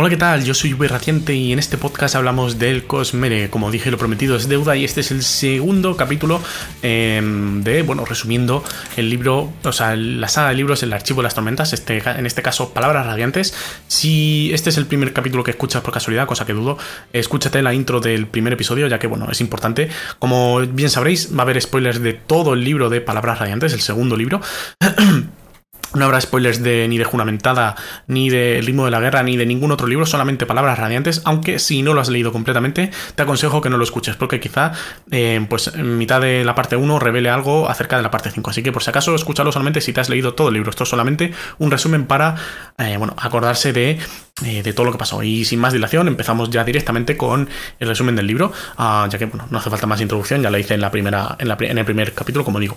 Hola, 0.00 0.10
¿qué 0.10 0.16
tal? 0.16 0.44
Yo 0.44 0.54
soy 0.54 0.74
V 0.74 0.86
Radiante 0.86 1.34
y 1.34 1.52
en 1.52 1.58
este 1.58 1.76
podcast 1.76 2.14
hablamos 2.14 2.56
del 2.56 2.84
Cosmere. 2.84 3.50
Como 3.50 3.68
dije, 3.72 3.90
lo 3.90 3.98
prometido 3.98 4.36
es 4.36 4.48
deuda 4.48 4.76
y 4.76 4.84
este 4.84 5.00
es 5.00 5.10
el 5.10 5.24
segundo 5.24 5.96
capítulo 5.96 6.40
em, 6.82 7.64
de, 7.64 7.82
bueno, 7.82 8.04
resumiendo 8.04 8.62
el 8.96 9.10
libro, 9.10 9.52
o 9.64 9.72
sea, 9.72 9.96
la 9.96 10.28
saga 10.28 10.50
de 10.50 10.54
libros 10.54 10.84
El 10.84 10.92
Archivo 10.92 11.20
de 11.20 11.24
las 11.24 11.34
Tormentas, 11.34 11.72
este, 11.72 11.98
en 11.98 12.26
este 12.26 12.42
caso, 12.42 12.72
Palabras 12.72 13.06
Radiantes. 13.06 13.54
Si 13.88 14.52
este 14.54 14.70
es 14.70 14.76
el 14.76 14.86
primer 14.86 15.12
capítulo 15.12 15.42
que 15.42 15.50
escuchas 15.50 15.82
por 15.82 15.92
casualidad, 15.92 16.28
cosa 16.28 16.46
que 16.46 16.52
dudo, 16.52 16.78
escúchate 17.12 17.60
la 17.60 17.74
intro 17.74 17.98
del 17.98 18.28
primer 18.28 18.52
episodio, 18.52 18.86
ya 18.86 19.00
que, 19.00 19.08
bueno, 19.08 19.26
es 19.32 19.40
importante. 19.40 19.88
Como 20.20 20.60
bien 20.60 20.90
sabréis, 20.90 21.36
va 21.36 21.40
a 21.40 21.42
haber 21.42 21.60
spoilers 21.60 22.00
de 22.00 22.12
todo 22.12 22.54
el 22.54 22.62
libro 22.62 22.88
de 22.88 23.00
Palabras 23.00 23.40
Radiantes, 23.40 23.72
el 23.72 23.80
segundo 23.80 24.16
libro. 24.16 24.40
No 25.94 26.04
habrá 26.04 26.20
spoilers 26.20 26.62
de, 26.62 26.86
ni 26.88 26.98
de 26.98 27.04
Juramentada, 27.04 27.74
ni 28.06 28.28
de 28.28 28.58
El 28.58 28.66
ritmo 28.66 28.84
de 28.84 28.90
la 28.90 29.00
guerra, 29.00 29.22
ni 29.22 29.36
de 29.36 29.46
ningún 29.46 29.72
otro 29.72 29.86
libro, 29.86 30.04
solamente 30.04 30.44
palabras 30.44 30.78
radiantes, 30.78 31.22
aunque 31.24 31.58
si 31.58 31.82
no 31.82 31.94
lo 31.94 32.00
has 32.00 32.08
leído 32.08 32.30
completamente, 32.32 32.90
te 33.14 33.22
aconsejo 33.22 33.60
que 33.60 33.70
no 33.70 33.78
lo 33.78 33.84
escuches, 33.84 34.16
porque 34.16 34.38
quizá 34.40 34.72
eh, 35.10 35.44
pues 35.48 35.68
en 35.68 35.96
mitad 35.96 36.20
de 36.20 36.44
la 36.44 36.54
parte 36.54 36.76
1 36.76 36.98
revele 36.98 37.30
algo 37.30 37.68
acerca 37.68 37.96
de 37.96 38.02
la 38.02 38.10
parte 38.10 38.30
5. 38.30 38.50
Así 38.50 38.62
que 38.62 38.72
por 38.72 38.82
si 38.82 38.90
acaso, 38.90 39.14
escúchalo 39.14 39.50
solamente 39.50 39.80
si 39.80 39.92
te 39.92 40.00
has 40.00 40.08
leído 40.08 40.34
todo 40.34 40.48
el 40.48 40.54
libro. 40.54 40.70
Esto 40.70 40.84
es 40.84 40.90
solamente 40.90 41.32
un 41.58 41.70
resumen 41.70 42.06
para 42.06 42.36
eh, 42.78 42.96
bueno, 42.98 43.14
acordarse 43.18 43.72
de 43.72 43.98
eh, 44.44 44.62
de 44.62 44.72
todo 44.72 44.86
lo 44.86 44.92
que 44.92 44.98
pasó. 44.98 45.22
Y 45.24 45.44
sin 45.44 45.58
más 45.58 45.72
dilación, 45.72 46.06
empezamos 46.06 46.50
ya 46.50 46.62
directamente 46.62 47.16
con 47.16 47.48
el 47.80 47.88
resumen 47.88 48.14
del 48.14 48.28
libro, 48.28 48.52
ah, 48.76 49.08
ya 49.10 49.18
que 49.18 49.26
bueno, 49.26 49.48
no 49.50 49.58
hace 49.58 49.68
falta 49.68 49.88
más 49.88 50.00
introducción, 50.00 50.42
ya 50.42 50.50
la 50.50 50.60
hice 50.60 50.74
en, 50.74 50.80
la 50.80 50.92
primera, 50.92 51.34
en, 51.40 51.48
la, 51.48 51.56
en, 51.58 51.76
el 51.76 51.84
primer 51.84 52.14
capítulo, 52.14 52.44
como 52.44 52.60
digo. 52.60 52.76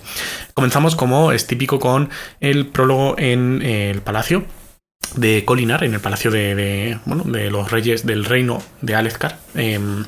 Comenzamos 0.55 0.95
como 0.95 1.31
es 1.31 1.45
típico 1.45 1.79
con 1.79 2.09
el 2.39 2.65
prólogo 2.65 3.00
en 3.17 3.61
eh, 3.61 3.89
el 3.89 4.01
palacio 4.01 4.45
de 5.15 5.43
Colinar, 5.45 5.83
en 5.83 5.93
el 5.93 5.99
palacio 5.99 6.31
de, 6.31 6.99
bueno, 7.05 7.23
de 7.25 7.51
los 7.51 7.71
reyes 7.71 8.05
del 8.05 8.25
reino 8.25 8.61
de 8.81 8.95
Alezcar. 8.95 9.37
Em, 9.55 10.05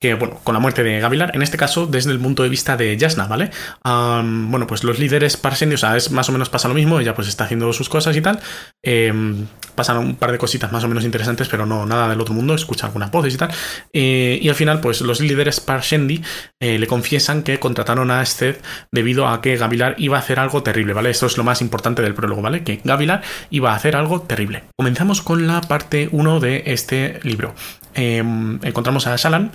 que, 0.00 0.14
bueno, 0.14 0.38
con 0.44 0.52
la 0.52 0.60
muerte 0.60 0.82
de 0.82 1.00
Gavilar, 1.00 1.34
en 1.34 1.42
este 1.42 1.56
caso 1.56 1.86
desde 1.86 2.10
el 2.12 2.20
punto 2.20 2.42
de 2.42 2.50
vista 2.50 2.76
de 2.76 2.96
Jasna, 2.98 3.26
¿vale? 3.26 3.50
bueno, 3.84 4.66
pues 4.66 4.84
los 4.84 4.98
líderes 4.98 5.36
parsendios, 5.36 5.82
o 5.82 5.86
sea, 5.86 5.96
es 5.96 6.10
más 6.10 6.28
o 6.28 6.32
menos 6.32 6.50
pasa 6.50 6.68
lo 6.68 6.74
mismo, 6.74 7.00
ella 7.00 7.14
pues 7.14 7.28
está 7.28 7.44
haciendo 7.44 7.72
sus 7.72 7.88
cosas 7.88 8.16
y 8.16 8.20
tal. 8.20 8.40
Em, 8.82 9.46
pasan 9.74 9.98
un 9.98 10.16
par 10.16 10.32
de 10.32 10.38
cositas 10.38 10.72
más 10.72 10.84
o 10.84 10.88
menos 10.88 11.04
interesantes, 11.04 11.48
pero 11.48 11.66
no 11.66 11.86
nada 11.86 12.08
del 12.08 12.20
otro 12.20 12.34
mundo, 12.34 12.54
escucha 12.54 12.86
algunas 12.86 13.10
voces 13.10 13.34
y 13.34 13.36
tal. 13.36 13.50
Eh, 13.92 14.38
y 14.42 14.48
al 14.48 14.54
final, 14.54 14.80
pues 14.80 15.00
los 15.00 15.20
líderes 15.20 15.60
Parshendi 15.60 16.22
eh, 16.60 16.78
le 16.78 16.86
confiesan 16.86 17.42
que 17.42 17.58
contrataron 17.58 18.10
a 18.10 18.22
Ested 18.22 18.56
debido 18.92 19.28
a 19.28 19.40
que 19.40 19.56
Gavilar 19.56 19.94
iba 19.98 20.16
a 20.16 20.20
hacer 20.20 20.38
algo 20.40 20.62
terrible, 20.62 20.92
¿vale? 20.92 21.10
Esto 21.10 21.26
es 21.26 21.38
lo 21.38 21.44
más 21.44 21.62
importante 21.62 22.02
del 22.02 22.14
prólogo, 22.14 22.42
¿vale? 22.42 22.64
Que 22.64 22.80
Gavilar 22.84 23.22
iba 23.50 23.72
a 23.72 23.76
hacer 23.76 23.96
algo 23.96 24.22
terrible. 24.22 24.64
Comenzamos 24.76 25.22
con 25.22 25.46
la 25.46 25.60
parte 25.62 26.08
1 26.12 26.40
de 26.40 26.64
este 26.66 27.20
libro. 27.22 27.54
Em, 27.94 28.58
encontramos 28.62 29.06
a 29.06 29.16
Shalan, 29.16 29.52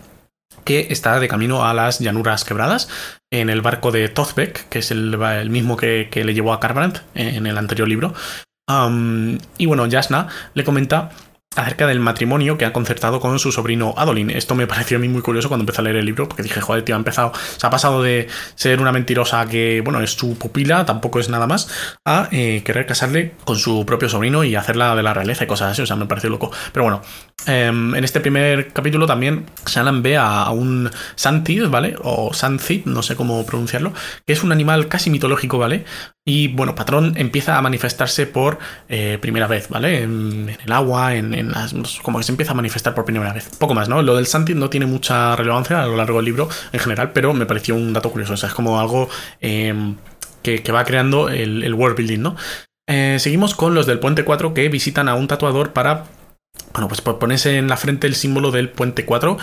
que 0.63 0.87
está 0.89 1.19
de 1.19 1.27
camino 1.27 1.65
a 1.65 1.73
las 1.73 1.99
llanuras 1.99 2.43
quebradas 2.43 2.89
en 3.31 3.49
el 3.49 3.61
barco 3.61 3.91
de 3.91 4.09
Tothbeck, 4.09 4.69
que 4.69 4.79
es 4.79 4.91
el, 4.91 5.17
mismo 5.49 5.77
que, 5.77 6.09
le 6.13 6.33
llevó 6.33 6.53
a 6.53 6.59
Carbrandt 6.59 6.99
en 7.15 7.45
el 7.45 7.57
anterior 7.57 7.87
libro. 7.87 8.13
y 9.57 9.65
bueno, 9.65 9.87
Jasna 9.89 10.27
le 10.53 10.63
comenta 10.63 11.11
acerca 11.55 11.85
del 11.85 11.99
matrimonio 11.99 12.57
que 12.57 12.63
ha 12.63 12.71
concertado 12.71 13.19
con 13.19 13.37
su 13.37 13.51
sobrino 13.51 13.93
Adolin. 13.97 14.29
Esto 14.29 14.55
me 14.55 14.67
pareció 14.67 14.97
a 14.97 15.01
mí 15.01 15.09
muy 15.09 15.21
curioso 15.21 15.49
cuando 15.49 15.63
empecé 15.63 15.81
a 15.81 15.83
leer 15.83 15.97
el 15.97 16.05
libro, 16.05 16.27
porque 16.29 16.43
dije, 16.43 16.61
joder, 16.61 16.85
tío, 16.85 16.95
ha 16.95 16.97
empezado, 16.97 17.33
se 17.57 17.67
ha 17.67 17.69
pasado 17.69 18.01
de 18.01 18.27
ser 18.55 18.79
una 18.79 18.93
mentirosa 18.93 19.45
que, 19.47 19.81
bueno, 19.83 19.99
es 19.99 20.11
su 20.13 20.37
pupila, 20.37 20.85
tampoco 20.85 21.19
es 21.19 21.27
nada 21.27 21.47
más, 21.47 21.69
a 22.05 22.29
eh, 22.31 22.61
querer 22.63 22.85
casarle 22.85 23.33
con 23.43 23.57
su 23.57 23.85
propio 23.85 24.07
sobrino 24.07 24.45
y 24.45 24.55
hacerla 24.55 24.95
de 24.95 25.03
la 25.03 25.13
realeza 25.13 25.43
y 25.43 25.47
cosas 25.47 25.73
así, 25.73 25.81
o 25.81 25.85
sea, 25.85 25.97
me 25.97 26.05
pareció 26.05 26.29
loco. 26.29 26.51
Pero 26.71 26.85
bueno, 26.85 27.01
em, 27.45 27.95
en 27.95 28.03
este 28.05 28.21
primer 28.21 28.71
capítulo 28.71 29.05
también 29.05 29.45
Shannon 29.65 30.01
ve 30.01 30.15
a, 30.15 30.49
un 30.51 30.89
Santid, 31.15 31.67
¿vale? 31.67 31.95
O 32.01 32.33
Santid, 32.33 32.85
no 32.85 33.03
sé 33.03 33.17
cómo 33.17 33.45
pronunciarlo, 33.45 33.91
que 34.25 34.31
es 34.31 34.43
un 34.43 34.53
animal 34.53 34.87
casi 34.87 35.09
mitológico, 35.09 35.57
¿vale? 35.57 35.83
Y 36.23 36.49
bueno, 36.49 36.75
Patrón 36.75 37.13
empieza 37.17 37.57
a 37.57 37.61
manifestarse 37.63 38.27
por 38.27 38.59
eh, 38.89 39.17
primera 39.19 39.47
vez, 39.47 39.69
¿vale? 39.69 40.03
En, 40.03 40.55
el 40.63 40.71
agua, 40.71 41.15
en, 41.15 41.51
las. 41.51 41.73
como 42.03 42.19
que 42.19 42.23
se 42.23 42.31
empieza 42.31 42.51
a 42.51 42.55
manifestar 42.55 42.93
por 42.93 43.05
primera 43.05 43.33
vez. 43.33 43.49
Poco 43.57 43.73
más, 43.73 43.89
¿no? 43.89 44.03
Lo 44.03 44.15
del 44.15 44.27
Santi 44.27 44.53
no 44.53 44.69
tiene 44.69 44.85
mucha 44.85 45.35
relevancia 45.35 45.81
a 45.81 45.87
lo 45.87 45.95
largo 45.95 46.17
del 46.17 46.25
libro 46.25 46.47
en 46.73 46.79
general, 46.79 47.11
pero 47.11 47.33
me 47.33 47.47
pareció 47.47 47.73
un 47.75 47.91
dato 47.91 48.11
curioso. 48.11 48.33
O 48.33 48.37
sea, 48.37 48.49
es 48.49 48.55
como 48.55 48.79
algo 48.79 49.09
em, 49.39 49.95
que, 50.43 50.61
va 50.71 50.85
creando 50.85 51.29
el, 51.29 51.73
world 51.73 51.97
building, 51.97 52.19
¿no? 52.19 52.35
Eh, 52.87 53.17
seguimos 53.19 53.55
con 53.55 53.73
los 53.73 53.87
del 53.87 53.97
Puente 53.97 54.23
4 54.23 54.53
que 54.53 54.69
visitan 54.69 55.09
a 55.09 55.15
un 55.15 55.27
tatuador 55.27 55.73
para. 55.73 56.05
Bueno, 56.73 56.87
pues 56.87 57.01
ponerse 57.01 57.57
en 57.57 57.67
la 57.67 57.77
frente 57.77 58.05
el 58.05 58.13
símbolo 58.13 58.51
del 58.51 58.69
Puente 58.69 59.05
4. 59.05 59.37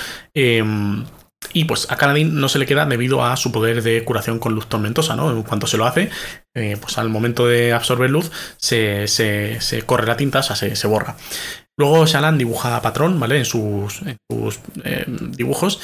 Eh, 1.38 1.48
y 1.52 1.64
pues 1.64 1.90
a 1.90 1.96
Canadín 1.96 2.40
no 2.40 2.48
se 2.48 2.58
le 2.58 2.66
queda 2.66 2.86
debido 2.86 3.24
a 3.24 3.36
su 3.36 3.52
poder 3.52 3.82
de 3.82 4.04
curación 4.04 4.38
con 4.38 4.54
luz 4.54 4.66
tormentosa, 4.66 5.16
¿no? 5.16 5.30
En 5.30 5.42
cuanto 5.42 5.66
se 5.66 5.76
lo 5.76 5.86
hace, 5.86 6.10
eh, 6.54 6.76
pues 6.80 6.98
al 6.98 7.08
momento 7.08 7.46
de 7.46 7.72
absorber 7.72 8.10
luz 8.10 8.30
se, 8.56 9.06
corre 9.86 10.06
la 10.06 10.16
tinta, 10.16 10.40
o 10.40 10.42
sea, 10.42 10.56
se, 10.56 10.86
borra. 10.86 11.16
Luego 11.76 12.06
Shalan 12.06 12.38
dibuja 12.38 12.82
patrón, 12.82 13.20
¿vale? 13.20 13.38
En 13.38 13.44
sus, 13.44 14.02
eh, 14.02 15.04
dibujos. 15.06 15.80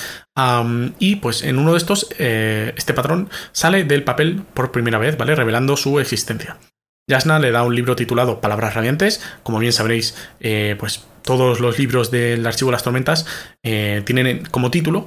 y 0.98 1.16
pues 1.16 1.42
en 1.42 1.58
uno 1.58 1.72
de 1.72 1.78
estos, 1.78 2.08
eh, 2.18 2.72
este 2.76 2.94
patrón 2.94 3.30
sale 3.52 3.84
del 3.84 4.02
papel 4.02 4.42
por 4.54 4.72
primera 4.72 4.98
vez, 4.98 5.16
¿vale? 5.16 5.34
Revelando 5.34 5.76
su 5.76 6.00
existencia. 6.00 6.58
Yasna 7.08 7.38
le 7.38 7.50
da 7.50 7.62
un 7.62 7.74
libro 7.74 7.96
titulado 7.96 8.40
Palabras 8.40 8.74
Radiantes. 8.74 9.22
Como 9.42 9.58
bien 9.58 9.72
sabréis, 9.72 10.16
pues 10.78 11.06
todos 11.22 11.60
los 11.60 11.78
libros 11.78 12.10
del 12.10 12.46
Archivo 12.46 12.70
de 12.70 12.72
las 12.72 12.82
Tormentas 12.82 13.26
tienen 13.62 14.46
como 14.46 14.70
título 14.70 15.06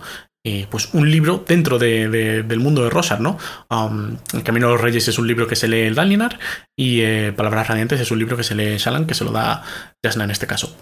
eh, 0.50 0.66
pues 0.70 0.94
un 0.94 1.12
libro 1.12 1.44
dentro 1.46 1.78
del 1.78 2.60
mundo 2.60 2.82
de 2.82 2.90
Rosar, 2.90 3.20
¿no? 3.20 3.38
Um, 3.70 4.16
el 4.34 4.44
Camino 4.44 4.68
de 4.68 4.74
los 4.76 4.82
Reyes 4.82 5.06
es 5.10 5.20
un 5.20 5.28
libro 5.28 5.46
que 5.46 5.58
se 5.58 5.68
lee 5.68 5.94
Dalinar 5.94 6.40
y 6.74 7.02
eh, 7.02 7.34
Palabras 7.36 7.68
Radiantes 7.68 8.00
es 8.00 8.12
un 8.12 8.20
libro 8.20 8.38
que 8.38 8.46
se 8.46 8.56
lee 8.56 8.78
Shalan, 8.78 9.08
que 9.08 9.14
se 9.14 9.26
lo 9.26 9.32
da 9.32 9.66
Jasna 10.02 10.24
en 10.24 10.32
este 10.32 10.48
caso 10.48 10.74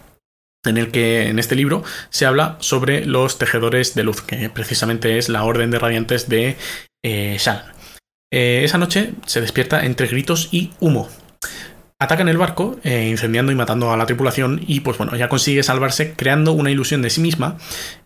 en 0.67 0.77
el 0.77 0.91
que 0.91 1.29
en 1.29 1.39
este 1.39 1.55
libro 1.55 1.83
se 2.11 2.27
habla 2.27 2.57
sobre 2.59 3.07
los 3.07 3.39
tejedores 3.39 3.95
de 3.95 4.03
luz, 4.03 4.21
que 4.21 4.51
precisamente 4.51 5.17
es 5.17 5.29
la 5.29 5.43
orden 5.43 5.71
de 5.71 5.79
radiantes 5.79 6.29
de 6.29 6.57
eh, 7.03 7.37
Shalan. 7.39 7.65
esa 8.31 8.77
noche 8.77 9.13
se 9.25 9.41
despierta 9.41 9.83
entre 9.83 10.05
gritos 10.05 10.49
y 10.51 10.73
humo, 10.79 11.09
atacan 11.99 12.27
el 12.27 12.37
barco, 12.37 12.77
eh, 12.83 13.07
incendiando 13.09 13.51
y 13.51 13.55
matando 13.55 13.91
a 13.91 13.97
la 13.97 14.05
tripulación, 14.05 14.61
y 14.65 14.81
pues 14.81 14.97
bueno, 14.97 15.15
ella 15.15 15.29
consigue 15.29 15.63
salvarse 15.63 16.13
creando 16.13 16.51
una 16.51 16.71
ilusión 16.71 17.01
de 17.01 17.09
sí 17.09 17.21
misma, 17.21 17.57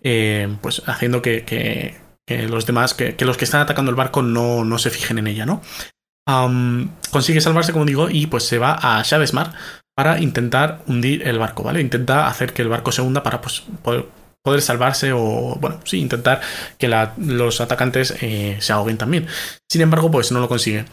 eh, 0.02 0.48
pues 0.62 0.84
haciendo 0.86 1.22
que, 1.22 1.98
los 2.28 2.66
demás, 2.66 2.94
que, 2.94 3.16
los 3.20 3.38
que 3.38 3.46
están 3.46 3.62
atacando 3.62 3.90
el 3.90 3.96
barco 3.96 4.22
no, 4.22 4.64
no 4.64 4.78
se 4.78 4.92
fijen 4.92 5.18
en 5.18 5.28
ella, 5.28 5.46
¿no? 5.46 5.62
consigue 7.10 7.42
salvarse, 7.42 7.72
como 7.72 7.86
digo, 7.86 8.08
y 8.08 8.28
pues 8.28 8.44
se 8.44 8.60
va 8.60 8.78
a 8.80 9.02
Shadesmar 9.02 9.52
para 9.96 10.20
intentar 10.22 10.82
hundir 10.88 11.28
el 11.28 11.40
barco, 11.40 11.64
¿vale? 11.64 11.82
Intenta 11.82 12.28
hacer 12.28 12.54
que 12.54 12.62
el 12.62 12.70
barco 12.70 12.92
se 12.92 13.02
hunda 13.02 13.24
para 13.24 13.42
pues, 13.42 13.64
poder, 13.82 14.62
salvarse 14.62 15.12
o, 15.12 15.58
bueno, 15.60 15.82
sí, 15.84 16.00
intentar 16.00 16.40
que 16.78 16.88
los 17.18 17.62
atacantes 17.62 18.16
eh, 18.22 18.58
se 18.60 18.72
ahoguen 18.72 18.98
también. 18.98 19.28
Sin 19.70 19.82
embargo, 19.82 20.10
pues 20.10 20.32
no 20.32 20.40
lo 20.40 20.48
consigue 20.48 20.86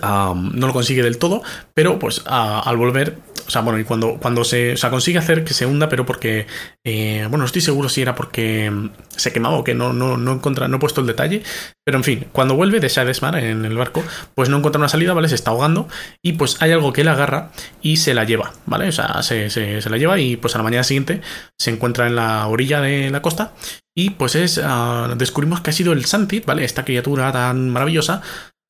no 0.00 0.66
lo 0.66 0.72
consigue 0.72 1.02
del 1.02 1.18
todo, 1.18 1.42
pero 1.74 1.98
pues 1.98 2.22
al 2.26 2.76
volver, 2.76 3.18
o 3.46 3.50
sea, 3.50 3.62
bueno, 3.62 3.78
y 3.78 3.84
cuando, 3.84 4.18
cuando 4.20 4.44
se, 4.44 4.72
o 4.72 4.76
sea, 4.76 4.90
consigue 4.90 5.18
hacer 5.18 5.44
que 5.44 5.54
se 5.54 5.66
hunda, 5.66 5.88
pero 5.88 6.06
porque, 6.06 6.46
eh, 6.84 7.20
bueno, 7.22 7.38
no 7.38 7.44
estoy 7.44 7.62
seguro 7.62 7.88
si 7.88 8.02
era 8.02 8.14
porque 8.14 8.70
mm, 8.70 8.90
se 9.08 9.32
quemaba 9.32 9.56
o 9.56 9.64
que 9.64 9.74
no, 9.74 9.92
no, 9.92 10.16
no, 10.16 10.40
no 10.40 10.76
he 10.76 10.78
puesto 10.78 11.00
el 11.00 11.06
detalle, 11.06 11.42
pero 11.84 11.98
en 11.98 12.04
fin, 12.04 12.26
cuando 12.32 12.54
vuelve 12.54 12.80
de 12.80 12.88
Shadesmar 12.88 13.36
en 13.36 13.64
el 13.64 13.76
barco, 13.76 14.04
pues 14.34 14.48
no 14.48 14.58
encuentra 14.58 14.78
una 14.78 14.88
salida, 14.88 15.14
¿vale? 15.14 15.28
Se 15.28 15.34
está 15.34 15.50
ahogando 15.50 15.88
y 16.22 16.34
pues 16.34 16.60
hay 16.60 16.72
algo 16.72 16.92
que 16.92 17.04
la 17.04 17.12
agarra 17.12 17.50
y 17.82 17.96
se 17.96 18.14
la 18.14 18.24
lleva, 18.24 18.52
¿vale? 18.66 18.88
O 18.88 18.92
sea, 18.92 19.22
se, 19.22 19.50
se, 19.50 19.90
la 19.90 19.96
lleva 19.96 20.18
y 20.18 20.36
pues 20.36 20.54
a 20.54 20.58
la 20.58 20.64
mañana 20.64 20.84
siguiente 20.84 21.20
se 21.58 21.70
encuentra 21.70 22.06
en 22.06 22.16
la 22.16 22.46
orilla 22.46 22.80
de 22.80 23.10
la 23.10 23.22
costa 23.22 23.52
y 23.94 24.10
pues 24.10 24.36
es, 24.36 24.60
ah, 24.62 25.12
descubrimos 25.16 25.60
que 25.60 25.70
ha 25.70 25.72
sido 25.72 25.92
el 25.92 26.04
Santit, 26.06 26.46
¿vale? 26.46 26.64
Esta 26.64 26.84
criatura 26.84 27.30
tan 27.32 27.68
maravillosa 27.68 28.22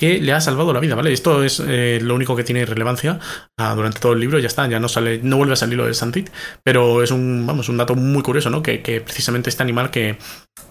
que 0.03 0.21
le 0.21 0.33
ha 0.33 0.41
salvado 0.41 0.73
la 0.73 0.81
vida, 0.81 0.97
¿vale? 0.97 1.13
Esto 1.13 1.45
es 1.45 1.63
eh, 1.65 2.01
lo 2.03 2.17
único 2.17 2.35
que 2.35 2.43
tiene 2.43 2.67
relevancia 2.67 3.21
ah, 3.57 3.73
durante 3.77 4.01
todo 4.01 4.15
el 4.15 4.19
libro, 4.19 4.41
ya 4.41 4.49
está, 4.49 4.67
ya 4.67 4.81
no 4.81 4.89
sale, 4.89 5.21
no 5.23 5.37
vuelve 5.37 5.53
a 5.53 5.57
salir 5.57 5.77
lo 5.77 5.85
del 5.85 5.95
Santit, 5.95 6.29
pero 6.65 7.05
es 7.05 7.13
un, 7.13 7.47
vamos, 7.47 7.69
un 7.69 7.77
dato 7.77 7.95
muy 7.95 8.21
curioso, 8.25 8.51
¿no? 8.51 8.65
Que, 8.65 8.81
precisamente 9.01 9.49
este 9.49 9.63
animal 9.63 9.93
que, 9.93 10.19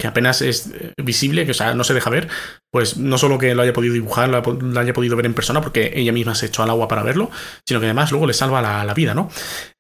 apenas 0.03 0.41
es 0.41 0.71
eh, 0.73 0.91
visible, 1.01 1.45
que 1.45 1.51
o 1.51 1.53
sea, 1.53 1.73
no 1.73 1.85
se 1.85 1.93
deja 1.93 2.09
ver, 2.09 2.27
pues 2.73 2.97
no 2.97 3.17
solo 3.17 3.37
que 3.37 3.55
lo 3.55 3.61
haya 3.61 3.71
podido 3.71 3.93
dibujar, 3.93 4.27
lo, 4.27 4.43
haya 4.77 4.91
podido 4.91 5.15
ver 5.15 5.27
en 5.27 5.33
persona, 5.33 5.61
porque 5.61 5.93
ella 5.95 6.11
misma 6.11 6.35
se 6.35 6.47
echó 6.47 6.63
al 6.63 6.69
agua 6.69 6.89
para 6.89 7.01
verlo, 7.01 7.31
sino 7.65 7.79
que 7.79 7.85
además 7.85 8.11
luego 8.11 8.27
le 8.27 8.33
salva 8.33 8.61
la, 8.61 8.83
la 8.83 8.93
vida, 8.93 9.13
¿no? 9.13 9.29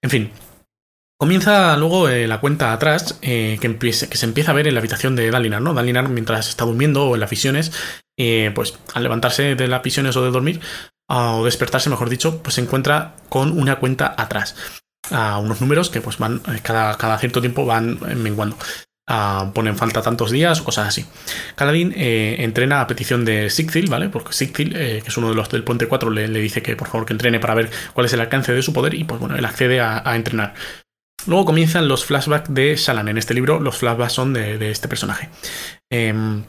En 0.01 0.09
fin, 0.09 0.31
Comienza 1.21 1.77
luego 1.77 2.09
eh, 2.09 2.27
la 2.27 2.39
cuenta 2.39 2.73
atrás 2.73 3.13
que, 3.21 3.59
que, 3.61 3.93
se 3.93 4.25
empieza 4.25 4.49
a 4.49 4.55
ver 4.55 4.67
en 4.67 4.73
la 4.73 4.79
habitación 4.79 5.15
de 5.15 5.29
Dalinar, 5.29 5.61
¿no? 5.61 5.75
Dalinar 5.75 6.09
mientras 6.09 6.49
está 6.49 6.65
durmiendo 6.65 7.05
o 7.05 7.13
en 7.13 7.19
las 7.19 7.29
visiones, 7.29 7.71
eh, 8.21 8.51
pues 8.53 8.77
al 8.93 9.03
levantarse 9.03 9.55
de 9.55 9.67
las 9.67 9.81
visiones 9.81 10.15
o 10.15 10.23
de 10.23 10.31
dormir, 10.31 10.59
o 11.07 11.43
despertarse, 11.43 11.89
mejor 11.89 12.09
dicho, 12.09 12.41
pues 12.41 12.55
se 12.55 12.61
encuentra 12.61 13.15
con 13.29 13.57
una 13.57 13.77
cuenta 13.77 14.13
atrás. 14.17 14.55
a 15.09 15.39
unos 15.39 15.59
números 15.59 15.89
que 15.89 15.99
pues 15.99 16.19
van 16.19 16.41
cada, 16.61 16.95
cada 16.97 17.17
cierto 17.17 17.41
tiempo 17.41 17.65
van 17.65 17.99
menguando. 18.21 18.55
ponen 19.53 19.75
falta 19.75 20.01
tantos 20.01 20.31
días 20.31 20.61
o 20.61 20.63
cosas 20.63 20.87
así. 20.87 21.05
Caladín 21.55 21.93
entrena 21.97 22.81
a 22.81 22.87
petición 22.87 23.25
de 23.25 23.49
Sigthil, 23.49 23.89
¿vale? 23.89 24.09
Porque 24.09 24.31
Sigthil, 24.31 24.73
que 24.73 25.03
es 25.05 25.17
uno 25.17 25.29
de 25.29 25.35
los 25.35 25.49
del 25.49 25.63
Puente 25.63 25.87
4, 25.87 26.11
le, 26.11 26.27
dice 26.29 26.61
que 26.61 26.75
por 26.75 26.87
favor 26.87 27.05
que 27.05 27.13
entrene 27.13 27.39
para 27.39 27.55
ver 27.55 27.69
cuál 27.93 28.05
es 28.05 28.13
el 28.13 28.21
alcance 28.21 28.53
de 28.53 28.61
su 28.61 28.71
poder 28.71 28.93
y 28.93 29.03
pues 29.03 29.19
bueno, 29.19 29.35
él 29.35 29.43
accede 29.43 29.81
a, 29.81 30.01
a 30.05 30.15
entrenar. 30.15 30.53
Luego 31.27 31.45
comienzan 31.45 31.87
los 31.87 32.05
flashbacks 32.05 32.53
de 32.53 32.75
Shalan. 32.75 33.09
En 33.09 33.17
este 33.17 33.33
libro 33.33 33.59
los 33.59 33.77
flashbacks 33.77 34.13
son 34.13 34.33
de, 34.33 34.71
este 34.71 34.87
personaje. 34.87 35.29
Em, 35.89 36.43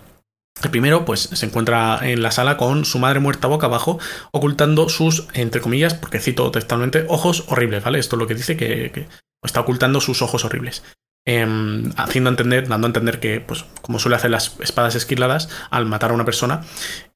el 0.62 0.70
primero, 0.70 1.04
pues, 1.04 1.20
se 1.20 1.46
encuentra 1.46 1.98
en 2.02 2.22
la 2.22 2.30
sala 2.30 2.56
con 2.56 2.84
su 2.84 2.98
madre 2.98 3.20
muerta 3.20 3.48
boca 3.48 3.66
abajo, 3.66 3.98
ocultando 4.32 4.88
sus, 4.88 5.26
entre 5.32 5.60
comillas, 5.60 5.94
porque 5.94 6.20
cito 6.20 6.50
textualmente, 6.50 7.06
ojos 7.08 7.44
horribles, 7.48 7.82
¿vale? 7.82 7.98
Esto 7.98 8.16
es 8.16 8.20
lo 8.20 8.26
que 8.26 8.34
dice 8.34 8.56
que, 8.56 9.06
está 9.42 9.60
ocultando 9.60 10.00
sus 10.00 10.22
ojos 10.22 10.44
horribles. 10.44 10.84
Em, 11.26 11.92
haciendo 11.96 12.30
entender, 12.30 12.68
dando 12.68 12.86
a 12.86 12.90
entender 12.90 13.18
que, 13.18 13.40
pues, 13.40 13.64
como 13.80 13.98
suele 13.98 14.16
hacer 14.16 14.30
las 14.30 14.56
espadas 14.60 14.94
esquiladas, 14.94 15.48
al 15.70 15.86
matar 15.86 16.10
a 16.10 16.14
una 16.14 16.24
persona, 16.24 16.62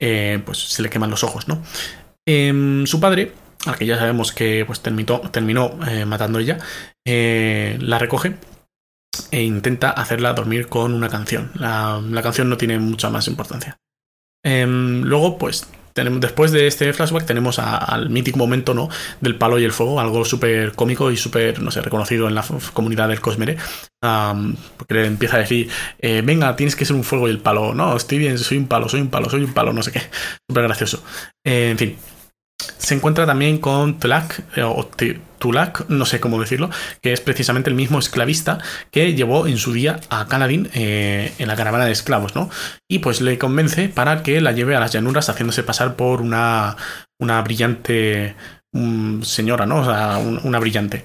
eh, 0.01 0.43
pues 0.45 0.59
se 0.59 0.83
le 0.83 0.91
queman 0.91 1.11
los 1.11 1.23
ojos, 1.23 1.47
¿no? 1.47 1.63
Em, 2.27 2.87
su 2.87 2.99
padre 2.99 3.33
al 3.67 3.77
que 3.77 3.87
ya 3.87 3.99
sabemos 3.99 4.33
que 4.33 4.65
pues, 4.65 4.81
terminó, 4.81 5.21
terminó 5.31 5.79
eh, 5.89 6.05
matando 6.05 6.39
ella, 6.39 6.59
eh, 7.05 7.77
la 7.81 7.99
recoge 7.99 8.37
e 9.31 9.43
intenta 9.43 9.91
hacerla 9.91 10.33
dormir 10.33 10.69
con 10.69 10.95
una 10.95 11.09
canción. 11.09 11.51
La, 11.55 12.01
canción 12.23 12.49
no 12.49 12.57
tiene 12.57 12.79
mucha 12.79 13.11
más 13.11 13.29
importancia. 13.29 13.79
Em, 14.45 15.03
luego, 15.03 15.39
pues, 15.39 15.69
tenemos, 15.93 16.21
después 16.21 16.53
de 16.53 16.67
este 16.67 16.93
flashback, 16.93 17.25
tenemos 17.25 17.59
al 17.59 18.11
mítico 18.11 18.39
momento, 18.39 18.75
¿no? 18.75 18.89
Del 19.21 19.37
palo 19.37 19.59
y 19.59 19.65
el 19.65 19.73
fuego, 19.73 19.99
algo 19.99 20.25
súper 20.25 20.73
cómico 20.73 21.11
y 21.11 21.17
súper, 21.17 21.63
no 21.63 21.71
sé, 21.71 21.81
reconocido 21.81 22.29
en 22.29 22.35
la 22.35 22.45
comunidad 22.73 23.09
del 23.09 23.21
Cosmere. 23.21 23.57
porque 24.77 24.95
le 24.95 25.07
empieza 25.07 25.37
a 25.37 25.41
decir, 25.41 25.71
eh, 25.99 26.23
venga, 26.23 26.55
tienes 26.55 26.77
que 26.77 26.85
ser 26.85 26.97
un 26.97 27.05
fuego 27.05 27.29
y 27.29 27.31
el 27.31 27.39
palo. 27.39 27.75
No, 27.75 27.97
estoy 27.97 28.19
bien, 28.19 28.39
soy 28.39 28.59
un 28.59 28.69
palo, 28.69 28.89
soy 28.89 29.01
un 29.01 29.09
palo, 29.09 29.31
soy 29.31 29.43
un 29.45 29.55
palo, 29.55 29.73
no 29.73 29.83
sé 29.83 29.93
qué. 29.93 30.03
Súper 30.49 30.65
gracioso. 30.65 31.03
en 31.45 31.79
fin, 31.79 31.97
se 32.59 32.95
encuentra 32.95 33.27
también 33.27 33.59
con 33.59 33.99
Tulak, 33.99 34.45
eh, 34.57 34.63
o 34.63 34.89
no 35.89 36.07
sé 36.07 36.21
cómo 36.21 36.41
decirlo, 36.41 36.71
que 37.03 37.13
es 37.13 37.21
precisamente 37.21 37.69
el 37.69 37.77
mismo 37.77 37.99
esclavista 37.99 38.59
que 38.91 39.15
llevó 39.15 39.47
en 39.47 39.59
su 39.59 39.73
día 39.73 40.01
a 40.09 40.27
Canadín 40.27 40.71
eh, 40.73 41.33
en 41.39 41.49
la 41.49 41.57
caravana 41.57 41.85
de 41.85 41.93
esclavos, 41.93 42.35
¿no? 42.35 42.49
Y 42.89 43.01
pues 43.01 43.21
le 43.21 43.39
convence 43.39 43.89
para 43.89 44.23
que 44.23 44.41
la 44.41 44.53
lleve 44.53 44.77
a 44.77 44.81
las 44.81 44.93
llanuras 44.93 45.29
haciéndose 45.29 45.63
pasar 45.63 45.97
por 45.97 46.21
una, 46.21 46.77
una 47.19 47.43
brillante 47.43 48.35
mm, 48.73 49.23
señora, 49.23 49.67
¿no? 49.67 49.81
O 49.81 49.85
sea, 49.85 50.19
una 50.19 50.59
brillante 50.59 51.05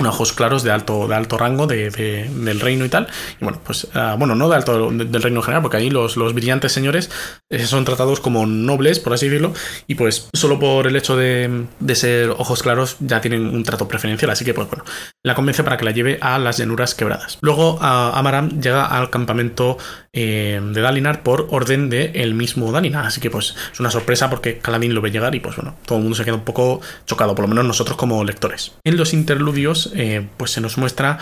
ojos 0.00 0.32
claros 0.32 0.62
de 0.62 0.70
alto, 0.70 1.06
de 1.08 1.14
alto 1.14 1.38
rango 1.38 1.66
de, 1.66 1.90
del 1.90 2.60
reino 2.60 2.84
y 2.84 2.88
tal. 2.88 3.08
Y 3.40 3.44
bueno, 3.44 3.60
pues, 3.64 3.88
ah, 3.94 4.16
bueno, 4.18 4.34
no 4.34 4.48
de 4.48 4.56
alto 4.56 4.90
del 4.90 5.22
reino 5.22 5.40
en 5.40 5.42
general, 5.42 5.62
porque 5.62 5.76
ahí 5.76 5.90
los, 5.90 6.16
los 6.16 6.34
brillantes 6.34 6.72
señores 6.72 7.10
eh, 7.50 7.64
son 7.66 7.84
tratados 7.84 8.20
como 8.20 8.46
nobles, 8.46 9.00
por 9.00 9.12
así 9.12 9.28
decirlo, 9.28 9.52
y 9.86 9.94
pues 9.94 10.28
solo 10.34 10.58
por 10.58 10.86
el 10.86 10.96
hecho 10.96 11.16
de, 11.16 11.66
ser 11.94 12.30
ojos 12.30 12.62
claros 12.62 12.96
ya 13.00 13.20
tienen 13.20 13.46
un 13.46 13.62
trato 13.64 13.88
preferencial. 13.88 14.30
Así 14.30 14.44
que, 14.44 14.54
pues 14.54 14.68
bueno, 14.68 14.84
la 15.22 15.34
convence 15.34 15.62
para 15.62 15.76
que 15.76 15.84
la 15.84 15.90
lleve 15.90 16.18
a 16.20 16.38
las 16.38 16.58
llanuras 16.58 16.94
quebradas. 16.94 17.38
Luego, 17.42 17.74
uh, 17.74 17.80
Amaram 18.14 18.60
llega 18.60 18.86
al 18.86 19.10
campamento 19.10 19.78
eh, 20.14 20.60
de 20.62 20.80
Dalinar 20.80 21.22
por 21.22 21.48
orden 21.50 21.88
del 21.88 22.14
el 22.14 22.34
mismo 22.34 22.70
Dalinar. 22.70 23.06
Así 23.06 23.20
que, 23.20 23.30
pues, 23.30 23.54
es 23.72 23.80
una 23.80 23.90
sorpresa 23.90 24.28
porque 24.28 24.58
Caladín 24.58 24.94
lo 24.94 25.00
ve 25.00 25.10
llegar 25.10 25.34
y, 25.34 25.40
pues 25.40 25.56
bueno, 25.56 25.74
todo 25.86 25.98
el 25.98 26.02
mundo 26.02 26.16
se 26.16 26.24
queda 26.24 26.34
un 26.34 26.44
poco 26.44 26.80
chocado, 27.06 27.34
por 27.34 27.44
lo 27.44 27.48
menos 27.48 27.64
nosotros 27.64 27.96
como 27.96 28.22
lectores. 28.24 28.72
En 28.84 28.96
los 28.96 29.12
interludios 29.14 29.90
eh, 29.94 30.28
pues 30.36 30.50
se 30.50 30.60
nos 30.60 30.76
muestra 30.78 31.18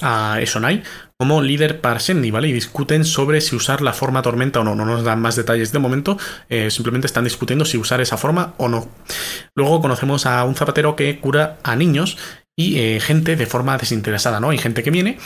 a 0.00 0.40
Esonai 0.40 0.82
como 1.18 1.40
líder 1.40 1.80
Parsendi, 1.80 2.30
¿vale? 2.32 2.48
Y 2.48 2.52
discuten 2.52 3.04
sobre 3.04 3.40
si 3.40 3.54
usar 3.54 3.80
la 3.80 3.92
forma 3.92 4.22
tormenta 4.22 4.60
o 4.60 4.64
no. 4.64 4.74
No 4.74 4.84
nos 4.84 5.04
dan 5.04 5.20
más 5.20 5.36
detalles 5.36 5.70
de 5.70 5.78
momento, 5.78 6.18
eh, 6.48 6.70
simplemente 6.70 7.06
están 7.06 7.24
discutiendo 7.24 7.64
si 7.64 7.78
usar 7.78 8.00
esa 8.00 8.16
forma 8.16 8.54
o 8.56 8.68
no. 8.68 8.88
Luego 9.54 9.80
conocemos 9.80 10.26
a 10.26 10.42
un 10.44 10.56
zapatero 10.56 10.96
que 10.96 11.20
cura 11.20 11.58
a 11.62 11.76
niños 11.76 12.18
y 12.56 12.78
eh, 12.78 13.00
gente 13.00 13.36
de 13.36 13.46
forma 13.46 13.78
desinteresada, 13.78 14.40
¿no? 14.40 14.50
Hay 14.50 14.58
gente 14.58 14.82
que 14.82 14.90
viene 14.90 15.18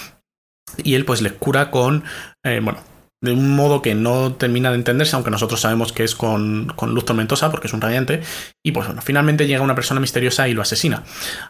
y 0.82 0.94
él 0.94 1.06
pues 1.06 1.22
le 1.22 1.30
cura 1.30 1.70
con, 1.70 2.04
bueno, 2.42 2.80
de 3.22 3.32
un 3.32 3.56
modo 3.56 3.82
que 3.82 3.94
no 3.94 4.34
termina 4.34 4.70
de 4.70 4.76
entenderse, 4.76 5.16
aunque 5.16 5.30
nosotros 5.30 5.60
sabemos 5.60 5.92
que 5.92 6.04
es 6.04 6.14
con, 6.14 6.68
luz 6.82 7.04
tormentosa, 7.04 7.50
porque 7.50 7.66
es 7.66 7.72
un 7.72 7.80
radiante, 7.80 8.22
y 8.64 8.72
pues 8.72 8.86
bueno, 8.86 9.02
finalmente 9.02 9.46
llega 9.46 9.62
una 9.62 9.74
persona 9.74 10.00
misteriosa 10.00 10.48
y 10.48 10.54
lo 10.54 10.62
asesina. 10.62 11.04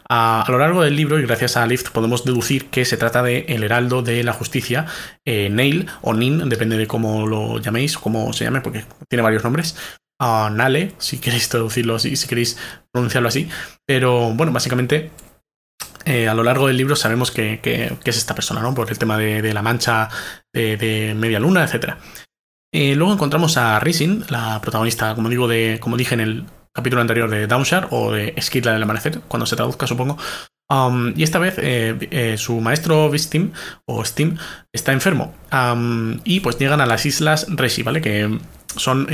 A, 0.09 0.45
lo 0.47 0.57
largo 0.57 0.81
del 0.81 0.95
libro, 0.95 1.19
y 1.19 1.23
gracias 1.23 1.57
a 1.57 1.65
Lift, 1.65 1.89
podemos 1.89 2.23
deducir 2.23 2.67
que 2.69 2.85
se 2.85 2.97
trata 2.97 3.21
de 3.21 3.45
el 3.49 3.63
heraldo 3.63 4.01
de 4.01 4.23
la 4.23 4.33
justicia, 4.33 4.85
eh, 5.25 5.49
Nail, 5.49 5.87
o 6.01 6.13
Nin, 6.13 6.47
depende 6.49 6.77
de 6.77 6.87
cómo 6.87 7.27
lo 7.27 7.59
llaméis, 7.59 7.97
cómo 7.97 8.31
se 8.33 8.45
llame, 8.45 8.61
porque 8.61 8.85
tiene 9.09 9.23
varios 9.23 9.43
nombres. 9.43 9.75
Nale, 10.19 10.93
si 10.97 11.19
queréis 11.19 11.47
traducirlo 11.49 11.95
así, 11.95 12.15
si 12.15 12.27
queréis 12.27 12.57
pronunciarlo 12.91 13.29
así. 13.29 13.49
Pero 13.85 14.33
bueno, 14.33 14.51
básicamente 14.51 15.11
eh, 16.07 16.29
a 16.29 16.33
lo 16.33 16.43
largo 16.43 16.67
del 16.67 16.77
libro 16.77 16.95
sabemos 16.95 17.31
que, 17.31 17.59
es 18.05 18.17
esta 18.17 18.33
persona, 18.33 18.61
¿no? 18.61 18.73
Por 18.73 18.89
el 18.89 18.97
tema 18.97 19.17
de, 19.17 19.53
la 19.53 19.61
mancha 19.61 20.09
de, 20.53 21.13
media 21.17 21.39
luna, 21.39 21.65
etc. 21.65 21.95
Eh, 22.73 22.95
luego 22.95 23.13
encontramos 23.13 23.57
a 23.57 23.79
Rising, 23.79 24.23
la 24.29 24.61
protagonista, 24.61 25.15
como 25.15 25.29
digo, 25.29 25.47
de, 25.47 25.79
como 25.81 25.97
dije 25.97 26.13
en 26.13 26.21
el 26.21 26.45
capítulo 26.73 27.01
anterior 27.01 27.29
de 27.29 27.47
Downshare 27.47 27.87
o 27.91 28.13
de 28.13 28.33
Skidla 28.41 28.71
del 28.73 28.83
Amanecer, 28.83 29.19
cuando 29.27 29.45
se 29.45 29.55
traduzca, 29.57 29.85
supongo. 29.85 30.17
Um, 30.69 31.13
y 31.15 31.23
esta 31.23 31.39
vez 31.39 31.55
eh, 31.57 32.35
su 32.37 32.59
maestro 32.59 33.09
Vistim 33.09 33.51
o 33.85 34.03
Steam 34.05 34.37
está 34.71 34.93
enfermo. 34.93 35.33
Um, 35.51 36.19
y 36.23 36.39
pues 36.39 36.57
llegan 36.57 36.79
a 36.79 36.85
las 36.85 37.05
islas 37.05 37.47
Reshi, 37.49 37.83
¿vale? 37.83 38.01
Que 38.01 38.39
son 38.75 39.07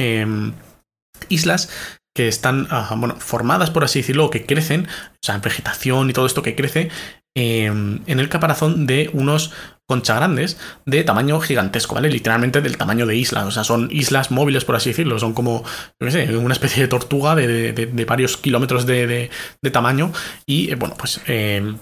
islas 1.30 1.69
que 2.13 2.27
están 2.27 2.68
bueno, 2.98 3.15
formadas, 3.19 3.71
por 3.71 3.83
así 3.83 4.00
decirlo, 4.00 4.30
que 4.30 4.45
crecen, 4.45 4.88
o 4.88 5.18
sea, 5.21 5.38
vegetación 5.39 6.10
y 6.10 6.13
todo 6.13 6.25
esto 6.25 6.44
que 6.44 6.56
crece, 6.56 6.89
em, 7.36 8.01
en 8.06 8.19
el 8.19 8.30
caparazón 8.30 8.86
de 8.86 9.10
unos 9.13 9.51
conchagrandes 9.88 10.57
de 10.86 11.04
tamaño 11.04 11.39
gigantesco, 11.39 11.95
¿vale? 11.95 12.10
Literalmente 12.10 12.62
del 12.62 12.77
tamaño 12.77 13.06
de 13.06 13.15
islas, 13.15 13.45
o 13.45 13.51
sea, 13.51 13.63
son 13.63 13.89
islas 13.92 14.31
móviles, 14.31 14.63
por 14.63 14.75
así 14.75 14.89
decirlo, 14.89 15.19
son 15.19 15.33
como, 15.33 15.63
yo 16.00 16.07
qué 16.07 16.12
sé, 16.12 16.38
una 16.38 16.54
especie 16.54 16.83
de 16.83 16.88
tortuga 16.88 17.36
de, 17.36 18.06
varios 18.07 18.38
kilómetros 18.38 18.86
de, 18.86 19.30
tamaño 19.71 20.12
y, 20.45 20.71
eh, 20.71 20.75
bueno, 20.75 20.95
pues 20.98 21.19
em, 21.25 21.77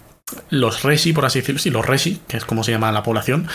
los 0.50 0.84
resi, 0.84 1.14
por 1.14 1.26
así 1.26 1.40
decirlo, 1.40 1.60
sí, 1.60 1.70
los 1.70 1.86
resi, 1.86 2.22
que 2.28 2.38
es 2.38 2.46
como 2.46 2.64
se 2.64 2.72
llama 2.72 2.92
la 2.92 3.04
población, 3.04 3.48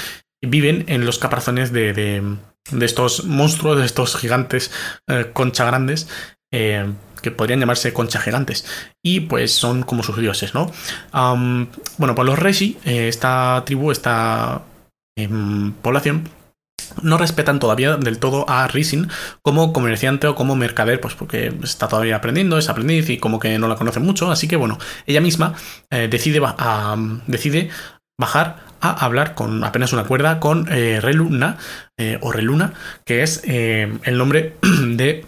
viven 0.42 0.84
en 0.88 1.06
los 1.06 1.18
caparazones 1.18 1.72
de, 1.72 2.36
estos 2.80 3.24
monstruos, 3.24 3.78
de 3.78 3.86
estos 3.86 4.16
gigantes 4.16 4.70
eh, 5.08 5.30
conchagrandes 5.32 6.08
eh, 6.52 6.92
que 7.22 7.30
podrían 7.30 7.60
llamarse 7.60 7.92
conchas 7.92 8.22
gigantes. 8.22 8.64
Y 9.02 9.20
pues 9.20 9.52
son 9.52 9.82
como 9.82 10.02
sus 10.02 10.16
dioses, 10.18 10.54
¿no? 10.54 10.70
bueno, 11.12 12.14
pues 12.14 12.26
los 12.26 12.38
Reshi, 12.38 12.78
eh, 12.84 13.08
esta 13.08 13.62
tribu, 13.66 13.90
esta 13.90 14.62
em, 15.16 15.72
población, 15.72 16.28
no 17.02 17.18
respetan 17.18 17.58
todavía 17.58 17.96
del 17.96 18.18
todo 18.18 18.48
a 18.48 18.68
Risin 18.68 19.08
como 19.42 19.72
comerciante 19.72 20.28
o 20.28 20.36
como 20.36 20.54
mercader, 20.54 21.00
pues 21.00 21.14
porque 21.14 21.52
está 21.64 21.88
todavía 21.88 22.16
aprendiendo, 22.16 22.58
es 22.58 22.68
aprendiz 22.68 23.10
y 23.10 23.18
como 23.18 23.40
que 23.40 23.58
no 23.58 23.66
la 23.66 23.74
conoce 23.74 23.98
mucho. 23.98 24.30
Así 24.30 24.46
que 24.46 24.56
bueno, 24.56 24.78
ella 25.06 25.20
misma 25.20 25.54
eh, 25.90 26.06
decide, 26.08 26.40
decide 27.26 27.70
bajar 28.18 28.64
a 28.80 29.04
hablar 29.04 29.34
con 29.34 29.64
apenas 29.64 29.92
una 29.92 30.04
cuerda 30.04 30.38
con 30.38 30.66
Reluna 30.66 31.56
o 32.20 32.30
Reluna, 32.30 32.72
que 33.04 33.22
es 33.22 33.42
el 33.44 34.18
nombre 34.18 34.56
de 34.62 35.24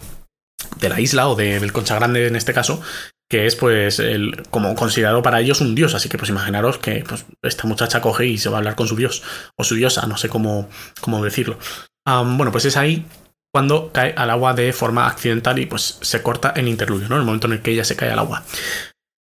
de 0.79 0.89
la 0.89 0.99
isla 0.99 1.27
o 1.27 1.35
del 1.35 1.71
Concha 1.71 1.95
Grande 1.95 2.27
en 2.27 2.35
este 2.35 2.53
caso, 2.53 2.81
que 3.29 3.45
es 3.45 3.55
pues 3.55 3.99
el, 3.99 4.43
como 4.49 4.75
considerado 4.75 5.21
para 5.21 5.39
ellos 5.39 5.61
un 5.61 5.75
dios. 5.75 5.93
Así 5.93 6.09
que 6.09 6.17
pues 6.17 6.29
imaginaros 6.29 6.77
que 6.77 7.03
pues, 7.07 7.25
esta 7.43 7.67
muchacha 7.67 8.01
coge 8.01 8.25
y 8.25 8.37
se 8.37 8.49
va 8.49 8.57
a 8.57 8.59
hablar 8.59 8.75
con 8.75 8.87
su 8.87 8.95
dios 8.95 9.23
o 9.55 9.63
su 9.63 9.75
diosa, 9.75 10.07
no 10.07 10.17
sé 10.17 10.29
cómo, 10.29 10.69
cómo 11.01 11.23
decirlo. 11.23 11.57
bueno, 12.05 12.51
pues 12.51 12.65
es 12.65 12.77
ahí 12.77 13.05
cuando 13.51 13.91
cae 13.91 14.13
al 14.15 14.29
agua 14.29 14.53
de 14.53 14.73
forma 14.73 15.07
accidental 15.07 15.59
y 15.59 15.65
pues 15.65 15.97
se 16.01 16.21
corta 16.21 16.53
el 16.55 16.67
interludio, 16.67 17.09
¿no? 17.09 17.17
El 17.17 17.23
momento 17.23 17.47
en 17.47 17.53
el 17.53 17.61
que 17.61 17.71
ella 17.71 17.83
se 17.83 17.95
cae 17.95 18.11
al 18.11 18.19
agua. 18.19 18.43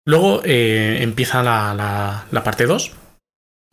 Luego 0.06 0.42
eh, 0.44 1.00
empieza 1.02 1.44
la, 1.44 1.74
la, 1.74 2.26
la 2.32 2.44
parte 2.44 2.66
2, 2.66 2.92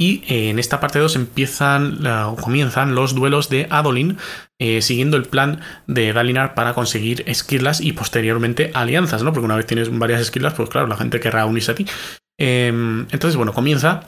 y 0.01 0.23
eh, 0.29 0.51
en 0.51 0.59
esta 0.61 0.79
parte 0.79 1.01
2 1.01 1.17
empiezan, 1.17 1.99
comienzan 2.41 2.95
los 2.95 3.15
duelos 3.15 3.49
de 3.49 3.67
Adolin, 3.69 4.17
eh, 4.61 4.81
siguiendo 4.81 5.17
el 5.17 5.25
plan 5.25 5.61
de 5.89 6.13
Dalinar 6.13 6.55
para 6.55 6.73
conseguir 6.73 7.25
esquirlas 7.27 7.81
y 7.81 7.93
posteriormente 7.93 8.71
alianzas, 8.75 9.25
¿no? 9.25 9.33
Porque 9.33 9.47
una 9.47 9.57
vez 9.57 9.67
tienes 9.67 9.91
varias 9.99 10.21
esquirlas, 10.21 10.55
pues 10.55 10.71
claro, 10.71 10.87
la 10.87 10.97
gente 10.97 11.19
querrá 11.19 11.47
unirse 11.47 11.73
a 11.73 11.75
ti. 11.75 11.87
Em, 12.39 13.07
entonces, 13.11 13.35
bueno, 13.37 13.53
comienza 13.53 14.05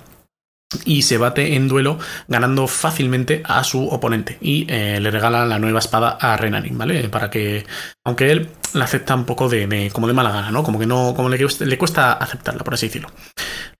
y 0.84 1.02
se 1.02 1.18
bate 1.18 1.56
en 1.56 1.66
duelo 1.66 1.98
ganando 2.28 2.68
fácilmente 2.68 3.42
a 3.44 3.64
su 3.64 3.88
oponente 3.88 4.38
y 4.40 4.66
eh, 4.68 5.00
le 5.00 5.10
regala 5.10 5.44
la 5.44 5.58
nueva 5.58 5.80
espada 5.80 6.10
a 6.20 6.36
Renanin, 6.36 6.78
¿vale? 6.78 7.08
Para 7.08 7.30
que, 7.30 7.66
aunque 8.04 8.30
él 8.30 8.48
la 8.74 8.84
acepta 8.84 9.16
un 9.16 9.24
poco 9.24 9.48
de, 9.48 9.90
como 9.92 10.06
de 10.06 10.12
mala 10.12 10.30
gana, 10.30 10.52
¿no? 10.52 10.62
Como 10.62 10.78
que 10.78 10.86
no, 10.86 11.14
como 11.16 11.28
le, 11.28 11.38
le 11.38 11.78
cuesta 11.78 12.12
aceptarla, 12.12 12.62
por 12.62 12.74
así 12.74 12.86
decirlo. 12.86 13.10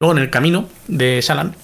Luego 0.00 0.16
en 0.16 0.22
el 0.24 0.30
camino 0.30 0.68
de 0.88 1.20
Shalan, 1.22 1.54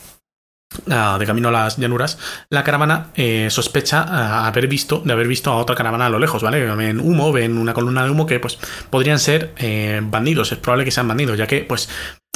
de 0.84 1.26
camino 1.26 1.48
a 1.48 1.52
las 1.52 1.76
llanuras, 1.76 2.18
la 2.50 2.64
caravana 2.64 3.08
eh, 3.14 3.48
sospecha 3.50 4.04
ah, 4.08 4.46
haber 4.46 4.66
visto, 4.66 5.02
de 5.04 5.12
haber 5.12 5.28
visto 5.28 5.50
a 5.50 5.56
otra 5.56 5.76
caravana 5.76 6.06
a 6.06 6.10
lo 6.10 6.18
lejos, 6.18 6.42
¿vale? 6.42 6.64
Ven 6.74 7.00
humo, 7.00 7.32
ven 7.32 7.58
una 7.58 7.74
columna 7.74 8.04
de 8.04 8.10
humo 8.10 8.26
que 8.26 8.40
pues 8.40 8.58
podrían 8.90 9.18
ser 9.18 9.52
eh, 9.58 10.00
bandidos, 10.02 10.52
es 10.52 10.58
probable 10.58 10.84
que 10.84 10.90
sean 10.90 11.08
bandidos, 11.08 11.38
ya 11.38 11.46
que 11.46 11.60
pues 11.60 11.88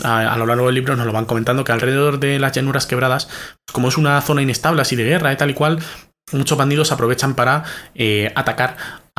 a, 0.05 0.37
lo 0.37 0.47
largo 0.47 0.67
del 0.67 0.75
libro 0.75 0.97
nos 0.97 1.07
lo 1.07 1.13
van 1.13 1.27
comentando 1.27 1.65
que 1.65 1.73
alrededor 1.73 2.19
de 2.19 2.39
las 2.39 2.53
llanuras 2.53 2.87
quebradas, 2.87 3.29
como 3.73 3.89
es 3.89 3.97
una 3.97 4.21
zona 4.21 4.43
inestable 4.43 4.83
así 4.83 4.97
de 4.97 5.05
guerra 5.05 5.33
y 5.33 5.37
tal 5.37 5.51
y 5.51 5.55
cual, 5.55 5.79
muchos 6.33 6.57
bandidos 6.57 6.93
aprovechan 6.93 7.35
para 7.35 7.65
eh, 7.95 8.33
atacar 8.35 8.77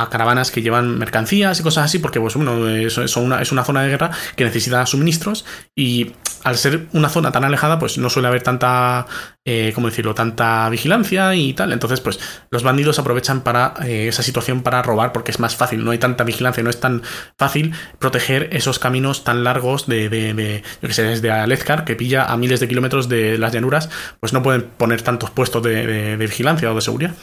caravanas 0.08 0.50
que 0.50 0.62
llevan 0.62 0.98
mercancías 0.98 1.58
y 1.60 1.62
cosas 1.62 1.84
así, 1.84 1.98
porque 1.98 2.20
pues 2.20 2.34
bueno, 2.34 2.68
es, 2.68 2.96
una, 3.16 3.42
es 3.42 3.52
una 3.52 3.64
zona 3.64 3.82
de 3.82 3.90
guerra 3.90 4.10
que 4.36 4.44
necesita 4.44 4.84
suministros 4.86 5.44
y 5.76 6.12
al 6.44 6.56
ser 6.56 6.88
una 6.92 7.08
zona 7.08 7.32
tan 7.32 7.44
alejada, 7.44 7.78
pues 7.78 7.98
no 7.98 8.10
suele 8.10 8.28
haber 8.28 8.42
tanta, 8.42 9.06
eh, 9.44 9.72
¿cómo 9.74 9.88
decirlo?, 9.88 10.14
tanta 10.14 10.68
vigilancia 10.70 11.34
y 11.34 11.52
tal. 11.52 11.72
Entonces, 11.72 12.00
pues 12.00 12.18
los 12.50 12.62
bandidos 12.62 12.98
aprovechan 12.98 13.42
para 13.42 13.74
eh, 13.84 14.08
esa 14.08 14.22
situación 14.22 14.62
para 14.62 14.82
robar 14.82 15.12
porque 15.12 15.30
es 15.30 15.38
más 15.38 15.56
fácil, 15.56 15.84
no 15.84 15.92
hay 15.92 15.98
tanta 15.98 16.24
vigilancia, 16.24 16.62
no 16.62 16.70
es 16.70 16.80
tan 16.80 17.02
fácil 17.38 17.72
proteger 17.98 18.48
esos 18.52 18.78
caminos 18.78 19.24
tan 19.24 19.44
largos 19.44 19.86
de, 19.86 20.08
de, 20.08 20.62
yo 20.80 20.88
que 20.88 20.94
sé, 20.94 21.02
desde 21.04 21.30
Alezcar, 21.30 21.84
que 21.84 21.94
pilla 21.94 22.24
a 22.24 22.36
miles 22.36 22.60
de 22.60 22.68
kilómetros 22.68 23.08
de 23.08 23.38
las 23.38 23.52
llanuras, 23.52 23.88
pues 24.20 24.32
no 24.32 24.42
pueden 24.42 24.62
poner 24.62 25.02
tantos 25.02 25.30
puestos 25.30 25.62
de, 25.62 26.16
vigilancia 26.16 26.70
o 26.70 26.74
de 26.74 26.80
seguridad. 26.80 27.14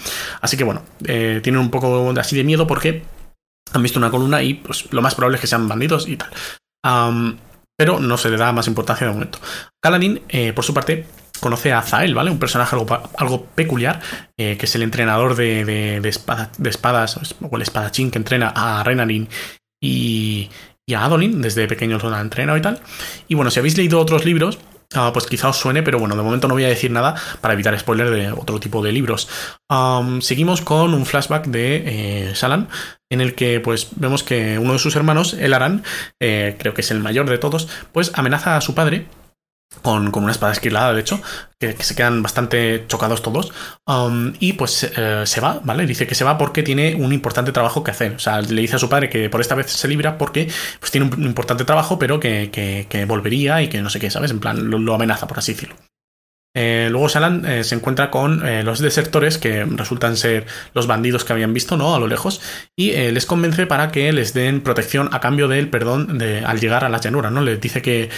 Así 0.41 0.57
que 0.57 0.63
bueno, 0.63 0.83
eh, 1.05 1.39
tienen 1.43 1.61
un 1.61 1.69
poco 1.69 2.13
así 2.17 2.35
de 2.35 2.43
miedo 2.43 2.67
porque 2.69 3.03
han 3.73 3.83
visto 3.83 3.99
una 3.99 4.09
columna 4.09 4.41
y 4.41 4.53
pues 4.53 4.91
lo 4.93 5.01
más 5.01 5.15
probable 5.15 5.35
es 5.35 5.41
que 5.41 5.47
sean 5.47 5.67
bandidos 5.67 6.07
y 6.07 6.15
tal 6.15 6.31
pero 7.79 7.97
no 7.97 8.17
se 8.17 8.29
le 8.29 8.35
da 8.35 8.51
más 8.51 8.67
importancia 8.67 9.07
de 9.07 9.13
momento. 9.13 9.39
Kaladin, 9.81 10.21
eh, 10.27 10.51
por 10.51 10.65
su 10.65 10.73
parte, 10.73 11.05
conoce 11.39 11.71
a 11.71 11.81
Zael, 11.81 12.13
¿vale? 12.13 12.29
Un 12.29 12.37
personaje 12.37 12.75
algo, 12.75 13.45
peculiar, 13.55 14.01
eh, 14.37 14.57
que 14.57 14.65
es 14.65 14.75
el 14.75 14.83
entrenador 14.83 15.35
de, 15.37 15.63
de, 15.63 16.09
espadas, 16.09 17.17
o 17.41 17.55
el 17.55 17.61
espadachín 17.61 18.11
que 18.11 18.17
entrena 18.17 18.51
a 18.53 18.83
Renarin 18.83 19.29
y, 19.81 20.49
y 20.85 20.93
a 20.93 21.05
Adolin, 21.05 21.41
desde 21.41 21.69
pequeño 21.69 21.97
lo 21.99 22.13
han 22.13 22.19
entrenado 22.19 22.57
y 22.57 22.61
tal. 22.61 22.81
Y 23.29 23.35
bueno, 23.35 23.49
si 23.49 23.59
habéis 23.59 23.77
leído 23.77 24.01
otros 24.01 24.25
libros, 24.25 24.59
Ah, 24.95 25.11
pues 25.13 25.27
quizá 25.27 25.49
os 25.49 25.57
suene, 25.57 25.83
pero 25.83 25.99
bueno, 25.99 26.15
de 26.15 26.23
momento 26.23 26.47
no 26.47 26.55
voy 26.55 26.63
a 26.63 26.69
decir 26.69 26.89
nada 26.89 27.13
para 27.41 27.53
evitar 27.53 27.77
spoiler 27.79 28.09
de 28.09 28.31
otro 28.31 28.59
tipo 28.59 28.81
de 28.81 28.91
libros. 28.91 29.29
seguimos 30.21 30.61
con 30.61 30.95
un 30.95 31.05
flashback 31.05 31.45
de 31.45 31.83
eh, 31.85 32.33
en 33.11 33.21
el 33.21 33.35
que 33.35 33.59
pues 33.59 33.89
vemos 33.97 34.23
que 34.23 34.57
uno 34.57 34.73
de 34.73 34.79
sus 34.79 34.95
hermanos, 34.95 35.33
el 35.33 35.53
Aran, 35.53 35.83
eh, 36.19 36.55
creo 36.57 36.73
que 36.73 36.81
es 36.81 36.89
el 36.89 37.01
mayor 37.01 37.29
de 37.29 37.37
todos, 37.37 37.67
pues 37.91 38.11
amenaza 38.15 38.57
a 38.57 38.61
su 38.61 38.73
padre 38.73 39.05
con, 39.81 40.11
una 40.15 40.31
espada 40.31 40.53
esquilada, 40.53 40.93
de 40.93 41.01
hecho, 41.01 41.21
que, 41.59 41.73
se 41.83 41.95
quedan 41.95 42.21
bastante 42.21 42.85
chocados 42.87 43.21
todos. 43.21 43.51
Um, 43.85 44.33
y 44.39 44.53
pues 44.53 44.83
eh, 44.83 45.23
se 45.25 45.41
va, 45.41 45.61
¿vale? 45.63 45.85
Dice 45.85 46.07
que 46.07 46.15
se 46.15 46.23
va 46.23 46.37
porque 46.37 46.63
tiene 46.63 46.95
un 46.95 47.13
importante 47.13 47.51
trabajo 47.51 47.83
que 47.83 47.91
hacer. 47.91 48.13
O 48.13 48.19
sea, 48.19 48.41
le 48.41 48.61
dice 48.61 48.75
a 48.75 48.79
su 48.79 48.89
padre 48.89 49.09
que 49.09 49.29
por 49.29 49.41
esta 49.41 49.55
vez 49.55 49.71
se 49.71 49.87
libra 49.87 50.17
porque 50.17 50.49
pues, 50.79 50.91
tiene 50.91 51.09
un, 51.13 51.23
importante 51.23 51.65
trabajo, 51.65 51.99
pero 51.99 52.19
que, 52.19 53.05
volvería 53.07 53.61
y 53.61 53.69
que 53.69 53.81
no 53.81 53.89
sé 53.89 53.99
qué, 53.99 54.09
¿sabes? 54.11 54.31
En 54.31 54.39
plan, 54.39 54.69
lo 54.69 54.93
amenaza, 54.93 55.27
por 55.27 55.39
así 55.39 55.53
decirlo. 55.53 55.75
Eh, 56.55 56.87
luego 56.89 57.07
Shalan 57.07 57.45
eh, 57.45 57.63
se 57.63 57.75
encuentra 57.75 58.09
con 58.09 58.45
eh, 58.45 58.63
los 58.63 58.79
desertores, 58.79 59.37
que 59.37 59.65
resultan 59.65 60.17
ser 60.17 60.47
los 60.73 60.87
bandidos 60.87 61.23
que 61.23 61.33
habían 61.33 61.53
visto, 61.53 61.77
¿no? 61.77 61.93
A 61.93 61.99
lo 61.99 62.07
lejos, 62.07 62.41
y 62.75 62.91
les 62.91 63.25
convence 63.25 63.67
para 63.67 63.91
que 63.91 64.11
les 64.11 64.33
den 64.33 64.61
protección 64.61 65.09
a 65.13 65.19
cambio 65.19 65.47
del 65.47 65.69
perdón 65.69 66.17
de, 66.17 66.43
al 66.43 66.59
llegar 66.59 66.83
a 66.83 66.89
la 66.89 66.99
llanura, 66.99 67.29
¿no? 67.29 67.41
Les 67.41 67.61
dice 67.61 67.81
que 67.81 68.09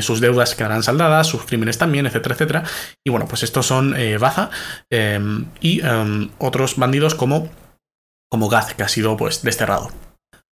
sus 0.00 0.20
deudas 0.20 0.54
quedarán 0.54 0.82
saldadas, 0.82 1.26
sus 1.26 1.44
crímenes 1.44 1.78
también, 1.78 2.06
etcétera, 2.06 2.34
etcétera. 2.34 2.64
Y 3.04 3.10
bueno, 3.10 3.26
pues 3.26 3.42
estos 3.42 3.66
son 3.66 3.96
Baza 4.20 4.50
y 5.60 5.80
otros 6.38 6.76
bandidos 6.76 7.14
como, 7.14 7.48
como 8.30 8.48
Gaz, 8.48 8.74
que 8.74 8.82
ha 8.82 8.88
sido 8.88 9.16
pues 9.16 9.42
desterrado. 9.42 9.90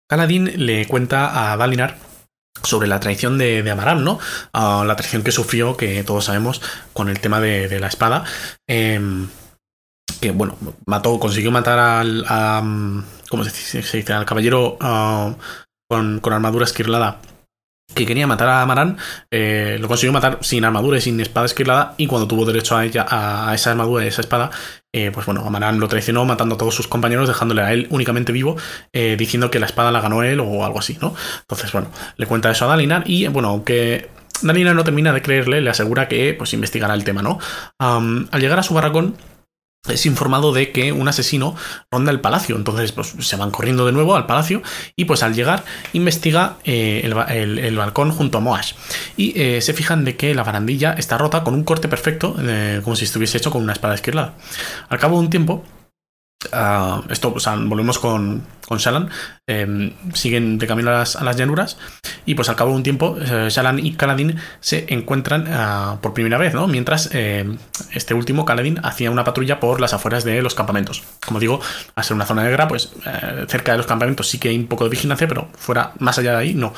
Kaladin 0.09 0.65
le 0.65 0.87
cuenta 0.87 1.51
a 1.51 1.57
Dalinar 1.57 1.97
sobre 2.63 2.87
la 2.87 2.99
traición 2.99 3.37
de, 3.37 3.63
de 3.63 3.75
¿no? 3.75 4.19
Ah, 4.53 4.83
la 4.85 4.95
traición 4.95 5.23
que 5.23 5.31
sufrió, 5.31 5.77
que 5.77 6.03
todos 6.03 6.25
sabemos, 6.25 6.61
con 6.93 7.09
el 7.09 7.19
tema 7.19 7.39
de, 7.39 7.79
la 7.79 7.87
espada. 7.87 8.23
Em, 8.67 9.27
que, 10.21 10.31
bueno, 10.31 10.57
mató, 10.85 11.19
consiguió 11.19 11.51
matar 11.51 11.79
al. 11.79 12.25
¿Cómo 13.29 13.43
se 13.43 13.77
dice? 13.77 14.13
Al 14.13 14.25
caballero 14.25 14.77
ah, 14.79 15.35
con, 15.89 16.19
con 16.19 16.33
armadura 16.33 16.65
esquirlada 16.65 17.19
que 17.95 18.05
quería 18.05 18.27
matar 18.27 18.49
a 18.49 18.61
Amaran, 18.61 18.97
eh, 19.31 19.77
lo 19.79 19.87
consiguió 19.87 20.11
matar 20.11 20.39
sin 20.41 20.65
armadura 20.65 20.97
y 20.97 21.01
sin 21.01 21.19
espada 21.19 21.45
esquilada, 21.45 21.95
y 21.97 22.07
cuando 22.07 22.27
tuvo 22.27 22.45
derecho 22.45 22.75
a 22.75 22.85
ella, 22.85 23.05
a 23.09 23.53
esa 23.55 23.71
armadura 23.71 24.03
y 24.03 24.09
esa 24.09 24.21
espada, 24.21 24.51
eh, 24.97 25.11
pues 25.11 25.27
bueno, 25.27 25.43
Amaran 25.45 25.79
lo 25.79 25.87
traicionó 25.87 26.25
matando 26.25 26.55
a 26.55 26.57
todos 26.57 26.73
sus 26.73 26.87
compañeros, 26.87 27.27
dejándole 27.27 27.61
a 27.61 27.71
él 27.71 27.85
únicamente 27.91 28.31
vivo, 28.31 28.57
eh, 28.93 29.15
diciendo 29.15 29.51
que 29.51 29.59
la 29.59 29.67
espada 29.67 29.91
la 29.91 30.01
ganó 30.01 30.23
él 30.23 30.39
o 30.39 30.65
algo 30.65 30.79
así, 30.79 30.97
¿no? 30.99 31.13
Entonces, 31.41 31.71
bueno, 31.71 31.89
le 32.17 32.25
cuenta 32.25 32.49
eso 32.49 32.65
a 32.65 32.67
Dalinar, 32.69 33.03
y 33.05 33.27
bueno, 33.27 33.49
aunque 33.49 34.09
Dalinar 34.41 34.73
no 34.73 34.83
termina 34.83 35.13
de 35.13 35.21
creerle, 35.21 35.61
le 35.61 35.69
asegura 35.69 36.07
que 36.07 36.33
pues 36.33 36.53
investigará 36.53 36.95
el 36.95 37.03
tema, 37.03 37.21
¿no? 37.21 37.37
al 37.77 38.41
llegar 38.41 38.57
a 38.57 38.63
su 38.63 38.73
barracón, 38.73 39.15
es 39.89 40.05
informado 40.05 40.53
de 40.53 40.71
que 40.71 40.91
un 40.91 41.07
asesino 41.07 41.55
ronda 41.91 42.11
el 42.11 42.19
palacio. 42.19 42.55
Entonces, 42.55 42.91
pues 42.91 43.13
se 43.19 43.35
van 43.35 43.51
corriendo 43.51 43.85
de 43.85 43.91
nuevo 43.91 44.15
al 44.15 44.25
palacio 44.25 44.61
y 44.95 45.05
pues 45.05 45.23
al 45.23 45.33
llegar 45.33 45.63
investiga 45.93 46.57
eh, 46.63 47.01
el, 47.03 47.77
balcón 47.77 48.11
junto 48.11 48.37
a 48.37 48.41
Moash. 48.41 48.73
Y 49.15 49.39
eh, 49.39 49.61
se 49.61 49.73
fijan 49.73 50.05
de 50.05 50.15
que 50.15 50.33
la 50.33 50.43
barandilla 50.43 50.93
está 50.93 51.17
rota 51.17 51.43
con 51.43 51.53
un 51.53 51.63
corte 51.63 51.87
perfecto, 51.87 52.35
eh, 52.39 52.81
como 52.83 52.95
si 52.95 53.05
estuviese 53.05 53.37
hecho 53.37 53.51
con 53.51 53.63
una 53.63 53.73
espada 53.73 53.95
esquirlada. 53.95 54.35
Al 54.89 54.99
cabo 54.99 55.17
de 55.17 55.25
un 55.25 55.29
tiempo, 55.29 55.63
Ah, 56.51 57.01
esto, 57.09 57.33
volvemos 57.65 57.97
con, 57.97 58.45
con 58.67 58.77
Shalan. 58.77 59.09
Em, 59.47 59.91
siguen 60.13 60.59
de 60.59 60.67
camino 60.67 60.91
a 60.91 60.93
las, 60.99 61.35
llanuras. 61.35 61.77
Y 62.25 62.35
pues 62.35 62.49
al 62.49 62.55
cabo 62.55 62.71
de 62.71 62.77
un 62.77 62.83
tiempo, 62.83 63.17
eh, 63.19 63.47
Shalan 63.49 63.83
y 63.83 63.93
Kaladin 63.93 64.37
se 64.59 64.85
encuentran 64.93 65.45
ah, 65.49 65.97
por 66.01 66.13
primera 66.13 66.37
vez, 66.37 66.53
¿no? 66.53 66.67
Mientras 66.67 67.09
em, 67.13 67.57
este 67.93 68.13
último, 68.13 68.45
Kaladin, 68.45 68.79
hacía 68.83 69.09
una 69.09 69.23
patrulla 69.23 69.59
por 69.59 69.81
las 69.81 69.93
afueras 69.93 70.23
de 70.23 70.41
los 70.41 70.53
campamentos. 70.53 71.03
Como 71.25 71.39
digo, 71.39 71.59
al 71.95 72.03
ser 72.03 72.15
una 72.15 72.25
zona 72.25 72.43
negra, 72.43 72.67
pues 72.67 72.91
eh, 73.05 73.45
cerca 73.47 73.71
de 73.71 73.79
los 73.79 73.87
campamentos 73.87 74.27
sí 74.27 74.37
que 74.37 74.49
hay 74.49 74.57
un 74.57 74.67
poco 74.67 74.83
de 74.83 74.91
vigilancia, 74.91 75.27
pero 75.27 75.49
fuera, 75.57 75.93
más 75.99 76.19
allá 76.19 76.33
de 76.33 76.37
ahí, 76.37 76.53
no. 76.53 76.73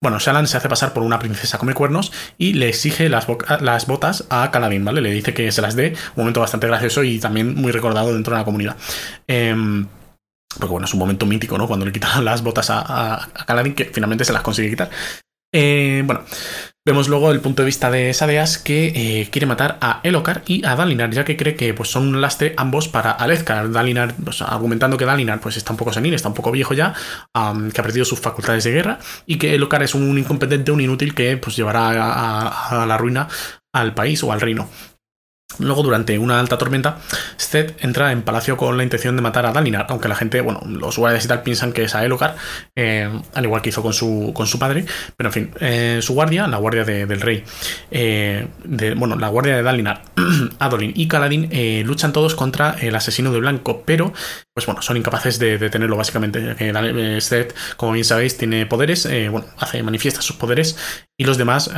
Bueno, 0.00 0.20
Shalan 0.20 0.46
se 0.46 0.56
hace 0.56 0.68
pasar 0.68 0.92
por 0.92 1.02
una 1.02 1.18
princesa 1.18 1.58
come 1.58 1.74
cuernos 1.74 2.12
y 2.38 2.52
le 2.52 2.68
exige 2.68 3.08
las, 3.08 3.26
botas 3.26 4.24
a 4.30 4.50
Kaladin, 4.52 4.84
¿vale? 4.84 5.00
Le 5.00 5.10
dice 5.10 5.34
que 5.34 5.50
se 5.50 5.60
las 5.60 5.74
dé, 5.74 5.94
un 6.14 6.22
momento 6.22 6.40
bastante 6.40 6.68
gracioso 6.68 7.02
y 7.02 7.18
también 7.18 7.56
muy 7.56 7.72
recordado 7.72 8.14
dentro 8.14 8.32
de 8.34 8.38
la 8.38 8.44
comunidad. 8.44 8.76
Em, 9.26 9.88
porque 10.56 10.70
bueno, 10.70 10.86
es 10.86 10.94
un 10.94 11.00
momento 11.00 11.26
mítico, 11.26 11.58
¿no? 11.58 11.66
Cuando 11.66 11.84
le 11.84 11.92
quitan 11.92 12.24
las 12.24 12.42
botas 12.42 12.70
a, 12.70 13.14
a, 13.16 13.64
que 13.74 13.86
finalmente 13.86 14.24
se 14.24 14.32
las 14.32 14.42
consigue 14.42 14.70
quitar. 14.70 14.90
Eh, 15.52 16.02
bueno, 16.04 16.22
vemos 16.88 17.08
luego 17.08 17.30
el 17.32 17.40
punto 17.40 17.60
de 17.60 17.66
vista 17.66 17.90
de 17.90 18.14
Sadeas 18.14 18.56
que 18.56 18.86
eh, 18.96 19.28
quiere 19.30 19.44
matar 19.44 19.76
a 19.82 20.00
Elokar 20.04 20.42
y 20.46 20.64
a 20.64 20.74
Dalinar, 20.74 21.10
ya 21.10 21.22
que 21.22 21.36
cree 21.36 21.54
que 21.54 21.74
pues, 21.74 21.90
son 21.90 22.08
un 22.08 22.22
lastre 22.22 22.54
ambos 22.56 22.88
para 22.88 23.10
Alezcar. 23.10 23.70
Dalinar, 23.70 24.14
pues, 24.24 24.40
argumentando 24.40 24.96
que 24.96 25.04
Dalinar 25.04 25.38
pues, 25.38 25.58
está 25.58 25.74
un 25.74 25.76
poco 25.76 25.92
senil, 25.92 26.14
está 26.14 26.28
un 26.28 26.34
poco 26.34 26.50
viejo 26.50 26.72
ya, 26.72 26.94
que 27.34 27.80
ha 27.80 27.84
perdido 27.84 28.06
sus 28.06 28.20
facultades 28.20 28.64
de 28.64 28.72
guerra 28.72 28.98
y 29.26 29.36
que 29.36 29.54
Elokar 29.54 29.82
es 29.82 29.94
un 29.94 30.16
incompetente, 30.16 30.72
un 30.72 30.80
inútil 30.80 31.14
que 31.14 31.36
pues, 31.36 31.56
llevará 31.56 31.90
a 31.90 32.86
la 32.86 32.96
ruina 32.96 33.28
al 33.74 33.92
país 33.92 34.22
o 34.22 34.32
al 34.32 34.40
reino. 34.40 34.70
Luego, 35.58 35.82
durante 35.82 36.18
una 36.18 36.38
alta 36.38 36.56
tormenta, 36.56 36.98
Seth 37.36 37.82
entra 37.82 38.12
en 38.12 38.22
palacio 38.22 38.56
con 38.56 38.76
la 38.76 38.84
intención 38.84 39.16
de 39.16 39.22
matar 39.22 39.44
a 39.46 39.52
Dalinar, 39.52 39.86
aunque 39.88 40.06
la 40.06 40.14
gente, 40.14 40.40
bueno, 40.40 40.60
los 40.66 40.96
guardias 40.98 41.24
y 41.24 41.28
tal 41.28 41.42
piensan 41.42 41.72
que 41.72 41.84
es 41.84 41.94
a 41.94 42.04
Elokar, 42.04 42.36
eh, 42.76 43.10
al 43.34 43.44
igual 43.44 43.60
que 43.60 43.70
hizo 43.70 43.82
con 43.82 43.92
su, 43.92 44.32
con 44.34 44.46
su 44.46 44.58
padre, 44.58 44.84
pero 45.16 45.30
en 45.30 45.32
fin, 45.32 45.50
eh, 45.60 45.98
su 46.00 46.14
guardia, 46.14 46.46
la 46.46 46.58
guardia 46.58 46.84
del 46.84 47.20
rey, 47.20 47.42
eh, 47.90 48.46
de, 48.62 48.94
bueno, 48.94 49.16
la 49.16 49.28
guardia 49.28 49.56
de 49.56 49.62
Dalinar, 49.62 50.02
Adolin 50.60 50.92
y 50.94 51.08
Kaladin 51.08 51.48
luchan 51.84 52.12
todos 52.12 52.36
contra 52.36 52.76
el 52.80 52.94
asesino 52.94 53.32
de 53.32 53.40
Blanco, 53.40 53.82
pero, 53.84 54.12
pues 54.58 54.66
bueno, 54.66 54.82
son 54.82 54.96
incapaces 54.96 55.38
de 55.38 55.56
detenerlo 55.56 55.96
básicamente. 55.96 57.20
Seth, 57.20 57.54
como 57.76 57.92
bien 57.92 58.04
sabéis, 58.04 58.36
tiene 58.36 58.66
poderes, 58.66 59.08
bueno, 59.30 59.46
hace, 59.56 59.84
manifiesta 59.84 60.20
sus 60.20 60.34
poderes 60.34 60.76
y 61.16 61.22
los 61.22 61.38
demás, 61.38 61.70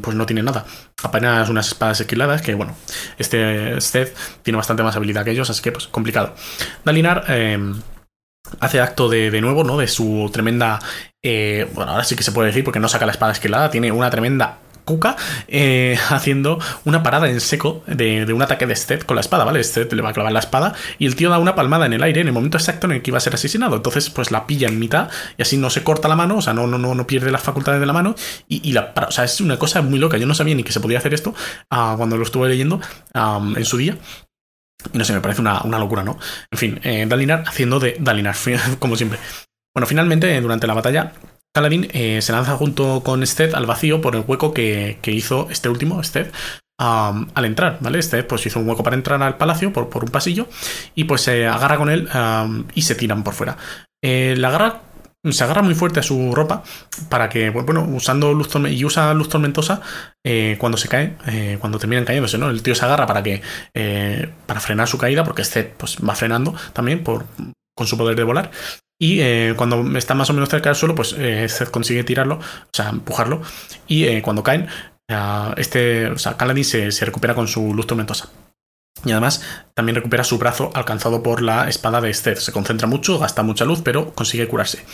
pues 0.00 0.16
no 0.16 0.24
tienen 0.24 0.44
nada. 0.44 0.64
Apenas 1.02 1.48
unas 1.48 1.66
espadas 1.66 2.00
esquiladas 2.00 2.40
que, 2.40 2.54
bueno, 2.54 2.76
este 3.18 3.80
Seth 3.80 4.14
tiene 4.44 4.56
bastante 4.56 4.84
más 4.84 4.94
habilidad 4.94 5.24
que 5.24 5.32
ellos, 5.32 5.50
así 5.50 5.60
que, 5.60 5.72
pues, 5.72 5.88
complicado. 5.88 6.36
Dalinar 6.84 7.24
em, 7.26 7.74
hace 8.60 8.80
acto 8.80 9.08
de, 9.08 9.32
de, 9.32 9.40
nuevo, 9.40 9.64
¿no? 9.64 9.76
De 9.76 9.88
su 9.88 10.30
tremenda. 10.32 10.78
Eh, 11.20 11.68
bueno, 11.74 11.90
ahora 11.90 12.04
sí 12.04 12.14
que 12.14 12.22
se 12.22 12.30
puede 12.30 12.50
decir 12.50 12.62
porque 12.62 12.78
no 12.78 12.88
saca 12.88 13.04
la 13.04 13.10
espada 13.10 13.32
esquilada, 13.32 13.68
tiene 13.68 13.90
una 13.90 14.10
tremenda 14.10 14.58
cuca 14.88 15.16
eh, 15.48 15.98
haciendo 16.08 16.58
una 16.86 17.02
parada 17.02 17.28
en 17.28 17.40
seco 17.42 17.82
de, 17.86 18.24
un 18.32 18.40
ataque 18.40 18.66
de 18.66 18.74
Seth 18.74 19.04
con 19.04 19.16
la 19.16 19.20
espada, 19.20 19.44
¿vale? 19.44 19.62
Seth 19.62 19.92
le 19.92 20.00
va 20.00 20.10
a 20.10 20.12
clavar 20.14 20.32
la 20.32 20.38
espada 20.38 20.74
y 20.98 21.04
el 21.04 21.14
tío 21.14 21.28
da 21.28 21.38
una 21.38 21.54
palmada 21.54 21.84
en 21.84 21.92
el 21.92 22.02
aire 22.02 22.22
en 22.22 22.28
el 22.28 22.32
momento 22.32 22.56
exacto 22.56 22.86
en 22.86 22.94
el 22.94 23.02
que 23.02 23.10
iba 23.10 23.18
a 23.18 23.20
ser 23.20 23.34
asesinado. 23.34 23.76
Entonces, 23.76 24.08
pues 24.08 24.30
la 24.30 24.46
pilla 24.46 24.68
en 24.68 24.78
mitad 24.78 25.10
y 25.36 25.42
así 25.42 25.58
no 25.58 25.68
se 25.68 25.84
corta 25.84 26.08
la 26.08 26.16
mano, 26.16 26.38
o 26.38 26.42
sea, 26.42 26.54
no, 26.54 26.66
no, 26.66 26.78
no, 26.78 26.94
no 26.94 27.06
pierde 27.06 27.30
las 27.30 27.42
facultades 27.42 27.80
de 27.80 27.86
la 27.86 27.92
mano 27.92 28.14
y, 28.48 28.72
la 28.72 28.94
para. 28.94 29.08
O 29.08 29.10
sea, 29.10 29.24
es 29.24 29.40
una 29.42 29.58
cosa 29.58 29.82
muy 29.82 29.98
loca. 29.98 30.16
Yo 30.16 30.26
no 30.26 30.34
sabía 30.34 30.54
ni 30.54 30.64
que 30.64 30.72
se 30.72 30.80
podía 30.80 30.98
hacer 30.98 31.12
esto 31.12 31.34
uh, 31.70 31.96
cuando 31.96 32.16
lo 32.16 32.22
estuve 32.22 32.48
leyendo 32.48 32.80
en 33.14 33.64
su 33.66 33.76
día. 33.76 33.98
No 34.92 35.04
sé, 35.04 35.12
me 35.12 35.20
parece 35.20 35.40
una, 35.40 35.60
una 35.62 35.78
locura, 35.78 36.04
¿no? 36.04 36.18
En 36.50 36.58
fin, 36.58 36.80
eh, 36.84 37.04
Dalinar 37.08 37.44
haciendo 37.46 37.80
de 37.80 37.96
Dalinar, 37.98 38.36
como 38.78 38.96
siempre. 38.96 39.18
Bueno, 39.74 39.86
finalmente, 39.86 40.40
durante 40.40 40.66
la 40.66 40.74
batalla, 40.74 41.12
Kaladin 41.58 41.88
eh, 41.92 42.22
se 42.22 42.30
lanza 42.30 42.56
junto 42.56 43.02
con 43.02 43.20
Sted 43.26 43.52
al 43.54 43.66
vacío 43.66 44.00
por 44.00 44.14
el 44.14 44.22
hueco 44.24 44.54
que, 44.54 44.96
hizo 45.06 45.48
este 45.50 45.68
último, 45.68 46.00
Sted, 46.04 46.30
al 46.78 47.44
entrar, 47.44 47.78
¿vale? 47.80 47.98
Sted 48.00 48.24
pues 48.26 48.46
hizo 48.46 48.60
un 48.60 48.68
hueco 48.68 48.84
para 48.84 48.94
entrar 48.94 49.20
al 49.24 49.36
palacio 49.38 49.72
por, 49.72 49.88
un 50.04 50.10
pasillo 50.10 50.46
y 50.94 51.02
pues 51.02 51.22
se 51.22 51.48
agarra 51.48 51.76
con 51.76 51.90
él 51.90 52.08
y 52.74 52.82
se 52.82 52.94
tiran 52.94 53.24
por 53.24 53.34
fuera. 53.34 53.56
Eh, 54.04 54.36
la 54.38 54.48
agarra 54.48 54.82
se 55.28 55.42
agarra 55.42 55.62
muy 55.62 55.74
fuerte 55.74 55.98
a 55.98 56.04
su 56.04 56.32
ropa 56.32 56.62
para 57.08 57.28
que, 57.28 57.50
bueno, 57.50 57.84
usando 57.92 58.32
luz 58.32 58.50
y 58.70 58.84
usa 58.84 59.12
luz 59.12 59.28
tormentosa 59.28 59.80
eh, 60.24 60.56
cuando 60.60 60.78
se 60.78 60.86
cae, 60.86 61.16
cuando 61.58 61.80
terminan 61.80 62.04
cayéndose, 62.04 62.38
¿no? 62.38 62.50
El 62.50 62.62
tío 62.62 62.76
se 62.76 62.84
agarra 62.84 63.04
para 63.04 63.24
que, 63.24 63.42
para 64.46 64.60
frenar 64.60 64.86
su 64.86 64.96
caída, 64.96 65.24
porque 65.24 65.42
Sted 65.42 65.70
pues 65.76 65.96
va 66.08 66.14
frenando 66.14 66.54
también 66.72 67.02
por, 67.02 67.26
con 67.76 67.88
su 67.88 67.98
poder 67.98 68.14
de 68.14 68.22
volar. 68.22 68.52
Y 69.00 69.20
eh, 69.20 69.54
cuando 69.56 69.96
está 69.96 70.14
más 70.14 70.28
o 70.30 70.32
menos 70.32 70.48
cerca 70.48 70.70
del 70.70 70.76
suelo, 70.76 70.94
pues 70.94 71.14
eh, 71.16 71.46
consigue 71.70 72.02
tirarlo, 72.02 72.36
o 72.36 72.70
sea, 72.72 72.88
empujarlo. 72.88 73.42
Y 73.86 74.04
eh, 74.04 74.22
cuando 74.22 74.42
caen, 74.42 74.68
este, 75.56 76.08
o 76.08 76.18
sea, 76.18 76.36
Kaladin 76.36 76.64
se, 76.64 77.04
recupera 77.04 77.34
con 77.34 77.46
su 77.46 77.72
luz 77.74 77.86
tormentosa. 77.86 78.30
Y 79.04 79.12
además 79.12 79.44
también 79.74 79.94
recupera 79.94 80.24
su 80.24 80.38
brazo 80.38 80.72
alcanzado 80.74 81.22
por 81.22 81.40
la 81.40 81.68
espada 81.68 82.00
de 82.00 82.12
Seth. 82.12 82.38
Se 82.38 82.50
concentra 82.50 82.88
mucho, 82.88 83.16
gasta 83.20 83.44
mucha 83.44 83.64
luz, 83.64 83.80
pero 83.84 84.12
consigue 84.12 84.48
curarse. 84.48 84.84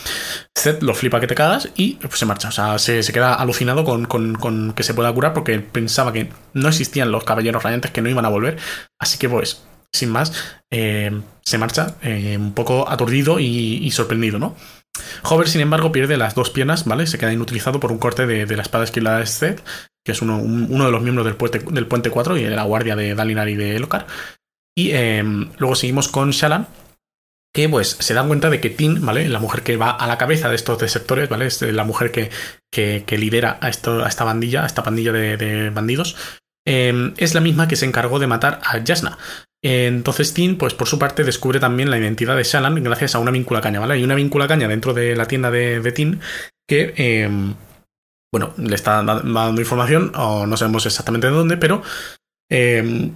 Seth 0.55 0.83
lo 0.83 0.95
flipa 0.95 1.21
que 1.21 1.27
te 1.27 1.35
cagas 1.35 1.71
y 1.75 1.95
pues, 1.95 2.19
se 2.19 2.27
marcha. 2.27 2.49
O 2.49 2.53
sea, 2.53 2.79
se, 2.79 3.01
queda 3.15 3.33
alucinado 3.33 3.83
con, 3.85 4.05
con, 4.05 4.75
que 4.75 4.83
se 4.83 4.93
pueda 4.93 5.11
curar 5.15 5.33
porque 5.33 5.59
pensaba 5.59 6.13
que 6.13 6.31
no 6.53 6.69
existían 6.69 7.11
los 7.11 7.25
caballeros 7.25 7.63
radiantes 7.63 7.93
que 7.93 8.03
no 8.03 8.11
iban 8.11 8.27
a 8.27 8.29
volver. 8.29 8.59
Así 9.01 9.17
que 9.17 9.31
pues 9.31 9.65
sin 9.95 10.11
más, 10.11 10.33
eh, 10.71 11.23
se 11.43 11.59
marcha 11.59 11.97
eh, 12.03 12.37
un 12.37 12.53
poco 12.53 12.89
aturdido 12.89 13.39
y, 13.39 13.91
sorprendido, 13.93 14.39
¿no? 14.39 14.57
Hover, 15.23 15.49
sin 15.49 15.61
embargo, 15.61 15.93
pierde 15.93 16.17
las 16.17 16.35
dos 16.35 16.51
piernas, 16.51 16.85
¿vale? 16.85 17.07
Se 17.07 17.19
queda 17.19 17.33
inutilizado 17.33 17.81
por 17.81 17.93
un 17.93 17.99
corte 17.99 18.27
de, 18.27 18.57
la 18.57 18.63
espada 18.63 18.85
esquilada 18.85 19.21
de 19.21 19.27
Zed, 19.27 19.61
que 20.05 20.13
es 20.13 20.23
uno, 20.23 20.39
de 20.39 20.91
los 20.91 21.03
miembros 21.03 21.25
del 21.25 21.37
puente, 21.37 21.61
del 21.61 21.87
puente 21.87 22.11
4 22.11 22.37
y 22.37 22.45
de 22.45 22.51
la 22.51 22.65
guardia 22.65 22.97
de 22.97 23.15
Dalinar 23.15 23.49
y 23.49 23.55
de 23.55 23.77
Elokar. 23.77 24.07
Y 24.77 24.91
em, 24.91 25.51
luego 25.59 25.77
seguimos 25.77 26.09
con 26.09 26.31
Shalan, 26.31 26.67
que 27.55 27.69
pues 27.69 27.97
se 28.01 28.15
da 28.15 28.27
cuenta 28.27 28.51
de 28.51 28.61
que 28.61 28.71
Tin, 28.71 29.05
¿vale? 29.07 29.29
La 29.29 29.39
mujer 29.39 29.63
que 29.63 29.77
va 29.77 29.91
a 29.91 30.09
la 30.09 30.19
cabeza 30.19 30.49
de 30.49 30.57
estos 30.57 30.79
desertores, 30.79 31.29
¿vale? 31.29 31.47
Es 31.47 31.63
la 31.63 31.85
mujer 31.85 32.11
que, 32.11 32.31
que, 32.73 33.19
lidera 33.19 33.59
a, 33.61 33.69
esto, 33.69 34.05
a, 34.05 34.09
esta 34.09 34.25
bandilla, 34.25 34.65
a 34.65 34.67
esta 34.67 34.83
pandilla 34.83 35.13
de, 35.13 35.71
bandidos, 35.71 36.17
em, 36.67 37.15
es 37.17 37.35
la 37.35 37.41
misma 37.41 37.69
que 37.69 37.77
se 37.77 37.87
encargó 37.87 38.19
de 38.19 38.27
matar 38.27 38.61
a 38.65 38.83
Jasna. 38.85 39.19
Entonces 39.63 40.35
Tin, 40.35 40.59
pues 40.59 40.75
por 40.75 40.89
su 40.89 40.99
parte, 40.99 41.25
descubre 41.25 41.59
también 41.59 41.91
la 41.91 41.99
identidad 41.99 42.37
de 42.37 42.43
Shalan 42.43 42.83
gracias 42.85 43.15
a 43.15 43.19
una 43.19 43.31
víncula 43.31 43.63
caña, 43.63 43.81
¿vale? 43.81 43.95
Hay 43.95 44.05
una 44.05 44.15
víncula 44.15 44.47
caña 44.47 44.69
dentro 44.69 44.93
de 44.93 45.17
la 45.17 45.27
tienda 45.27 45.51
de, 45.51 45.81
de 45.81 46.19
que, 46.69 46.93
em, 46.97 47.55
bueno, 48.31 48.53
le 48.59 48.75
está 48.75 49.03
dando 49.03 49.61
información, 49.61 50.13
o 50.17 50.47
no 50.47 50.57
sabemos 50.59 50.85
exactamente 50.85 51.29
de 51.29 51.33
dónde, 51.33 51.57
pero 51.57 51.83
em, 52.51 53.13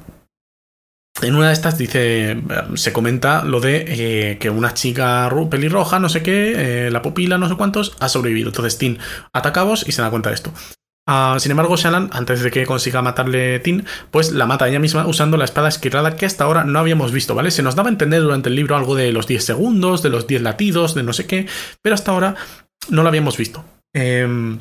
en 1.20 1.34
una 1.34 1.48
de 1.48 1.52
estas 1.52 1.76
dice, 1.76 2.40
se 2.74 2.92
comenta 2.92 3.44
lo 3.44 3.60
de 3.60 3.84
eh, 4.32 4.38
que 4.38 4.50
una 4.50 4.72
chica 4.74 5.28
pelirroja, 5.50 5.98
no 5.98 6.08
sé 6.08 6.22
qué, 6.22 6.86
eh, 6.86 6.90
la 6.90 7.02
pupila, 7.02 7.38
no 7.38 7.48
sé 7.48 7.56
cuántos, 7.56 7.96
ha 7.98 8.08
sobrevivido. 8.08 8.50
Entonces 8.50 8.78
Tin 8.78 8.98
ataca 9.32 9.62
a 9.62 9.64
vos 9.64 9.84
y 9.86 9.92
se 9.92 10.02
da 10.02 10.10
cuenta 10.10 10.28
de 10.30 10.36
esto. 10.36 10.52
Ah, 11.10 11.38
sin 11.38 11.52
embargo, 11.52 11.74
Shannon, 11.74 12.10
antes 12.12 12.42
de 12.42 12.50
que 12.50 12.66
consiga 12.66 13.00
matarle 13.00 13.60
Tin, 13.60 13.86
pues 14.10 14.30
la 14.30 14.44
mata 14.44 14.68
ella 14.68 14.78
misma 14.78 15.06
usando 15.06 15.38
la 15.38 15.46
espada 15.46 15.68
esquirrada 15.68 16.16
que 16.16 16.26
hasta 16.26 16.44
ahora 16.44 16.64
no 16.64 16.78
habíamos 16.78 17.12
visto, 17.12 17.34
¿vale? 17.34 17.50
Se 17.50 17.62
nos 17.62 17.74
daba 17.74 17.88
a 17.88 17.92
entender 17.92 18.20
durante 18.20 18.50
el 18.50 18.56
libro 18.56 18.76
algo 18.76 18.94
de 18.94 19.10
los 19.10 19.26
10 19.26 19.42
segundos, 19.42 20.02
de 20.02 20.10
los 20.10 20.26
10 20.26 20.42
latidos, 20.42 20.94
de 20.94 21.02
no 21.02 21.14
sé 21.14 21.26
qué, 21.26 21.46
pero 21.80 21.94
hasta 21.94 22.12
ahora 22.12 22.34
no 22.90 23.02
lo 23.02 23.08
habíamos 23.08 23.38
visto. 23.38 23.64
Eh, 23.94 24.58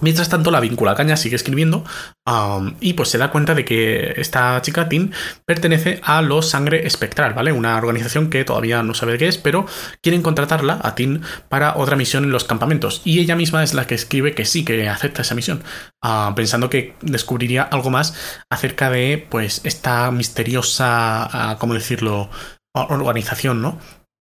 Mientras 0.00 0.28
tanto, 0.28 0.50
la 0.50 0.60
víncula 0.60 0.94
caña 0.94 1.16
sigue 1.16 1.36
escribiendo 1.36 1.84
um, 2.26 2.74
y 2.80 2.92
pues 2.92 3.08
se 3.08 3.18
da 3.18 3.30
cuenta 3.30 3.54
de 3.54 3.64
que 3.64 4.12
esta 4.16 4.60
chica, 4.60 4.88
Tin, 4.88 5.12
pertenece 5.46 6.00
a 6.02 6.20
los 6.20 6.50
Sangre 6.50 6.86
Espectral, 6.86 7.32
¿vale? 7.32 7.52
Una 7.52 7.76
organización 7.78 8.28
que 8.28 8.44
todavía 8.44 8.82
no 8.82 8.92
sabe 8.92 9.16
qué 9.16 9.28
es, 9.28 9.38
pero 9.38 9.66
quieren 10.02 10.22
contratarla 10.22 10.80
a 10.82 10.94
Tin 10.94 11.22
para 11.48 11.76
otra 11.76 11.96
misión 11.96 12.24
en 12.24 12.30
los 12.30 12.44
campamentos. 12.44 13.00
Y 13.04 13.20
ella 13.20 13.36
misma 13.36 13.62
es 13.62 13.72
la 13.72 13.86
que 13.86 13.94
escribe 13.94 14.34
que 14.34 14.44
sí, 14.44 14.64
que 14.64 14.88
acepta 14.88 15.22
esa 15.22 15.34
misión, 15.34 15.62
uh, 16.04 16.34
pensando 16.34 16.68
que 16.68 16.94
descubriría 17.00 17.62
algo 17.62 17.88
más 17.88 18.14
acerca 18.50 18.90
de, 18.90 19.26
pues, 19.30 19.62
esta 19.64 20.10
misteriosa, 20.10 21.54
uh, 21.54 21.58
¿cómo 21.58 21.74
decirlo?, 21.74 22.28
organización, 22.74 23.62
¿no? 23.62 23.78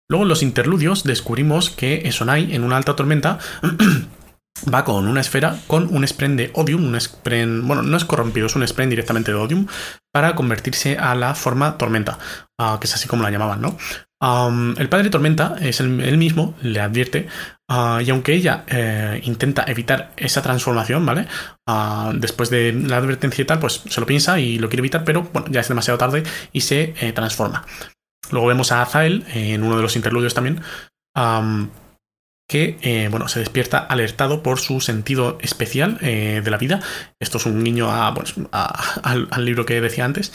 Luego 0.10 0.24
en 0.24 0.30
los 0.30 0.42
interludios 0.42 1.04
descubrimos 1.04 1.70
que 1.70 2.08
Esonai, 2.08 2.56
en 2.56 2.64
una 2.64 2.78
alta 2.78 2.96
tormenta, 2.96 3.38
va 4.72 4.84
con 4.84 5.08
una 5.08 5.22
esfera, 5.22 5.58
con 5.68 5.94
un 5.94 6.08
spren 6.08 6.36
de 6.36 6.52
Odium, 6.54 6.84
un 6.84 7.68
bueno, 7.68 7.82
no 7.82 7.98
es 7.98 8.06
corrompido, 8.06 8.48
es 8.48 8.56
un 8.56 8.68
spren 8.68 8.90
directamente 8.90 9.32
de 9.32 9.38
Odium, 9.38 9.68
para 10.14 10.36
convertirse 10.36 10.98
a 10.98 11.16
la 11.16 11.36
forma 11.36 11.78
Tormenta, 11.78 12.20
ah, 12.60 12.78
que 12.80 12.88
es 12.88 12.94
así 12.94 13.08
como 13.08 13.24
la 13.24 13.32
llamaban, 13.32 13.62
¿no? 13.62 13.78
el 14.78 14.88
padre 14.88 15.10
Tormenta 15.10 15.56
es 15.60 15.80
el, 15.80 15.90
mismo, 15.90 16.54
le 16.62 16.80
advierte, 16.80 17.28
ah, 17.68 18.02
y 18.06 18.10
aunque 18.12 18.36
ella 18.36 18.66
eh, 18.68 19.20
intenta 19.24 19.64
evitar 19.64 20.12
esa 20.16 20.44
transformación, 20.44 21.04
¿vale? 21.08 21.26
Ah, 21.68 22.12
después 22.14 22.52
de 22.52 22.72
la 22.72 22.98
advertencia 22.98 23.42
y 23.42 23.46
tal, 23.46 23.58
pues 23.58 23.82
se 23.90 24.00
lo 24.00 24.06
piensa 24.06 24.40
y 24.40 24.60
lo 24.60 24.70
quiere 24.70 24.82
evitar, 24.82 25.04
pero 25.04 25.24
bueno, 25.24 25.48
ya 25.50 25.62
es 25.62 25.70
demasiado 25.70 25.98
tarde 25.98 26.22
y 26.52 26.62
se 26.62 26.94
eh, 27.00 27.14
transforma. 27.14 27.66
Luego 28.30 28.46
vemos 28.46 28.72
a 28.72 28.84
Azael 28.84 29.26
en 29.34 29.64
uno 29.64 29.76
de 29.76 29.82
los 29.82 29.96
interludios 29.96 30.36
también 30.36 30.62
que 32.52 32.78
eh, 32.82 33.08
bueno, 33.10 33.30
se 33.30 33.40
despierta 33.40 33.78
alertado 33.78 34.44
por 34.44 34.60
su 34.60 34.82
sentido 34.82 35.38
especial 35.40 35.98
eh, 36.02 36.42
de 36.44 36.52
la 36.52 36.58
vida. 36.58 36.82
Esto 37.18 37.38
es 37.38 37.46
un 37.46 37.64
guiño 37.64 37.90
a, 37.90 38.14
al, 39.04 39.46
libro 39.46 39.66
que 39.66 39.80
decía 39.80 40.04
antes. 40.04 40.34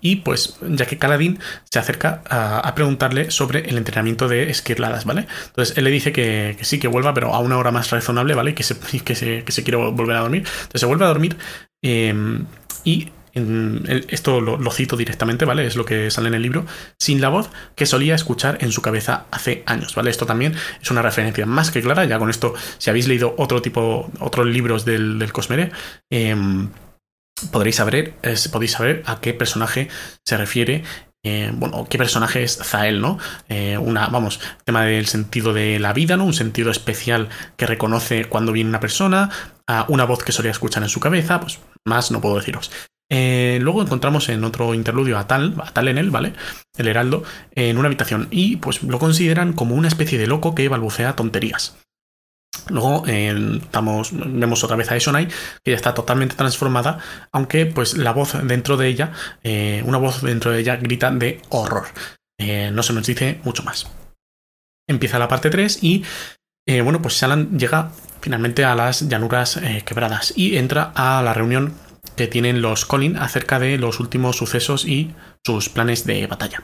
y 0.00 0.16
pues, 0.16 0.56
ya 0.62 0.86
que 0.86 0.96
Caladín 0.96 1.40
se 1.68 1.80
acerca 1.80 2.22
a, 2.30 2.72
preguntarle 2.76 3.32
sobre 3.32 3.68
el 3.68 3.76
entrenamiento 3.76 4.28
de 4.28 4.50
esquirladas, 4.50 5.04
¿vale? 5.04 5.26
Entonces 5.46 5.76
él 5.76 5.82
le 5.82 5.90
dice 5.90 6.12
que, 6.12 6.56
sí, 6.60 6.78
que 6.78 6.86
vuelva, 6.86 7.12
pero 7.12 7.34
a 7.34 7.40
una 7.40 7.58
hora 7.58 7.72
más 7.72 7.90
razonable, 7.90 8.36
¿vale? 8.36 8.54
Que 8.54 8.62
se, 8.62 8.78
que 9.04 9.16
se, 9.16 9.42
que 9.42 9.50
se 9.50 9.64
quiere 9.64 9.78
volver 9.78 10.14
a 10.14 10.20
dormir. 10.20 10.44
Entonces 10.46 10.80
se 10.80 10.86
vuelve 10.86 11.06
a 11.06 11.08
dormir 11.08 11.36
em, 11.82 12.46
y 12.84 13.10
esto 13.34 14.40
lo, 14.40 14.70
cito 14.70 14.96
directamente, 14.96 15.44
¿vale? 15.44 15.66
Es 15.66 15.76
lo 15.76 15.84
que 15.84 16.10
sale 16.10 16.28
en 16.28 16.34
el 16.34 16.42
libro, 16.42 16.66
sin 16.98 17.20
la 17.20 17.28
voz 17.28 17.50
que 17.74 17.86
solía 17.86 18.14
escuchar 18.14 18.58
en 18.60 18.72
su 18.72 18.82
cabeza 18.82 19.26
hace 19.30 19.62
años, 19.66 19.94
¿vale? 19.94 20.10
Esto 20.10 20.26
también 20.26 20.54
es 20.80 20.90
una 20.90 21.02
referencia 21.02 21.46
más 21.46 21.70
que 21.70 21.82
clara, 21.82 22.04
ya 22.04 22.18
con 22.18 22.30
esto, 22.30 22.54
si 22.78 22.90
habéis 22.90 23.08
leído 23.08 23.34
otro 23.38 23.62
tipo, 23.62 24.10
otros 24.20 24.46
libros 24.46 24.84
del, 24.84 25.30
Cosmere, 25.32 25.70
em, 26.10 26.70
podréis 27.52 27.76
saber, 27.76 28.14
podéis 28.50 28.72
saber 28.72 29.02
a 29.06 29.20
qué 29.20 29.34
personaje 29.34 29.88
se 30.24 30.36
refiere 30.36 30.82
eh, 31.24 31.50
bueno, 31.52 31.86
qué 31.90 31.98
personaje 31.98 32.44
es 32.44 32.56
Zael, 32.56 33.00
¿no? 33.00 33.18
Eh, 33.48 33.76
una, 33.76 34.06
vamos, 34.06 34.40
tema 34.64 34.84
del 34.84 35.06
sentido 35.06 35.52
de 35.52 35.78
la 35.80 35.92
vida, 35.92 36.16
¿no? 36.16 36.24
Un 36.24 36.32
sentido 36.32 36.70
especial 36.70 37.28
que 37.56 37.66
reconoce 37.66 38.26
cuando 38.26 38.52
viene 38.52 38.70
una 38.70 38.80
persona, 38.80 39.30
una 39.88 40.04
voz 40.04 40.24
que 40.24 40.32
solía 40.32 40.52
escuchar 40.52 40.82
en 40.82 40.88
su 40.88 41.00
cabeza, 41.00 41.40
pues 41.40 41.58
más 41.84 42.10
no 42.10 42.20
puedo 42.20 42.36
deciros. 42.36 42.70
Eh, 43.10 43.58
luego 43.62 43.82
encontramos 43.82 44.28
en 44.28 44.44
otro 44.44 44.74
interludio 44.74 45.18
a 45.18 45.26
Tal, 45.26 45.54
a 45.64 45.72
Tal 45.72 45.88
en 45.88 45.98
él, 45.98 46.10
¿vale? 46.10 46.34
El 46.76 46.88
heraldo, 46.88 47.22
en 47.54 47.78
una 47.78 47.86
habitación 47.86 48.28
y 48.30 48.56
pues 48.56 48.82
lo 48.82 48.98
consideran 48.98 49.54
como 49.54 49.74
una 49.74 49.88
especie 49.88 50.18
de 50.18 50.26
loco 50.26 50.54
que 50.54 50.68
balbucea 50.68 51.16
tonterías. 51.16 51.76
Luego 52.68 53.06
estamos, 53.06 54.10
vemos 54.12 54.62
otra 54.62 54.76
vez 54.76 54.90
a 54.90 54.96
Esonai, 54.96 55.28
que 55.64 55.70
ya 55.70 55.76
está 55.76 55.94
totalmente 55.94 56.34
transformada, 56.34 56.98
aunque 57.32 57.64
pues 57.66 57.96
la 57.96 58.12
voz 58.12 58.34
dentro 58.46 58.76
de 58.76 58.88
ella, 58.88 59.12
eh, 59.42 59.82
una 59.86 59.96
voz 59.96 60.22
dentro 60.22 60.50
de 60.50 60.60
ella 60.60 60.76
grita 60.76 61.10
de 61.10 61.40
horror. 61.48 61.86
Eh, 62.38 62.70
no 62.72 62.82
se 62.82 62.92
nos 62.92 63.06
dice 63.06 63.40
mucho 63.44 63.62
más. 63.62 63.86
Empieza 64.86 65.18
la 65.18 65.28
parte 65.28 65.50
3 65.50 65.82
y 65.82 66.04
bueno, 66.82 67.00
pues 67.00 67.14
Shalan 67.14 67.58
llega 67.58 67.90
finalmente 68.20 68.62
a 68.62 68.74
las 68.74 69.08
llanuras 69.08 69.58
quebradas 69.86 70.34
y 70.36 70.58
entra 70.58 70.92
a 70.94 71.22
la 71.22 71.32
reunión 71.32 71.72
que 72.18 72.26
tienen 72.26 72.60
los 72.60 72.84
Colin 72.84 73.16
acerca 73.16 73.58
de 73.58 73.78
los 73.78 74.00
últimos 74.00 74.36
sucesos 74.36 74.84
y 74.84 75.14
sus 75.46 75.70
planes 75.70 76.04
de 76.04 76.26
batalla. 76.26 76.62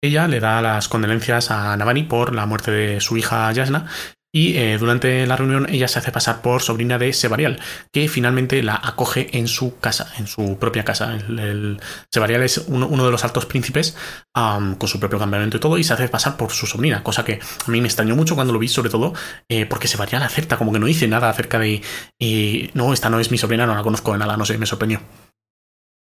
Ella 0.00 0.28
le 0.28 0.38
da 0.38 0.60
las 0.62 0.88
condolencias 0.88 1.50
a 1.50 1.76
Navani 1.76 2.04
por 2.04 2.34
la 2.34 2.46
muerte 2.46 2.70
de 2.70 3.00
su 3.00 3.16
hija 3.16 3.50
Yasna 3.50 3.88
Y 4.36 4.56
eh, 4.56 4.78
durante 4.78 5.24
la 5.28 5.36
reunión 5.36 5.68
ella 5.70 5.86
se 5.86 6.00
hace 6.00 6.10
pasar 6.10 6.42
por 6.42 6.60
sobrina 6.60 6.98
de 6.98 7.12
Sebarial, 7.12 7.60
que 7.92 8.08
finalmente 8.08 8.64
la 8.64 8.74
acoge 8.74 9.38
en 9.38 9.46
su 9.46 9.78
casa, 9.78 10.12
en 10.18 10.26
su 10.26 10.58
propia 10.58 10.84
casa. 10.84 11.14
El, 11.14 11.80
Sebarial 12.10 12.42
es 12.42 12.64
uno, 12.66 12.88
de 12.88 13.12
los 13.12 13.22
altos 13.22 13.46
príncipes 13.46 13.96
con 14.32 14.88
su 14.88 14.98
propio 14.98 15.20
campamento 15.20 15.58
y 15.58 15.60
todo, 15.60 15.78
y 15.78 15.84
se 15.84 15.92
hace 15.92 16.08
pasar 16.08 16.36
por 16.36 16.50
su 16.50 16.66
sobrina, 16.66 17.04
cosa 17.04 17.24
que 17.24 17.34
a 17.64 17.70
mí 17.70 17.80
me 17.80 17.86
extrañó 17.86 18.16
mucho 18.16 18.34
cuando 18.34 18.52
lo 18.52 18.58
vi, 18.58 18.66
sobre 18.66 18.90
todo 18.90 19.14
eh, 19.48 19.66
porque 19.66 19.86
Sebarial 19.86 20.24
acerta, 20.24 20.56
como 20.56 20.72
que 20.72 20.80
no 20.80 20.86
dice 20.86 21.06
nada 21.06 21.30
acerca 21.30 21.60
de, 21.60 21.80
eh, 22.18 22.70
no, 22.74 22.92
esta 22.92 23.10
no 23.10 23.20
es 23.20 23.30
mi 23.30 23.38
sobrina, 23.38 23.66
no 23.66 23.76
la 23.76 23.84
conozco 23.84 24.14
de 24.14 24.18
nada, 24.18 24.36
no 24.36 24.44
sé, 24.44 24.58
me 24.58 24.66
sorprendió. 24.66 25.00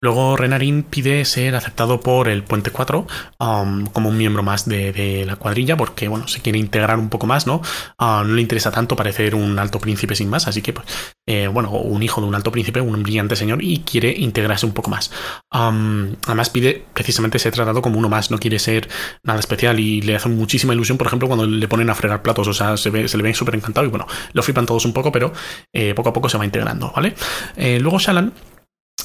Luego 0.02 0.34
Renarin 0.34 0.82
pide 0.82 1.26
ser 1.26 1.54
aceptado 1.54 2.00
por 2.00 2.28
el 2.28 2.42
Puente 2.42 2.70
4 2.70 3.06
um, 3.38 3.84
como 3.86 4.08
un 4.08 4.16
miembro 4.16 4.42
más 4.42 4.66
de, 4.66 5.24
la 5.26 5.36
cuadrilla 5.36 5.76
porque, 5.76 6.08
bueno, 6.08 6.26
se 6.26 6.40
quiere 6.40 6.58
integrar 6.58 6.98
un 6.98 7.10
poco 7.10 7.26
más, 7.26 7.46
¿no? 7.46 7.56
Uh, 7.98 8.24
no 8.24 8.34
le 8.34 8.40
interesa 8.40 8.70
tanto 8.70 8.96
parecer 8.96 9.34
un 9.34 9.58
alto 9.58 9.78
príncipe 9.78 10.14
sin 10.14 10.30
más, 10.30 10.48
así 10.48 10.62
que, 10.62 10.72
pues, 10.72 10.86
eh, 11.26 11.48
bueno, 11.48 11.70
un 11.72 12.02
hijo 12.02 12.22
de 12.22 12.26
un 12.28 12.34
alto 12.34 12.50
príncipe, 12.50 12.80
un 12.80 13.02
brillante 13.02 13.36
señor 13.36 13.62
y 13.62 13.80
quiere 13.80 14.10
integrarse 14.16 14.64
un 14.64 14.72
poco 14.72 14.88
más. 14.88 15.10
Um, 15.52 16.16
además 16.26 16.48
pide 16.48 16.82
precisamente 16.94 17.38
ser 17.38 17.52
tratado 17.52 17.82
como 17.82 17.98
uno 17.98 18.08
más, 18.08 18.30
no 18.30 18.38
quiere 18.38 18.58
ser 18.58 18.88
nada 19.22 19.38
especial 19.38 19.78
y 19.80 20.00
le 20.00 20.16
hace 20.16 20.30
muchísima 20.30 20.72
ilusión, 20.72 20.96
por 20.96 21.08
ejemplo, 21.08 21.28
cuando 21.28 21.46
le 21.46 21.68
ponen 21.68 21.90
a 21.90 21.94
fregar 21.94 22.22
platos, 22.22 22.48
o 22.48 22.54
sea, 22.54 22.78
se, 22.78 22.90
le 22.90 23.22
ve 23.22 23.34
súper 23.34 23.54
encantado 23.54 23.86
y, 23.86 23.90
bueno, 23.90 24.06
lo 24.32 24.42
flipan 24.42 24.64
todos 24.64 24.86
un 24.86 24.94
poco, 24.94 25.12
pero 25.12 25.32
eh, 25.74 25.92
poco 25.94 26.08
a 26.08 26.12
poco 26.14 26.30
se 26.30 26.38
va 26.38 26.46
integrando, 26.46 26.90
¿vale? 26.96 27.14
Eh, 27.56 27.78
luego 27.80 27.98
Shalan 27.98 28.32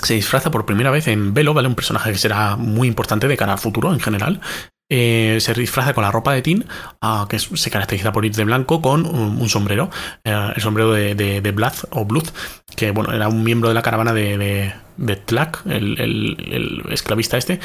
se 0.02 0.14
disfraza 0.14 0.52
por 0.52 0.66
primera 0.66 0.92
vez 0.92 1.08
en 1.08 1.34
Velo, 1.34 1.54
¿vale? 1.54 1.68
Un 1.68 1.76
personaje 1.76 2.12
que 2.12 2.18
será 2.18 2.56
muy 2.56 2.88
importante 2.88 3.28
de 3.28 3.38
cara 3.38 3.54
al 3.54 3.60
futuro 3.60 3.94
en 3.94 4.00
general. 4.00 4.42
Eh, 4.88 5.38
se 5.42 5.54
disfraza 5.56 5.96
con 5.96 6.04
la 6.04 6.12
ropa 6.12 6.34
de 6.34 6.44
Tin, 6.44 6.64
ah, 7.02 7.26
que 7.28 7.40
se 7.40 7.72
caracteriza 7.72 8.12
por 8.12 8.24
ir 8.24 8.36
de 8.36 8.44
blanco 8.44 8.84
con 8.84 9.08
un, 9.08 9.50
sombrero, 9.50 9.90
eh, 10.24 10.52
el 10.56 10.62
sombrero 10.62 10.92
de, 10.92 11.16
de, 11.16 11.52
Blood 11.52 11.74
o 11.90 12.06
Blood, 12.06 12.28
que 12.76 12.92
bueno, 12.92 13.12
era 13.12 13.28
un 13.28 13.44
miembro 13.44 13.70
de 13.70 13.74
la 13.74 13.82
caravana 13.82 14.14
de, 14.14 14.72
de, 14.98 15.16
Tlack, 15.16 15.64
el, 15.66 16.84
esclavista 16.92 17.36
este, 17.36 17.60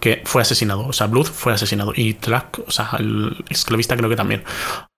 que 0.00 0.22
fue 0.24 0.42
asesinado. 0.42 0.88
O 0.88 0.92
sea, 0.92 1.06
Blood 1.06 1.26
fue 1.26 1.52
asesinado 1.52 1.92
y 1.94 2.14
Tlack, 2.14 2.58
o 2.66 2.72
sea, 2.72 2.90
el 2.98 3.44
esclavista 3.48 3.96
creo 3.96 4.10
que 4.10 4.16
también. 4.16 4.42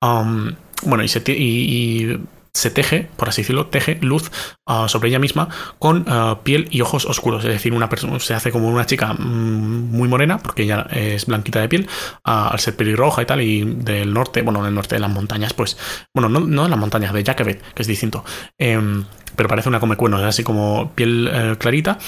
bueno, 0.00 1.04
y, 1.04 1.08
se, 1.08 1.22
y 1.26 2.18
se 2.58 2.72
teje, 2.72 3.08
por 3.16 3.28
así 3.28 3.42
decirlo, 3.42 3.66
teje 3.66 3.98
luz 4.00 4.32
ah, 4.66 4.88
sobre 4.88 5.10
ella 5.10 5.20
misma 5.20 5.48
con 5.78 6.04
ah, 6.08 6.40
piel 6.42 6.66
y 6.72 6.80
ojos 6.80 7.06
oscuros. 7.06 7.44
Es 7.44 7.52
decir, 7.52 7.72
una 7.72 7.88
persona 7.88 8.18
se 8.18 8.34
hace 8.34 8.50
como 8.50 8.68
una 8.68 8.84
chica 8.84 9.12
mm, 9.12 9.92
muy 9.92 10.08
morena, 10.08 10.38
porque 10.38 10.64
ella 10.64 10.88
es 10.90 11.26
blanquita 11.26 11.60
de 11.60 11.68
piel, 11.68 11.88
ah, 12.24 12.48
al 12.48 12.58
ser 12.58 12.74
pelirroja 12.74 13.22
y 13.22 13.26
tal, 13.26 13.42
y 13.42 13.62
del 13.62 14.12
norte, 14.12 14.42
bueno, 14.42 14.64
del 14.64 14.74
norte 14.74 14.96
de 14.96 15.00
las 15.00 15.10
montañas, 15.10 15.54
pues, 15.54 15.78
bueno, 16.12 16.28
no, 16.28 16.40
no 16.40 16.66
las 16.66 16.78
montañas, 16.78 17.12
de 17.12 17.24
Jacobet, 17.24 17.62
que 17.74 17.82
es 17.82 17.88
distinto. 17.88 18.24
Em, 18.58 19.04
pero 19.36 19.48
parece 19.48 19.68
una 19.68 19.78
come 19.78 19.96
cuernos, 19.96 20.22
así 20.22 20.42
como 20.42 20.90
piel 20.96 21.30
eh, 21.32 21.56
clarita 21.58 21.98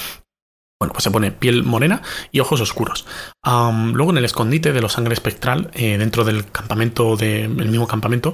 bueno, 0.81 0.93
pues 0.93 1.03
se 1.03 1.11
pone 1.11 1.31
piel 1.31 1.63
morena 1.63 2.01
y 2.31 2.39
ojos 2.39 2.59
oscuros. 2.59 3.05
luego 3.45 4.09
en 4.09 4.17
el 4.17 4.25
escondite 4.25 4.73
de 4.73 4.81
los 4.81 4.93
sangre 4.93 5.13
espectral, 5.13 5.69
eh, 5.75 5.99
dentro 5.99 6.23
del 6.23 6.49
campamento, 6.49 7.15
del 7.17 7.49
mismo 7.49 7.85
campamento, 7.85 8.33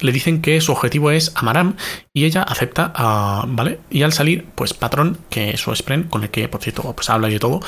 le 0.00 0.12
dicen 0.12 0.42
que 0.42 0.60
su 0.60 0.72
objetivo 0.72 1.10
es 1.10 1.32
Amaram 1.34 1.76
y 2.12 2.24
ella 2.24 2.42
acepta, 2.42 2.92
¿vale? 3.46 3.80
Y 3.90 4.02
al 4.02 4.12
salir, 4.12 4.46
pues 4.54 4.74
Patrón, 4.74 5.18
que 5.30 5.50
es 5.50 5.60
su 5.60 5.74
Spren, 5.74 6.04
con 6.04 6.22
el 6.22 6.30
que, 6.30 6.48
por 6.48 6.62
cierto, 6.62 6.92
pues 6.94 7.10
habla 7.10 7.30
y 7.30 7.38
todo, 7.38 7.60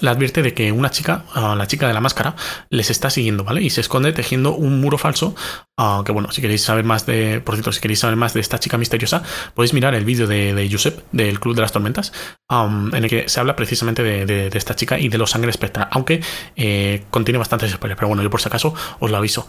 le 0.00 0.10
advierte 0.10 0.42
de 0.42 0.54
que 0.54 0.72
una 0.72 0.90
chica, 0.90 1.24
ah, 1.34 1.54
la 1.56 1.66
chica 1.66 1.86
de 1.86 1.94
la 1.94 2.00
máscara, 2.00 2.34
les 2.70 2.90
está 2.90 3.10
siguiendo, 3.10 3.44
¿vale? 3.44 3.62
Y 3.62 3.70
se 3.70 3.80
esconde 3.80 4.12
tejiendo 4.12 4.54
un 4.54 4.80
muro 4.80 4.98
falso. 4.98 5.34
Uh, 5.78 6.04
que 6.04 6.12
bueno, 6.12 6.30
si 6.30 6.42
queréis 6.42 6.62
saber 6.62 6.84
más 6.84 7.06
de, 7.06 7.40
por 7.40 7.54
cierto, 7.54 7.72
si 7.72 7.80
queréis 7.80 8.00
saber 8.00 8.16
más 8.16 8.34
de 8.34 8.40
esta 8.40 8.58
chica 8.58 8.78
misteriosa, 8.78 9.22
podéis 9.54 9.72
mirar 9.72 9.94
el 9.94 10.04
vídeo 10.04 10.26
de, 10.26 10.54
de 10.54 10.70
Josep, 10.70 11.02
del 11.12 11.40
Club 11.40 11.54
de 11.54 11.62
las 11.62 11.72
Tormentas, 11.72 12.12
en 12.50 12.94
el 13.04 13.08
que 13.08 13.28
se 13.28 13.40
habla 13.40 13.56
precisamente 13.56 14.02
de, 14.02 14.50
esta 14.52 14.76
chica 14.76 14.98
y 14.98 15.08
de 15.08 15.18
los 15.18 15.30
sangre 15.30 15.50
espectral, 15.50 15.88
aunque 15.90 16.22
eh, 16.56 17.04
contiene 17.10 17.38
bastantes 17.38 17.70
spoilers, 17.70 17.98
pero 17.98 18.08
bueno, 18.08 18.22
yo 18.22 18.30
por 18.30 18.40
si 18.40 18.48
acaso 18.48 18.74
os 19.00 19.10
lo 19.10 19.16
aviso. 19.16 19.48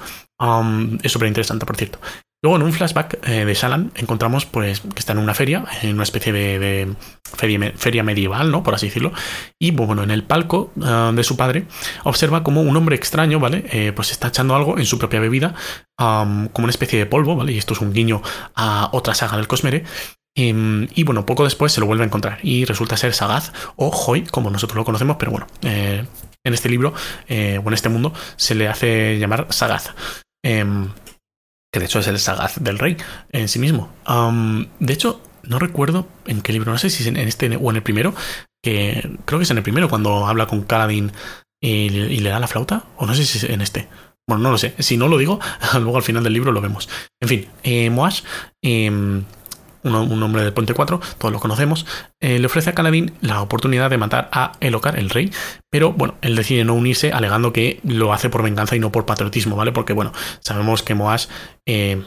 es 1.03 1.11
súper 1.11 1.27
interesante, 1.27 1.65
por 1.65 1.75
cierto. 1.75 1.99
Luego 2.43 2.57
en 2.57 2.63
un 2.63 2.73
flashback 2.73 3.25
eh, 3.25 3.45
de 3.45 3.53
Shalan 3.53 3.93
encontramos 3.95 4.45
pues 4.45 4.81
que 4.81 4.99
está 4.99 5.13
en 5.13 5.19
una 5.19 5.33
feria, 5.33 5.63
en 5.81 5.93
una 5.93 6.03
especie 6.03 6.33
de, 6.33 6.93
feria, 7.37 8.03
medieval, 8.03 8.51
¿no? 8.51 8.63
Por 8.63 8.75
así 8.75 8.87
decirlo. 8.87 9.13
Y 9.57 9.71
pues, 9.71 9.87
bueno, 9.87 10.03
en 10.03 10.11
el 10.11 10.23
palco 10.25 10.73
eh, 10.75 11.11
de 11.15 11.23
su 11.23 11.37
padre 11.37 11.67
observa 12.03 12.43
como 12.43 12.61
un 12.61 12.75
hombre 12.75 12.97
extraño, 12.97 13.39
¿vale? 13.39 13.63
Eh, 13.71 13.93
pues 13.95 14.11
está 14.11 14.27
echando 14.27 14.57
algo 14.57 14.77
en 14.77 14.85
su 14.85 14.99
propia 14.99 15.21
bebida, 15.21 15.55
como 15.97 16.49
una 16.57 16.69
especie 16.69 16.99
de 16.99 17.05
polvo, 17.05 17.37
¿vale? 17.37 17.53
Y 17.53 17.57
esto 17.57 17.75
es 17.75 17.79
un 17.79 17.93
guiño 17.93 18.21
a 18.55 18.89
otra 18.91 19.15
saga 19.15 19.37
del 19.37 19.47
Cosmere. 19.47 19.85
Em, 20.35 20.89
y 20.95 21.03
bueno, 21.03 21.25
poco 21.25 21.45
después 21.45 21.71
se 21.71 21.79
lo 21.79 21.85
vuelve 21.85 22.03
a 22.03 22.07
encontrar 22.07 22.39
y 22.43 22.65
resulta 22.65 22.97
ser 22.97 23.13
Sagaz 23.13 23.53
o 23.77 23.89
Hoy, 24.07 24.23
como 24.23 24.49
nosotros 24.49 24.75
lo 24.75 24.83
conocemos, 24.83 25.15
pero 25.17 25.31
bueno, 25.31 25.47
en 25.61 26.53
este 26.53 26.67
libro 26.67 26.89
o 26.89 26.93
en 27.29 27.73
este 27.73 27.87
mundo 27.87 28.13
se 28.35 28.53
le 28.53 28.67
hace 28.67 29.17
llamar 29.17 29.47
Sagaz. 29.49 29.93
Que 31.73 31.79
de 31.79 31.85
hecho 31.85 31.99
es 31.99 32.07
el 32.07 32.19
sagaz 32.19 32.63
del 32.63 32.79
rey 32.79 32.95
en 33.31 33.49
sí 33.49 33.59
mismo. 33.59 33.89
de 34.79 34.93
hecho, 34.93 35.21
no 35.43 35.59
recuerdo 35.59 36.07
en 36.25 36.41
qué 36.41 36.53
libro, 36.53 36.71
no 36.71 36.77
sé 36.77 36.89
si 36.89 37.03
es 37.03 37.07
en 37.07 37.17
este 37.17 37.57
o 37.57 37.69
en 37.69 37.75
el 37.75 37.83
primero, 37.83 38.15
que 38.63 39.17
creo 39.25 39.39
que 39.39 39.43
es 39.43 39.51
en 39.51 39.57
el 39.57 39.63
primero 39.63 39.89
cuando 39.89 40.25
habla 40.25 40.47
con 40.47 40.63
Kaladin 40.63 41.11
y, 41.61 41.89
le 41.89 42.29
da 42.29 42.39
la 42.39 42.47
flauta, 42.47 42.85
o 42.97 43.05
no 43.05 43.15
sé 43.15 43.25
si 43.25 43.37
es 43.39 43.43
en 43.45 43.61
este. 43.61 43.87
Bueno, 44.27 44.43
no 44.43 44.51
lo 44.51 44.57
sé. 44.57 44.73
Si 44.79 44.95
no 44.95 45.07
lo 45.07 45.17
digo, 45.17 45.39
luego 45.73 45.97
al 45.97 46.03
final 46.03 46.23
del 46.23 46.33
libro 46.33 46.51
lo 46.51 46.61
vemos. 46.61 46.89
En 47.19 47.27
fin, 47.27 47.47
eh, 47.63 47.89
Moash 47.89 48.21
em, 48.61 49.23
un, 49.83 50.23
hombre 50.23 50.43
del 50.43 50.53
Puente 50.53 50.73
4, 50.73 50.99
todos 51.17 51.31
lo 51.31 51.39
conocemos, 51.39 51.85
eh, 52.19 52.39
le 52.39 52.45
ofrece 52.45 52.69
a 52.69 52.73
Caladín 52.73 53.13
la 53.21 53.41
oportunidad 53.41 53.89
de 53.89 53.97
matar 53.97 54.29
a 54.31 54.53
Elocar, 54.59 54.97
el 54.97 55.09
rey, 55.09 55.31
pero 55.69 55.93
bueno, 55.93 56.15
él 56.21 56.35
decide 56.35 56.63
no 56.65 56.73
unirse 56.73 57.11
alegando 57.11 57.53
que 57.53 57.79
lo 57.83 58.13
hace 58.13 58.29
por 58.29 58.43
venganza 58.43 58.75
y 58.75 58.79
no 58.79 58.91
por 58.91 59.05
patriotismo, 59.05 59.55
¿vale? 59.55 59.71
Porque 59.71 59.93
bueno, 59.93 60.13
sabemos 60.39 60.83
que 60.83 60.95
Moash 60.95 61.27
eh, 61.65 62.01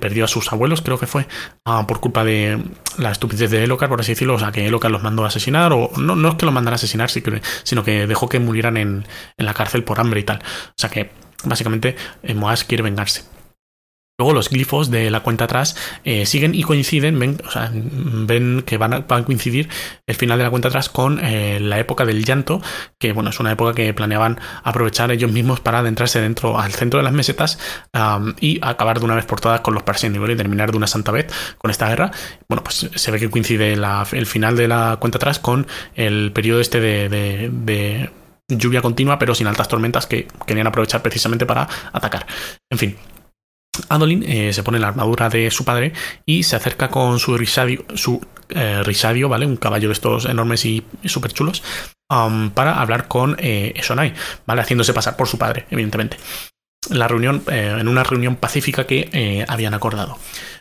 perdió 0.00 0.24
a 0.24 0.28
sus 0.28 0.52
abuelos, 0.52 0.82
creo 0.82 0.98
que 0.98 1.06
fue, 1.06 1.26
ah, 1.64 1.86
por 1.86 2.00
culpa 2.00 2.24
de 2.24 2.62
la 2.98 3.10
estupidez 3.10 3.50
de 3.50 3.64
Elocar, 3.64 3.88
por 3.88 4.00
así 4.00 4.12
decirlo, 4.12 4.34
o 4.34 4.38
sea, 4.38 4.52
que 4.52 4.66
Elocar 4.66 4.90
los 4.90 5.02
mandó 5.02 5.24
a 5.24 5.28
asesinar, 5.28 5.72
o 5.72 5.90
no, 5.96 6.16
no 6.16 6.28
es 6.28 6.34
que 6.34 6.46
los 6.46 6.54
mandara 6.54 6.74
a 6.74 6.76
asesinar, 6.76 7.10
sino 7.10 7.84
que 7.84 8.06
dejó 8.06 8.28
que 8.28 8.40
murieran 8.40 8.76
en, 8.76 9.06
en 9.36 9.46
la 9.46 9.54
cárcel 9.54 9.84
por 9.84 10.00
hambre 10.00 10.20
y 10.20 10.24
tal. 10.24 10.38
O 10.38 10.74
sea 10.76 10.90
que 10.90 11.10
básicamente 11.44 11.96
eh, 12.22 12.34
Moash 12.34 12.64
quiere 12.64 12.82
vengarse. 12.82 13.37
Luego 14.20 14.32
los 14.32 14.50
glifos 14.50 14.90
de 14.90 15.12
la 15.12 15.20
cuenta 15.20 15.44
atrás 15.44 15.76
eh, 16.02 16.26
siguen 16.26 16.52
y 16.52 16.64
coinciden, 16.64 17.20
ven, 17.20 17.40
o 17.46 17.50
sea, 17.52 17.70
ven 17.72 18.64
que 18.66 18.76
van 18.76 18.92
a, 18.92 19.06
coincidir 19.06 19.68
el 20.08 20.16
final 20.16 20.38
de 20.38 20.42
la 20.42 20.50
cuenta 20.50 20.66
atrás 20.66 20.88
con 20.88 21.20
eh, 21.24 21.60
la 21.60 21.78
época 21.78 22.04
del 22.04 22.24
llanto, 22.24 22.60
que 22.98 23.12
bueno, 23.12 23.30
es 23.30 23.38
una 23.38 23.52
época 23.52 23.74
que 23.74 23.94
planeaban 23.94 24.40
aprovechar 24.64 25.12
ellos 25.12 25.30
mismos 25.30 25.60
para 25.60 25.78
adentrarse 25.78 26.20
dentro 26.20 26.58
al 26.58 26.72
centro 26.72 26.98
de 26.98 27.04
las 27.04 27.12
mesetas 27.12 27.60
y 28.40 28.58
acabar 28.60 28.98
de 28.98 29.04
una 29.04 29.14
vez 29.14 29.24
por 29.24 29.40
todas 29.40 29.60
con 29.60 29.74
los 29.74 29.84
Parseni 29.84 30.18
y 30.18 30.36
terminar 30.36 30.72
de 30.72 30.78
una 30.78 30.88
santa 30.88 31.12
vez 31.12 31.32
con 31.56 31.70
esta 31.70 31.88
guerra. 31.88 32.10
Bueno, 32.48 32.64
pues 32.64 32.90
se 32.92 33.10
ve 33.12 33.20
que 33.20 33.30
coincide 33.30 33.74
el 33.74 34.26
final 34.26 34.56
de 34.56 34.66
la 34.66 34.96
cuenta 34.98 35.18
atrás 35.18 35.38
con 35.38 35.68
el 35.94 36.32
periodo 36.32 36.60
este 36.60 36.80
de 36.80 38.10
lluvia 38.48 38.82
continua 38.82 39.18
pero 39.18 39.34
sin 39.36 39.46
altas 39.46 39.68
tormentas 39.68 40.06
que 40.06 40.26
querían 40.44 40.66
aprovechar 40.66 41.02
precisamente 41.02 41.46
para 41.46 41.68
atacar. 41.92 42.26
En 42.68 42.78
fin, 42.78 42.96
Adolin 43.88 44.22
eh, 44.26 44.52
se 44.52 44.62
pone 44.62 44.78
la 44.78 44.88
armadura 44.88 45.28
de 45.28 45.50
su 45.50 45.64
padre 45.64 45.92
y 46.26 46.42
se 46.42 46.56
acerca 46.56 46.88
con 46.88 47.18
su 47.18 47.36
risadio, 47.36 47.84
su, 47.94 48.24
eh, 48.50 48.82
risadio 48.82 49.28
¿vale? 49.28 49.46
Un 49.46 49.56
caballo 49.56 49.88
de 49.88 49.92
estos 49.92 50.24
enormes 50.26 50.64
y, 50.64 50.84
súper 51.04 51.32
chulos, 51.32 51.62
um, 52.10 52.50
para 52.50 52.80
hablar 52.80 53.08
con 53.08 53.36
eh, 53.38 53.74
Shonai, 53.82 54.14
¿vale? 54.46 54.62
Haciéndose 54.62 54.92
pasar 54.92 55.16
por 55.16 55.28
su 55.28 55.38
padre, 55.38 55.66
evidentemente. 55.70 56.16
La 56.90 57.08
reunión, 57.08 57.42
en 57.48 57.88
una 57.88 58.04
reunión 58.04 58.36
pacífica 58.36 58.86
que 58.86 59.44
habían 59.48 59.74
acordado 59.74 60.16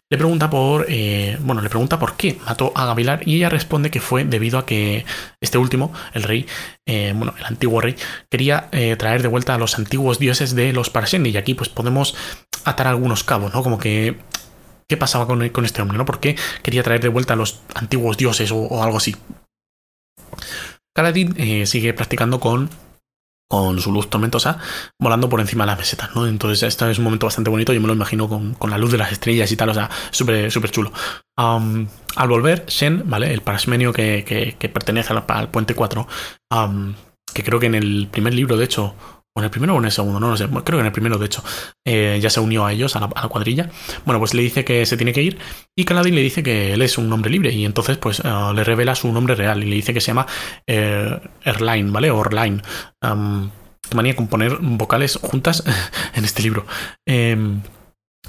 le 0.10 0.18
pregunta 0.18 0.50
por, 0.50 0.86
eh, 0.88 1.38
bueno, 1.42 1.62
le 1.62 1.70
pregunta 1.70 2.00
por 2.00 2.16
qué 2.16 2.38
mató 2.46 2.72
a 2.76 2.86
Gavilar 2.86 3.28
y 3.28 3.36
ella 3.36 3.50
responde 3.50 3.92
que 3.92 4.00
fue 4.00 4.24
debido 4.24 4.58
a 4.58 4.66
que 4.66 5.06
este 5.42 5.58
último, 5.58 5.92
el 6.14 6.24
rey, 6.24 6.46
eh, 6.86 7.14
bueno, 7.14 7.34
el 7.38 7.44
antiguo 7.44 7.82
rey, 7.82 7.96
quería 8.30 8.70
eh, 8.72 8.96
traer 8.96 9.22
de 9.22 9.28
vuelta 9.28 9.54
a 9.54 9.58
los 9.58 9.78
antiguos 9.78 10.18
dioses 10.18 10.56
de 10.56 10.72
los 10.72 10.90
Parseni 10.90 11.30
y 11.30 11.38
aquí 11.38 11.56
pues 11.56 11.68
podemos 11.68 12.16
atar 12.64 12.88
algunos 12.88 13.26
cabos, 13.26 13.54
¿no? 13.54 13.64
Como 13.64 13.80
que 13.80 14.18
qué 14.88 14.96
pasaba 14.96 15.28
con, 15.28 15.48
con 15.50 15.66
este 15.66 15.82
hombre, 15.82 15.98
¿no? 15.98 16.06
¿Por 16.06 16.22
qué 16.22 16.38
quería 16.64 16.84
traer 16.84 17.02
de 17.02 17.10
vuelta 17.10 17.34
a 17.34 17.38
los 17.38 17.62
antiguos 17.76 18.16
dioses 18.16 18.52
o, 18.54 18.82
algo 18.82 18.98
así? 18.98 19.16
Kaladin 20.96 21.68
sigue 21.68 21.94
practicando 21.94 22.40
con 22.40 22.70
con 23.48 23.80
su 23.80 23.92
luz 23.92 24.10
tormentosa 24.10 24.60
volando 25.00 25.30
por 25.30 25.40
encima 25.40 25.64
de 25.64 25.68
las 25.68 25.78
mesetas, 25.80 26.16
¿no? 26.16 26.28
Entonces 26.28 26.64
este 26.64 26.90
es 26.92 26.98
un 26.98 27.06
momento 27.06 27.28
bastante 27.28 27.50
bonito, 27.50 27.74
yo 27.74 27.82
me 27.82 27.88
lo 27.88 27.94
imagino 27.94 28.28
con, 28.28 28.70
la 28.70 28.78
luz 28.78 28.92
de 28.92 28.98
las 28.98 29.12
estrellas 29.12 29.52
y 29.52 29.56
tal, 29.56 29.70
o 29.70 29.74
sea, 29.74 29.90
súper 30.12 30.52
súper 30.52 30.72
chulo. 30.72 30.92
al 31.36 32.28
volver, 32.28 32.66
Shen, 32.68 33.04
¿vale? 33.10 33.34
El 33.34 33.42
parasmenio 33.42 33.94
que, 33.94 34.56
pertenece 34.74 35.14
al, 35.14 35.50
Puente 35.50 35.76
4, 35.76 36.08
que 37.34 37.44
creo 37.44 37.60
que 37.60 37.68
en 37.68 37.76
el 37.76 38.08
primer 38.12 38.34
libro, 38.34 38.58
de 38.58 38.66
hecho, 38.66 38.96
en 39.40 39.46
el 39.46 39.52
primero 39.52 39.76
o 39.76 39.80
en 39.80 39.86
el 39.86 39.92
segundo, 39.92 40.20
no 40.20 40.30
lo 40.30 40.38
sé, 40.38 40.48
creo 40.48 40.64
que 40.64 40.80
en 40.80 40.86
el 40.86 40.92
primero 40.92 41.18
de 41.18 41.26
hecho, 41.26 41.44
eh, 41.86 42.20
ya 42.22 42.30
se 42.30 42.40
unió 42.40 42.66
a 42.66 42.72
ellos, 42.72 42.96
a 42.96 43.00
la, 43.00 43.08
cuadrilla. 43.08 43.70
Bueno, 44.06 44.20
pues 44.20 44.34
le 44.34 44.42
dice 44.42 44.64
que 44.66 44.86
se 44.86 44.98
tiene 44.98 45.14
que 45.14 45.24
ir 45.24 45.38
y 45.76 45.86
Caladín 45.86 46.16
le 46.16 46.22
dice 46.22 46.44
que 46.44 46.74
él 46.74 46.82
es 46.82 46.98
un 46.98 47.12
hombre 47.12 47.32
libre 47.32 47.52
y 47.52 47.66
entonces 47.66 47.98
pues 47.98 48.22
eh, 48.24 48.52
le 48.54 48.64
revela 48.64 48.96
su 48.96 49.12
nombre 49.12 49.36
real 49.36 49.64
y 49.64 49.70
le 49.70 49.76
dice 49.76 49.94
que 49.94 50.02
se 50.02 50.08
llama 50.08 50.28
eh, 50.66 51.20
Erline, 51.44 51.92
¿vale? 51.92 52.12
Orline. 52.12 52.62
Um, 53.02 53.50
manía 53.96 54.16
con 54.16 54.28
poner 54.28 54.58
vocales 54.60 55.18
juntas 55.22 55.64
en 56.16 56.26
este 56.26 56.44
libro. 56.44 56.66
Em, 57.06 57.62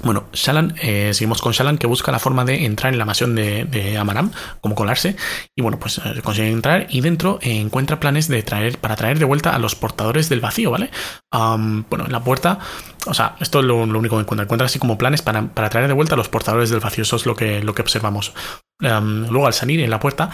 bueno, 0.03 0.25
Shalan, 0.33 0.75
eh, 0.81 1.13
seguimos 1.13 1.41
con 1.41 1.51
Shalan 1.51 1.77
que 1.77 1.87
busca 1.87 2.11
la 2.11 2.19
forma 2.19 2.45
de 2.45 2.65
entrar 2.65 2.93
en 2.93 2.99
la 2.99 3.05
mansión 3.05 3.35
de, 3.35 3.97
Amaram, 3.97 4.31
como 4.61 4.75
colarse, 4.75 5.15
y 5.55 5.61
bueno, 5.61 5.79
pues 5.79 5.99
eh, 5.99 6.21
consigue 6.23 6.49
entrar 6.49 6.87
y 6.89 7.01
dentro 7.01 7.39
encuentra 7.41 7.99
planes 7.99 8.27
de 8.27 8.43
traer, 8.43 8.77
para 8.77 8.95
traer 8.95 9.19
de 9.19 9.25
vuelta 9.25 9.55
a 9.55 9.59
los 9.59 9.75
portadores 9.75 10.29
del 10.29 10.41
vacío, 10.41 10.71
¿vale? 10.71 10.89
bueno, 11.31 12.05
en 12.05 12.11
la 12.11 12.23
puerta, 12.23 12.59
o 13.05 13.13
sea, 13.13 13.35
esto 13.39 13.59
es 13.59 13.65
lo, 13.65 13.77
único 13.77 14.15
que 14.15 14.21
encuentra, 14.21 14.43
encuentra 14.43 14.65
así 14.65 14.79
como 14.79 14.97
planes 14.97 15.21
para, 15.21 15.49
traer 15.69 15.87
de 15.87 15.93
vuelta 15.93 16.15
a 16.15 16.17
los 16.17 16.29
portadores 16.29 16.69
del 16.69 16.79
vacío, 16.79 17.03
eso 17.03 17.15
es 17.15 17.25
lo 17.25 17.35
que, 17.35 17.61
lo 17.61 17.73
que 17.73 17.81
observamos. 17.81 18.33
luego 18.79 19.47
al 19.47 19.53
salir 19.53 19.81
en 19.81 19.89
la 19.89 19.99
puerta, 19.99 20.31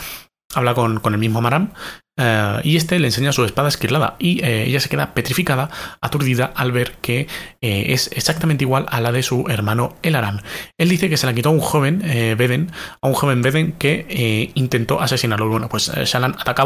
habla 0.55 0.73
con, 0.73 1.01
el 1.03 1.17
mismo 1.17 1.39
Amaram 1.39 1.69
eh, 2.17 2.59
y 2.63 2.77
este 2.77 2.97
le 2.97 3.07
enseña 3.07 3.33
su 3.33 3.43
espada 3.43 3.67
esquirlada 3.67 4.15
y 4.19 4.43
eh, 4.43 4.63
ella 4.65 4.79
se 4.79 4.89
queda 4.89 5.13
petrificada, 5.13 5.69
aturdida 6.01 6.51
al 6.55 6.71
ver 6.71 6.93
que 7.01 7.27
eh, 7.61 7.85
es 7.89 8.09
exactamente 8.13 8.63
igual 8.63 8.85
a 8.89 9.01
la 9.01 9.11
de 9.11 9.21
su 9.21 9.45
hermano 9.49 9.95
Elaran. 10.01 10.41
Él 10.77 10.89
dice 10.89 11.09
que 11.09 11.17
se 11.17 11.25
la 11.25 11.33
quitó 11.33 11.49
a 11.49 11.51
un 11.51 11.59
joven 11.59 11.99
Beden, 11.99 12.71
a 13.01 13.07
un 13.07 13.13
joven 13.13 13.41
Beden 13.41 13.73
que 13.73 14.51
intentó 14.55 15.01
asesinarlo. 15.01 15.49
Bueno, 15.49 15.69
pues 15.69 15.91
Shalan 15.91 16.35
ataca 16.39 16.65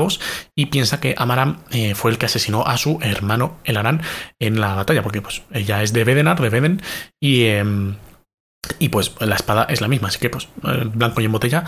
y 0.55 0.67
piensa 0.67 0.99
que 0.99 1.15
Amaram 1.17 1.57
fue 1.95 2.11
el 2.11 2.17
que 2.17 2.27
asesinó 2.27 2.65
a 2.65 2.77
su 2.77 2.99
hermano 3.01 3.57
Elaran 3.65 4.01
en 4.39 4.61
la 4.61 4.75
batalla, 4.75 5.03
porque 5.03 5.21
pues 5.21 5.41
ella 5.51 5.83
es 5.83 5.91
de 5.93 6.03
Bedenar, 6.03 6.39
de 6.39 6.49
Beden 6.49 6.81
y 7.19 7.45
em, 7.45 7.95
y 8.77 8.89
pues 8.89 9.13
la 9.19 9.35
espada 9.35 9.65
es 9.69 9.81
la 9.81 9.87
misma, 9.87 10.09
así 10.09 10.19
que 10.19 10.29
pues 10.29 10.47
blanco 10.93 11.21
y 11.21 11.25
en 11.25 11.31
botella, 11.31 11.65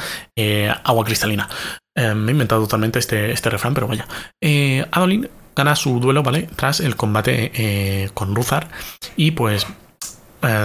agua 0.83 1.05
cristalina. 1.05 1.49
Eh, 1.95 2.13
me 2.13 2.31
he 2.31 2.33
inventado 2.33 2.61
totalmente 2.61 2.99
este, 2.99 3.31
este 3.31 3.49
refrán, 3.49 3.73
pero 3.73 3.87
vaya. 3.87 4.07
Eh, 4.41 4.85
Adolin 4.91 5.29
gana 5.55 5.75
su 5.75 5.99
duelo, 5.99 6.23
¿vale? 6.23 6.47
Tras 6.55 6.79
el 6.79 6.95
combate 6.95 7.51
eh, 7.53 8.09
con 8.13 8.35
Ruzar. 8.35 8.69
Y 9.15 9.31
pues 9.31 9.67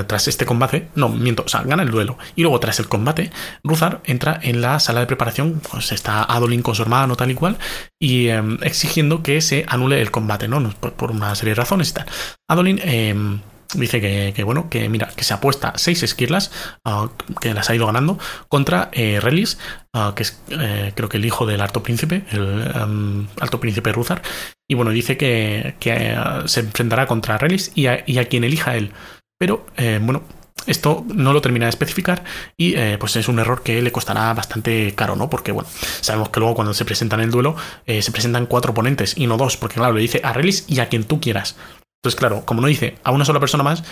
tras 0.07 0.27
este 0.27 0.47
combate, 0.47 0.89
no, 0.95 1.11
miento, 1.11 1.43
o 1.45 1.49
sea, 1.49 1.61
gana 1.63 1.83
el 1.83 1.91
duelo. 1.91 2.17
Y 2.35 2.41
luego 2.41 2.59
tras 2.61 2.79
el 2.81 2.89
combate, 2.89 3.31
Ruzar 3.63 4.01
entra 4.05 4.41
en 4.43 4.63
la 4.63 4.81
sala 4.81 5.01
de 5.01 5.07
preparación, 5.07 5.61
pues 5.71 5.93
está 5.93 6.23
Adolin 6.23 6.63
con 6.63 6.75
su 6.75 6.81
hermano, 6.81 7.15
tal 7.15 7.31
y 7.31 7.35
cual, 7.35 7.59
y 8.01 8.29
exigiendo 8.63 9.23
que 9.23 9.43
se 9.43 9.67
anule 9.69 10.01
el 10.01 10.11
combate, 10.11 10.49
¿no? 10.49 10.67
Por, 10.81 10.95
por, 10.95 11.11
una 11.11 11.35
serie 11.35 11.51
de 11.51 11.57
razones 11.57 11.91
y 11.91 11.93
tal. 11.93 12.07
Adolin 12.49 13.43
dice 13.75 14.01
que, 14.01 14.43
bueno, 14.45 14.69
que 14.71 14.89
mira, 14.89 15.09
que 15.15 15.25
se 15.25 15.35
apuesta 15.35 15.73
seis 15.77 16.03
esquirlas, 16.03 16.51
ah, 16.85 17.09
que 17.41 17.55
las 17.55 17.69
ha 17.71 17.75
ido 17.75 17.87
ganando, 17.87 18.19
contra 18.49 18.91
eh, 18.93 19.21
Relis, 19.21 19.59
ah, 19.93 20.13
que 20.15 20.23
es 20.23 20.41
eh, 20.51 20.93
creo 20.95 21.09
que 21.09 21.17
el 21.17 21.25
hijo 21.25 21.47
del 21.47 21.61
Alto 21.61 21.83
Príncipe, 21.83 22.25
el 22.31 23.27
Alto 23.41 23.61
Príncipe 23.61 23.93
Ruzar, 23.93 24.23
y 24.69 24.75
bueno, 24.75 24.91
dice 24.91 25.17
que, 25.17 25.75
ah, 26.17 26.43
se 26.47 26.61
enfrentará 26.61 27.07
contra 27.07 27.39
Relis 27.39 27.73
y 27.75 27.87
a, 27.87 28.25
quien 28.29 28.45
elija 28.45 28.77
él. 28.77 28.93
Pero 29.39 29.67
eh, 29.77 29.99
bueno, 30.01 30.23
esto 30.67 31.05
no 31.15 31.33
lo 31.33 31.43
termina 31.43 31.67
de 31.67 31.71
especificar 31.71 32.25
y 32.57 32.75
pues 32.97 33.15
es 33.17 33.29
un 33.29 33.39
error 33.39 33.63
que 33.63 33.83
le 33.83 33.93
costará 33.93 34.33
bastante 34.33 34.95
caro, 34.97 35.15
¿no? 35.15 35.29
Porque 35.29 35.53
bueno, 35.53 35.69
sabemos 36.01 36.31
que 36.31 36.41
luego 36.41 36.55
cuando 36.57 36.73
se 36.73 36.87
presentan 36.87 37.21
en 37.21 37.27
el 37.27 37.31
duelo 37.31 37.55
se 37.87 38.11
presentan 38.11 38.47
cuatro 38.47 38.73
oponentes 38.73 39.17
y 39.17 39.27
no 39.27 39.37
dos, 39.37 39.59
porque 39.59 39.77
claro, 39.77 39.93
le 39.93 40.01
dice 40.01 40.23
a 40.25 40.33
Relis 40.33 40.65
y 40.67 40.81
a 40.81 40.89
quien 40.89 41.05
tú 41.05 41.21
quieras. 41.21 41.57
Entonces, 42.07 42.21
claro, 42.21 42.45
como 42.45 42.61
no 42.61 42.69
dice 42.69 42.99
a 43.03 43.11
una 43.11 43.25
sola 43.25 43.41
persona 43.41 43.65
más, 43.65 43.83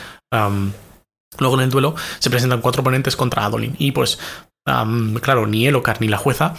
luego 1.40 1.56
en 1.56 1.62
el 1.62 1.70
duelo 1.70 1.96
se 2.20 2.30
presentan 2.30 2.60
cuatro 2.60 2.82
oponentes 2.82 3.16
contra 3.16 3.44
Adolin. 3.44 3.74
Y 3.76 3.90
pues, 3.90 4.20
claro, 5.20 5.48
ni 5.48 5.66
Elocar 5.66 6.00
ni 6.00 6.06
la 6.06 6.16
jueza 6.16 6.54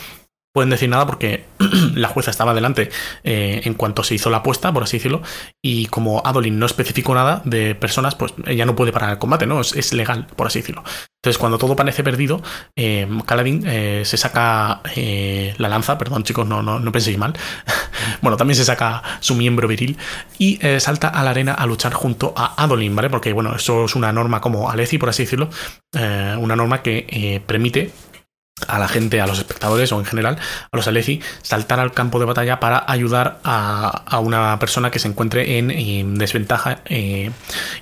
pueden 0.55 0.69
decir 0.69 0.87
nada 0.87 1.05
porque 1.05 1.43
la 1.95 2.07
jueza 2.07 2.31
estaba 2.31 2.53
delante 2.53 2.89
eh, 3.25 3.59
en 3.65 3.73
cuanto 3.73 4.03
se 4.03 4.15
hizo 4.15 4.29
la 4.29 4.37
apuesta, 4.37 4.71
por 4.71 4.83
así 4.83 4.95
decirlo, 4.95 5.21
y 5.61 5.87
como 5.87 6.21
Adolin 6.25 6.57
no 6.57 6.65
especificó 6.65 7.13
nada 7.13 7.41
de 7.43 7.75
personas, 7.75 8.15
pues 8.15 8.33
ella 8.47 8.65
no 8.65 8.73
puede 8.73 8.93
parar 8.93 9.09
el 9.09 9.17
combate, 9.17 9.45
¿no? 9.45 9.59
Es, 9.59 9.91
legal, 9.91 10.27
por 10.33 10.47
así 10.47 10.59
decirlo. 10.59 10.85
Entonces, 11.21 11.39
cuando 11.39 11.57
todo 11.57 11.75
parece 11.75 12.05
perdido, 12.05 12.41
eh, 12.77 13.05
Kaladin 13.25 13.63
eh, 13.67 14.03
se 14.05 14.15
saca 14.15 14.81
la 14.85 15.67
lanza, 15.67 15.97
perdón 15.97 16.23
chicos, 16.23 16.47
no, 16.47 16.63
no, 16.63 16.79
no 16.79 16.91
penséis 16.93 17.17
mal, 17.17 17.33
bueno, 18.21 18.37
también 18.37 18.55
se 18.55 18.63
saca 18.63 19.03
su 19.19 19.35
miembro 19.35 19.67
viril 19.67 19.97
y 20.39 20.57
salta 20.79 21.09
a 21.09 21.21
la 21.25 21.31
arena 21.31 21.53
a 21.53 21.65
luchar 21.65 21.91
junto 21.91 22.33
a 22.37 22.63
Adolin, 22.63 22.95
¿vale? 22.95 23.09
Porque, 23.09 23.33
bueno, 23.33 23.53
eso 23.53 23.83
es 23.83 23.95
una 23.95 24.13
norma 24.13 24.39
como 24.39 24.69
Aleci, 24.69 24.97
por 24.99 25.09
así 25.09 25.23
decirlo, 25.23 25.49
una 25.91 26.55
norma 26.55 26.81
que 26.81 27.43
permite 27.45 27.91
a 28.67 28.79
la 28.79 28.87
gente, 28.87 29.19
a 29.19 29.27
los 29.27 29.37
espectadores 29.37 29.91
o 29.91 29.99
en 29.99 30.05
general 30.05 30.37
a 30.71 30.77
los 30.77 30.87
Aleci, 30.87 31.21
saltar 31.41 31.81
al 31.81 31.91
campo 31.91 32.19
de 32.19 32.25
batalla 32.25 32.61
para 32.61 32.85
ayudar 32.87 33.39
a, 33.43 34.19
una 34.19 34.57
persona 34.59 34.91
que 34.91 34.99
se 34.99 35.09
encuentre 35.09 35.57
en, 35.57 36.17
desventaja 36.17 36.79
eh, 36.85 37.31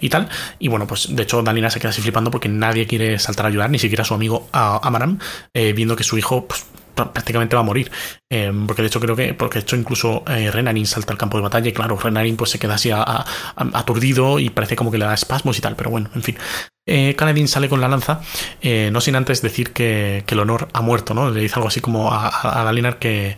y 0.01 0.09
tal. 0.09 0.29
Y 0.57 0.69
bueno, 0.69 0.87
pues 0.87 1.15
de 1.15 1.23
hecho 1.23 1.43
Danina 1.43 1.69
se 1.69 1.79
queda 1.79 1.89
así 1.89 2.01
flipando 2.01 2.31
porque 2.31 2.49
nadie 2.49 2.87
quiere 2.87 3.19
saltar 3.19 3.45
a 3.45 3.49
ayudar, 3.49 3.69
ni 3.69 3.77
siquiera 3.77 4.03
su 4.03 4.15
amigo 4.15 4.49
Amaram, 4.51 5.19
eh, 5.53 5.73
viendo 5.73 5.95
que 5.95 6.03
su 6.03 6.17
hijo 6.17 6.47
pues, 6.47 6.65
prácticamente 6.95 7.55
va 7.55 7.61
a 7.61 7.65
morir. 7.65 7.91
Eh, 8.31 8.51
porque 8.65 8.81
de 8.81 8.87
hecho 8.87 8.99
creo 8.99 9.15
que, 9.15 9.33
porque 9.33 9.59
de 9.59 9.63
hecho 9.63 9.75
incluso 9.75 10.23
eh, 10.27 10.51
Renarin 10.51 10.85
salta 10.85 11.13
al 11.13 11.17
campo 11.17 11.37
de 11.37 11.43
batalla 11.43 11.69
y 11.69 11.73
claro, 11.73 11.97
Renarin 11.97 12.37
pues 12.37 12.51
se 12.51 12.59
queda 12.59 12.75
así 12.75 12.91
aturdido 12.91 14.39
y 14.39 14.49
parece 14.49 14.75
como 14.75 14.91
que 14.91 14.97
le 14.97 15.05
da 15.05 15.13
espasmos 15.13 15.57
y 15.57 15.61
tal, 15.61 15.75
pero 15.75 15.89
bueno, 15.89 16.09
en 16.15 16.23
fin. 16.23 16.37
Eh, 16.85 17.15
sale 17.47 17.69
con 17.69 17.79
la 17.79 17.87
lanza, 17.87 18.21
eh, 18.61 18.89
no 18.91 18.99
sin 18.99 19.15
antes 19.15 19.41
decir 19.41 19.71
que, 19.71 20.23
el 20.27 20.39
honor 20.39 20.67
ha 20.73 20.81
muerto, 20.81 21.13
¿no? 21.13 21.29
Le 21.29 21.41
dice 21.41 21.55
algo 21.55 21.67
así 21.67 21.79
como 21.79 22.11
a, 22.11 22.59
a, 22.59 22.63
Dalinar 22.63 22.99
que, 22.99 23.37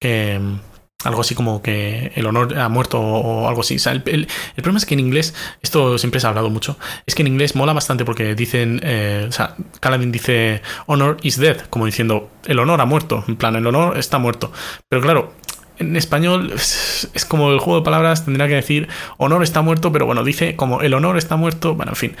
que 0.00 0.38
algo 1.04 1.20
así 1.20 1.34
como 1.34 1.62
que 1.62 2.12
el 2.14 2.26
honor 2.26 2.58
ha 2.58 2.68
muerto 2.68 3.00
o 3.00 3.48
algo 3.48 3.60
así. 3.60 3.76
el, 3.84 4.26
problema 4.56 4.78
es 4.78 4.86
que 4.86 4.94
en 4.94 5.00
inglés, 5.00 5.34
esto 5.62 5.98
siempre 5.98 6.20
se 6.20 6.26
ha 6.26 6.30
hablado 6.30 6.50
mucho, 6.50 6.76
es 7.06 7.14
que 7.14 7.22
en 7.22 7.28
inglés 7.28 7.54
mola 7.54 7.72
bastante 7.72 8.04
porque 8.04 8.34
dicen, 8.34 8.80
eh, 8.82 9.26
o 9.28 9.32
sea, 9.32 9.56
Kaladin 9.80 10.12
dice 10.12 10.62
honor 10.86 11.18
is 11.22 11.36
dead, 11.36 11.60
como 11.70 11.86
diciendo 11.86 12.30
el 12.46 12.58
honor 12.58 12.80
ha 12.80 12.86
muerto, 12.86 13.24
en 13.28 13.36
plan, 13.36 13.56
el 13.56 13.66
honor 13.66 13.98
está 13.98 14.18
muerto. 14.18 14.52
Pero 14.88 15.02
claro, 15.02 15.34
en 15.78 15.96
español 15.96 16.52
es 16.54 17.26
como 17.28 17.50
el 17.50 17.58
juego 17.58 17.80
de 17.80 17.84
palabras, 17.84 18.24
tendría 18.24 18.48
que 18.48 18.54
decir 18.54 18.88
honor 19.18 19.42
está 19.42 19.62
muerto, 19.62 19.92
pero 19.92 20.06
bueno, 20.06 20.24
dice 20.24 20.56
como 20.56 20.80
el 20.80 20.94
honor 20.94 21.18
está 21.18 21.36
muerto, 21.36 21.74
bueno, 21.74 21.92
en 21.92 21.96
fin, 21.96 22.16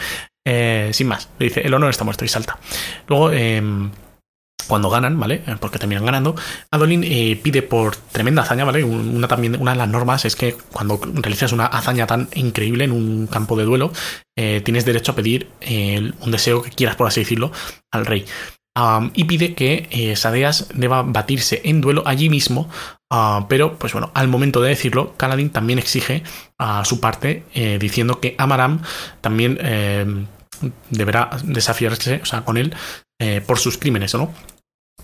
eh, 0.46 0.90
sin 0.92 1.08
más, 1.08 1.30
dice 1.38 1.62
el 1.62 1.72
honor 1.72 1.90
está 1.90 2.04
muerto 2.04 2.24
y 2.24 2.28
salta. 2.28 2.58
Luego, 3.08 3.30
eh, 3.32 3.62
cuando 4.66 4.90
ganan, 4.90 5.18
¿vale? 5.18 5.42
Eh, 5.46 5.56
porque 5.60 5.78
terminan 5.78 6.04
ganando, 6.04 6.34
Adolin 6.70 7.04
eh, 7.04 7.38
pide 7.42 7.62
por 7.62 7.96
tremenda 7.96 8.42
hazaña, 8.42 8.64
¿vale? 8.64 8.84
Una, 8.84 9.28
también, 9.28 9.60
una 9.60 9.72
de 9.72 9.78
las 9.78 9.88
normas 9.88 10.24
es 10.24 10.36
que 10.36 10.54
cuando 10.72 11.00
realizas 11.14 11.52
una 11.52 11.66
hazaña 11.66 12.06
tan 12.06 12.28
increíble 12.34 12.84
en 12.84 12.92
un 12.92 13.26
campo 13.26 13.56
de 13.56 13.64
duelo, 13.64 13.92
eh, 14.36 14.62
tienes 14.64 14.84
derecho 14.84 15.12
a 15.12 15.16
pedir 15.16 15.48
un 16.20 16.30
deseo 16.30 16.62
que 16.62 16.70
quieras, 16.70 16.96
por 16.96 17.06
así 17.06 17.20
decirlo, 17.20 17.52
al 17.92 18.06
rey. 18.06 18.24
y 19.14 19.24
pide 19.24 19.54
que 19.54 20.14
Sadeas 20.16 20.68
deba 20.74 21.02
batirse 21.02 21.60
en 21.64 21.80
duelo 21.80 22.02
allí 22.06 22.28
mismo, 22.28 22.68
ah, 23.10 23.46
pero 23.48 23.78
pues 23.78 23.92
bueno, 23.92 24.10
al 24.14 24.28
momento 24.28 24.60
de 24.60 24.70
decirlo, 24.70 25.14
Kaladin 25.16 25.50
también 25.50 25.78
exige 25.78 26.22
a 26.58 26.84
su 26.84 26.98
parte 27.00 27.44
diciendo 27.78 28.20
que 28.20 28.34
Amaram 28.38 28.82
también 29.20 29.58
deberá 30.90 31.30
desafiarse, 31.44 32.20
o 32.22 32.26
sea, 32.26 32.44
con 32.44 32.56
él 32.56 32.74
por 33.46 33.58
sus 33.58 33.78
crímenes, 33.78 34.14
¿no? 34.14 34.32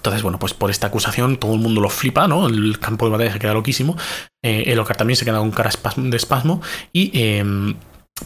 Entonces, 0.00 0.22
bueno, 0.22 0.38
pues 0.38 0.54
por 0.54 0.70
esta 0.70 0.86
acusación 0.86 1.36
todo 1.36 1.52
el 1.54 1.60
mundo 1.60 1.80
lo 1.80 1.90
flipa, 1.90 2.26
¿no? 2.26 2.46
El 2.46 2.78
campo 2.78 3.04
de 3.04 3.12
batalla 3.12 3.32
se 3.32 3.38
queda 3.38 3.52
loquísimo. 3.52 3.96
Eh, 4.42 4.64
el 4.68 4.78
Ocar 4.78 4.96
también 4.96 5.16
se 5.16 5.24
queda 5.24 5.38
con 5.38 5.50
cara 5.50 5.70
de 5.96 6.16
espasmo 6.16 6.62
y 6.92 7.10
em, 7.12 7.74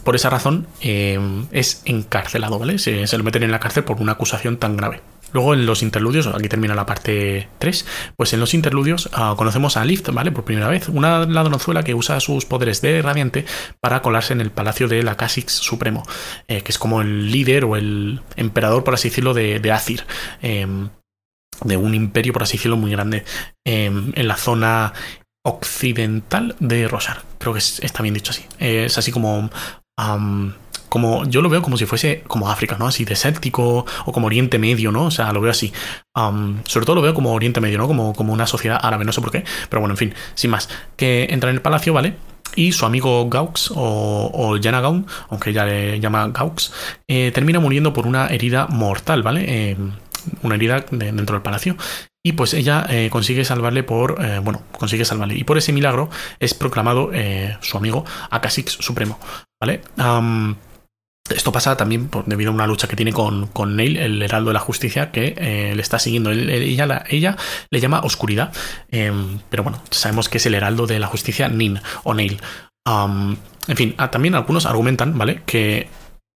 por 0.02 0.16
esa 0.16 0.30
razón 0.30 0.66
em, 0.80 1.46
es 1.52 1.82
encarcelado, 1.84 2.58
¿vale? 2.58 2.78
Se, 2.78 3.06
lo 3.16 3.24
meten 3.24 3.42
en 3.42 3.50
la 3.50 3.60
cárcel 3.60 3.84
por 3.84 4.00
una 4.00 4.12
acusación 4.12 4.56
tan 4.56 4.76
grave. 4.76 5.00
Luego 5.32 5.54
en 5.54 5.66
los 5.66 5.82
interludios, 5.82 6.28
aquí 6.28 6.48
termina 6.48 6.76
la 6.76 6.86
parte 6.86 7.48
3, 7.58 7.86
pues 8.16 8.32
en 8.32 8.40
los 8.40 8.54
interludios 8.54 9.10
ah, 9.12 9.34
conocemos 9.36 9.76
a 9.76 9.84
Lift, 9.84 10.08
¿vale? 10.10 10.30
Por 10.30 10.44
primera 10.44 10.68
vez, 10.68 10.88
una 10.88 11.26
ladronzuela 11.26 11.82
que 11.82 11.94
usa 11.94 12.20
sus 12.20 12.44
poderes 12.44 12.80
de 12.82 13.02
radiante 13.02 13.44
para 13.80 14.00
colarse 14.00 14.32
en 14.32 14.40
el 14.40 14.52
palacio 14.52 14.86
de 14.86 15.02
la 15.02 15.16
Casix 15.16 15.52
Supremo, 15.52 16.04
eh, 16.46 16.62
que 16.62 16.70
es 16.70 16.78
como 16.78 17.00
el 17.00 17.32
líder 17.32 17.64
o 17.64 17.74
el 17.74 18.20
emperador, 18.36 18.84
por 18.84 18.94
así 18.94 19.08
decirlo, 19.08 19.34
de, 19.34 19.58
de 19.58 19.72
Azir. 19.72 20.04
Em, 20.40 20.88
de 21.62 21.76
un 21.76 21.94
imperio, 21.94 22.32
por 22.32 22.42
así 22.42 22.56
decirlo, 22.56 22.76
muy 22.76 22.90
grande 22.90 23.24
em, 23.64 24.12
en 24.14 24.28
la 24.28 24.36
zona 24.36 24.92
occidental 25.44 26.56
de 26.58 26.88
Rosar. 26.88 27.22
Creo 27.38 27.52
que 27.52 27.58
está 27.58 28.02
bien 28.02 28.14
dicho 28.14 28.30
así. 28.30 28.44
Es 28.58 28.98
así 28.98 29.12
como... 29.12 29.50
como 30.88 31.24
yo 31.26 31.42
lo 31.42 31.48
veo 31.48 31.62
como 31.62 31.76
si 31.76 31.86
fuese 31.86 32.22
como 32.26 32.50
África, 32.50 32.76
¿no? 32.78 32.86
Así 32.86 33.04
desértico 33.04 33.84
o 34.04 34.12
como 34.12 34.26
Oriente 34.26 34.58
Medio, 34.58 34.92
¿no? 34.92 35.06
O 35.06 35.10
sea, 35.10 35.32
lo 35.32 35.40
veo 35.40 35.50
así. 35.50 35.72
sobre 36.14 36.86
todo 36.86 36.96
lo 36.96 37.02
veo 37.02 37.14
como 37.14 37.32
Oriente 37.32 37.60
Medio, 37.60 37.78
¿no? 37.78 37.86
Como, 37.86 38.12
como 38.14 38.32
una 38.32 38.46
sociedad 38.46 38.78
árabe, 38.82 39.04
no 39.04 39.12
sé 39.12 39.20
por 39.20 39.30
qué. 39.32 39.44
Pero 39.68 39.80
bueno, 39.80 39.94
en 39.94 39.98
fin, 39.98 40.14
sin 40.34 40.50
más. 40.50 40.68
Que 40.96 41.26
entra 41.30 41.50
en 41.50 41.56
el 41.56 41.62
palacio, 41.62 41.92
¿vale? 41.92 42.14
y 42.56 42.72
su 42.72 42.86
amigo 42.86 43.28
Gaux 43.28 43.72
o, 43.74 44.30
o 44.32 44.56
aunque 45.28 45.50
ella 45.50 45.64
le 45.64 46.00
llama 46.00 46.28
Gaux, 46.28 46.72
eh, 47.08 47.30
termina 47.32 47.60
muriendo 47.60 47.92
por 47.92 48.06
una 48.06 48.28
herida 48.28 48.66
mortal, 48.68 49.22
¿vale? 49.22 49.44
Eh, 49.46 49.76
una 50.42 50.54
herida 50.54 50.84
dentro 50.90 51.34
del 51.34 51.42
palacio. 51.42 51.76
Y 52.26 52.32
pues 52.32 52.54
ella 52.54 52.86
eh, 52.88 53.10
consigue 53.10 53.44
salvarle 53.44 53.82
por. 53.82 54.18
bueno, 54.42 54.62
consigue 54.72 55.04
salvarle. 55.04 55.36
Y 55.36 55.44
por 55.44 55.58
ese 55.58 55.74
milagro 55.74 56.08
es 56.40 56.54
proclamado 56.54 57.10
su 57.60 57.76
amigo 57.76 58.06
Akasix 58.30 58.72
Supremo. 58.80 59.18
¿Vale? 59.64 59.80
esto 61.30 61.52
pasa 61.52 61.74
también 61.74 62.08
por, 62.08 62.26
debido 62.26 62.50
a 62.50 62.54
una 62.54 62.66
lucha 62.66 62.86
que 62.86 62.96
tiene 62.96 63.14
con, 63.14 63.46
con 63.46 63.76
Neil, 63.76 63.96
el 63.96 64.20
heraldo 64.20 64.50
de 64.50 64.54
la 64.54 64.60
justicia, 64.60 65.10
que 65.10 65.34
le 65.74 65.80
está 65.80 65.98
siguiendo. 65.98 66.30
ella, 66.30 67.02
ella, 67.08 67.36
le 67.70 67.80
llama 67.80 68.00
oscuridad, 68.00 68.52
em, 68.90 69.38
pero 69.48 69.62
bueno, 69.62 69.80
sabemos 69.90 70.28
que 70.28 70.36
es 70.36 70.44
el 70.44 70.54
heraldo 70.54 70.86
de 70.86 70.98
la 70.98 71.06
justicia 71.06 71.48
Nin 71.48 71.80
o 72.02 72.12
Neil. 72.12 72.42
en 72.86 73.76
fin, 73.76 73.94
ah, 73.96 74.10
también 74.10 74.34
algunos 74.34 74.66
argumentan, 74.66 75.16
¿vale? 75.16 75.40
Que 75.46 75.88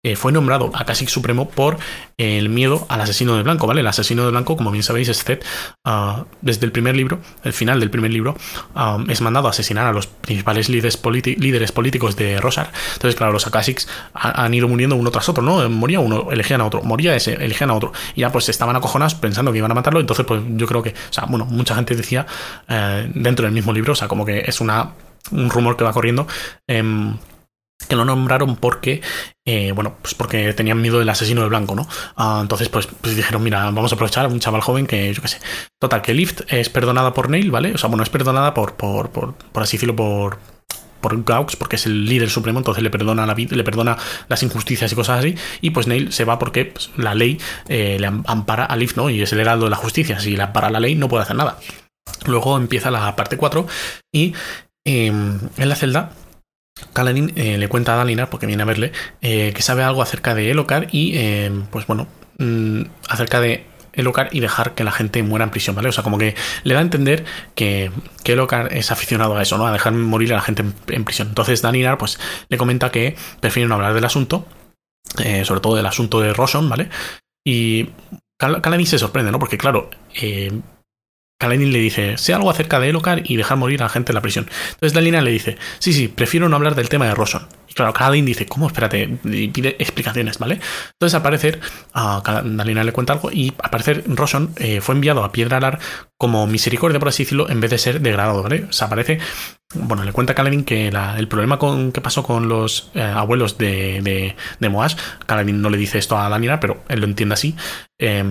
eh, 0.07 0.15
fue 0.15 0.31
nombrado 0.31 0.71
a 0.73 0.85
Cacique 0.85 1.11
Supremo 1.11 1.49
por 1.49 1.77
el 2.15 2.47
miedo 2.47 2.85
al 2.87 3.01
asesino 3.01 3.35
de 3.35 3.43
blanco, 3.43 3.67
¿vale? 3.67 3.81
El 3.81 3.87
asesino 3.87 4.23
de 4.23 4.31
blanco, 4.31 4.55
como 4.55 4.71
bien 4.71 4.81
sabéis, 4.81 5.09
es 5.09 5.21
Zed. 5.21 5.39
Ah, 5.83 6.23
desde 6.41 6.65
el 6.65 6.71
primer 6.71 6.95
libro, 6.95 7.19
el 7.43 7.51
final 7.51 7.81
del 7.81 7.89
primer 7.89 8.11
libro, 8.11 8.37
es 9.09 9.19
mandado 9.19 9.47
a 9.47 9.49
asesinar 9.49 9.85
a 9.85 9.91
los 9.91 10.07
principales 10.07 10.69
líderes, 10.69 10.95
políticos 10.95 12.15
de 12.15 12.39
Rosar. 12.39 12.71
Entonces, 12.93 13.17
claro, 13.17 13.33
los 13.33 13.47
Akashics 13.47 13.89
han 14.13 14.53
ido 14.53 14.69
muriendo 14.69 14.95
uno 14.95 15.11
tras 15.11 15.27
otro, 15.27 15.43
¿no? 15.43 15.69
Moría 15.69 15.99
uno, 15.99 16.31
elegían 16.31 16.61
a 16.61 16.65
otro, 16.67 16.81
moría 16.83 17.13
ese, 17.13 17.33
elegían 17.33 17.69
a 17.69 17.73
otro. 17.73 17.91
Y 18.15 18.21
ya 18.21 18.31
pues 18.31 18.47
estaban 18.47 18.77
acojonados 18.77 19.15
pensando 19.15 19.51
que 19.51 19.57
iban 19.57 19.71
a 19.71 19.75
matarlo. 19.75 19.99
Entonces, 19.99 20.25
pues 20.25 20.41
yo 20.55 20.67
creo 20.67 20.81
que, 20.81 20.91
o 20.91 21.13
sea, 21.13 21.25
bueno, 21.25 21.43
mucha 21.45 21.75
gente 21.75 21.97
decía 21.97 22.25
eh, 22.69 23.11
dentro 23.13 23.43
del 23.43 23.53
mismo 23.53 23.73
libro, 23.73 23.91
o 23.91 23.95
sea, 23.95 24.07
como 24.07 24.25
que 24.25 24.39
es 24.47 24.61
una 24.61 24.91
un 25.31 25.49
rumor 25.49 25.75
que 25.75 25.83
va 25.83 25.91
corriendo. 25.91 26.27
Em, 26.65 27.17
que 27.87 27.95
lo 27.95 28.05
nombraron 28.05 28.55
porque, 28.55 29.01
eh, 29.45 29.71
bueno, 29.71 29.97
pues 30.01 30.13
porque 30.15 30.53
tenían 30.53 30.81
miedo 30.81 30.99
del 30.99 31.09
asesino 31.09 31.41
de 31.41 31.49
blanco, 31.49 31.75
¿no? 31.75 31.87
Ah, 32.15 32.39
entonces, 32.41 32.69
pues, 32.69 32.87
pues, 32.87 33.15
dijeron, 33.15 33.43
mira, 33.43 33.63
vamos 33.65 33.91
a 33.91 33.95
aprovechar 33.95 34.25
a 34.25 34.27
un 34.27 34.39
chaval 34.39 34.61
joven 34.61 34.87
que, 34.87 35.13
yo 35.13 35.21
qué 35.21 35.27
sé. 35.27 35.39
Total, 35.79 36.01
que 36.01 36.13
Lift 36.13 36.41
es 36.51 36.69
perdonada 36.69 37.13
por 37.13 37.29
Neil, 37.29 37.51
¿vale? 37.51 37.73
O 37.73 37.77
sea, 37.77 37.89
bueno, 37.89 38.03
es 38.03 38.09
perdonada 38.09 38.53
por, 38.53 38.75
por, 38.75 39.09
por, 39.11 39.35
por 39.35 39.63
así 39.63 39.77
decirlo, 39.77 39.95
por, 39.95 40.39
por 41.01 41.23
Gaux, 41.23 41.55
porque 41.55 41.75
es 41.75 41.85
el 41.85 42.05
líder 42.05 42.29
supremo, 42.29 42.59
entonces 42.59 42.83
le 42.83 42.89
perdona 42.89 43.25
la 43.25 43.33
vida, 43.33 43.55
le 43.55 43.63
perdona 43.63 43.97
las 44.27 44.43
injusticias 44.43 44.91
y 44.91 44.95
cosas 44.95 45.19
así, 45.19 45.35
y 45.61 45.69
pues 45.69 45.87
Neil 45.87 46.11
se 46.11 46.25
va 46.25 46.39
porque 46.39 46.65
pues, 46.65 46.89
la 46.97 47.15
ley 47.15 47.39
eh, 47.67 47.97
le 47.99 48.07
ampara 48.07 48.65
a 48.65 48.75
Lift, 48.75 48.97
¿no? 48.97 49.09
Y 49.09 49.21
es 49.21 49.31
el 49.33 49.39
heraldo 49.39 49.65
de 49.65 49.71
la 49.71 49.77
justicia, 49.77 50.19
si 50.19 50.35
le 50.35 50.43
ampara 50.43 50.69
la 50.69 50.79
ley 50.79 50.95
no 50.95 51.07
puede 51.07 51.23
hacer 51.23 51.35
nada. 51.35 51.59
Luego 52.25 52.57
empieza 52.57 52.91
la 52.91 53.15
parte 53.15 53.37
4 53.37 53.67
y 54.11 54.33
em, 54.85 55.39
en 55.57 55.69
la 55.69 55.75
celda 55.75 56.11
Kaladin 56.93 57.33
eh, 57.35 57.57
le 57.57 57.67
cuenta 57.67 57.93
a 57.93 57.97
Dalinar, 57.97 58.29
porque 58.29 58.45
viene 58.45 58.63
a 58.63 58.65
verle, 58.65 58.91
eh, 59.21 59.51
que 59.55 59.61
sabe 59.61 59.83
algo 59.83 60.01
acerca 60.01 60.35
de 60.35 60.51
Elokar 60.51 60.87
y, 60.91 61.13
eh, 61.15 61.51
pues 61.71 61.87
bueno, 61.87 62.07
mm, 62.37 62.81
acerca 63.09 63.39
de 63.39 63.65
Elokar 63.93 64.29
y 64.31 64.39
dejar 64.39 64.75
que 64.75 64.83
la 64.83 64.91
gente 64.91 65.23
muera 65.23 65.45
en 65.45 65.51
prisión, 65.51 65.75
¿vale? 65.75 65.89
O 65.89 65.91
sea, 65.91 66.03
como 66.03 66.17
que 66.17 66.35
le 66.63 66.73
da 66.73 66.79
a 66.79 66.83
entender 66.83 67.25
que, 67.55 67.91
que 68.23 68.33
Elokar 68.33 68.73
es 68.73 68.91
aficionado 68.91 69.35
a 69.35 69.41
eso, 69.41 69.57
¿no? 69.57 69.65
A 69.65 69.71
dejar 69.71 69.93
morir 69.93 70.33
a 70.33 70.37
la 70.37 70.41
gente 70.41 70.63
en, 70.87 71.03
prisión. 71.03 71.29
Entonces 71.29 71.61
Dalinar, 71.61 71.97
pues, 71.97 72.19
le 72.49 72.57
comenta 72.57 72.91
que 72.91 73.15
prefieren 73.39 73.71
hablar 73.71 73.93
del 73.93 74.05
asunto, 74.05 74.45
sobre 75.43 75.61
todo 75.61 75.75
del 75.75 75.85
asunto 75.85 76.19
de 76.19 76.33
Roshon, 76.33 76.69
¿vale? 76.69 76.89
Y 77.43 77.89
Kaladin 78.37 78.85
se 78.85 78.99
sorprende, 78.99 79.31
¿no? 79.31 79.39
Porque, 79.39 79.57
claro, 79.57 79.89
Kaladin 81.39 81.71
le 81.71 81.79
dice, 81.79 82.17
sé 82.17 82.33
algo 82.33 82.49
acerca 82.49 82.79
de 82.79 82.89
Elokar 82.89 83.21
y 83.23 83.35
dejar 83.35 83.57
morir 83.57 83.81
a 83.81 83.85
la 83.85 83.89
gente 83.89 84.11
en 84.11 84.15
la 84.15 84.21
prisión. 84.21 84.49
Entonces 84.69 84.93
Dalina 84.93 85.21
le 85.21 85.31
dice, 85.31 85.57
sí, 85.77 85.93
sí, 85.93 86.07
prefiero 86.07 86.49
no 86.49 86.55
hablar 86.55 86.73
del 86.73 86.89
tema 86.89 87.05
de 87.05 87.13
Roson. 87.13 87.47
Y 87.67 87.73
claro, 87.73 87.93
Kaladin 87.93 88.25
dice, 88.25 88.47
¿cómo? 88.47 88.65
Espérate, 88.65 89.19
y 89.23 89.49
pide 89.49 89.75
explicaciones, 89.77 90.39
¿vale? 90.39 90.59
Entonces 90.93 91.13
al 91.13 91.61
a 91.93 92.43
Dalina 92.43 92.83
le 92.83 92.91
cuenta 92.91 93.13
algo 93.13 93.31
y 93.31 93.53
al 93.61 93.69
parecer 93.69 94.03
Roson 94.07 94.53
eh, 94.57 94.81
fue 94.81 94.95
enviado 94.95 95.23
a 95.23 95.31
Piedra 95.31 95.57
Alar 95.57 95.79
como 96.17 96.47
misericordia, 96.47 96.97
por 96.97 97.09
así 97.09 97.23
decirlo, 97.23 97.47
en 97.51 97.59
vez 97.59 97.69
de 97.69 97.77
ser 97.77 98.01
degradado, 98.01 98.41
¿vale? 98.41 98.65
O 98.67 98.73
sea, 98.73 98.89
bueno, 99.75 100.03
le 100.03 100.13
cuenta 100.13 100.33
Kaladin 100.33 100.63
que 100.63 100.87
el 100.87 101.27
problema 101.27 101.59
con, 101.59 101.91
que 101.91 102.01
pasó 102.01 102.23
con 102.23 102.49
los 102.49 102.89
eh, 102.95 103.01
abuelos 103.01 103.59
de, 103.59 104.01
de, 104.01 104.35
de 104.59 104.69
Moash, 104.69 104.95
Kaladin 105.27 105.61
no 105.61 105.69
le 105.69 105.77
dice 105.77 105.99
esto 105.99 106.17
a 106.17 106.29
Dalina, 106.29 106.59
pero 106.59 106.83
él 106.89 107.01
lo 107.01 107.05
entiende 107.05 107.33
así. 107.33 107.55
Eh, 107.99 108.23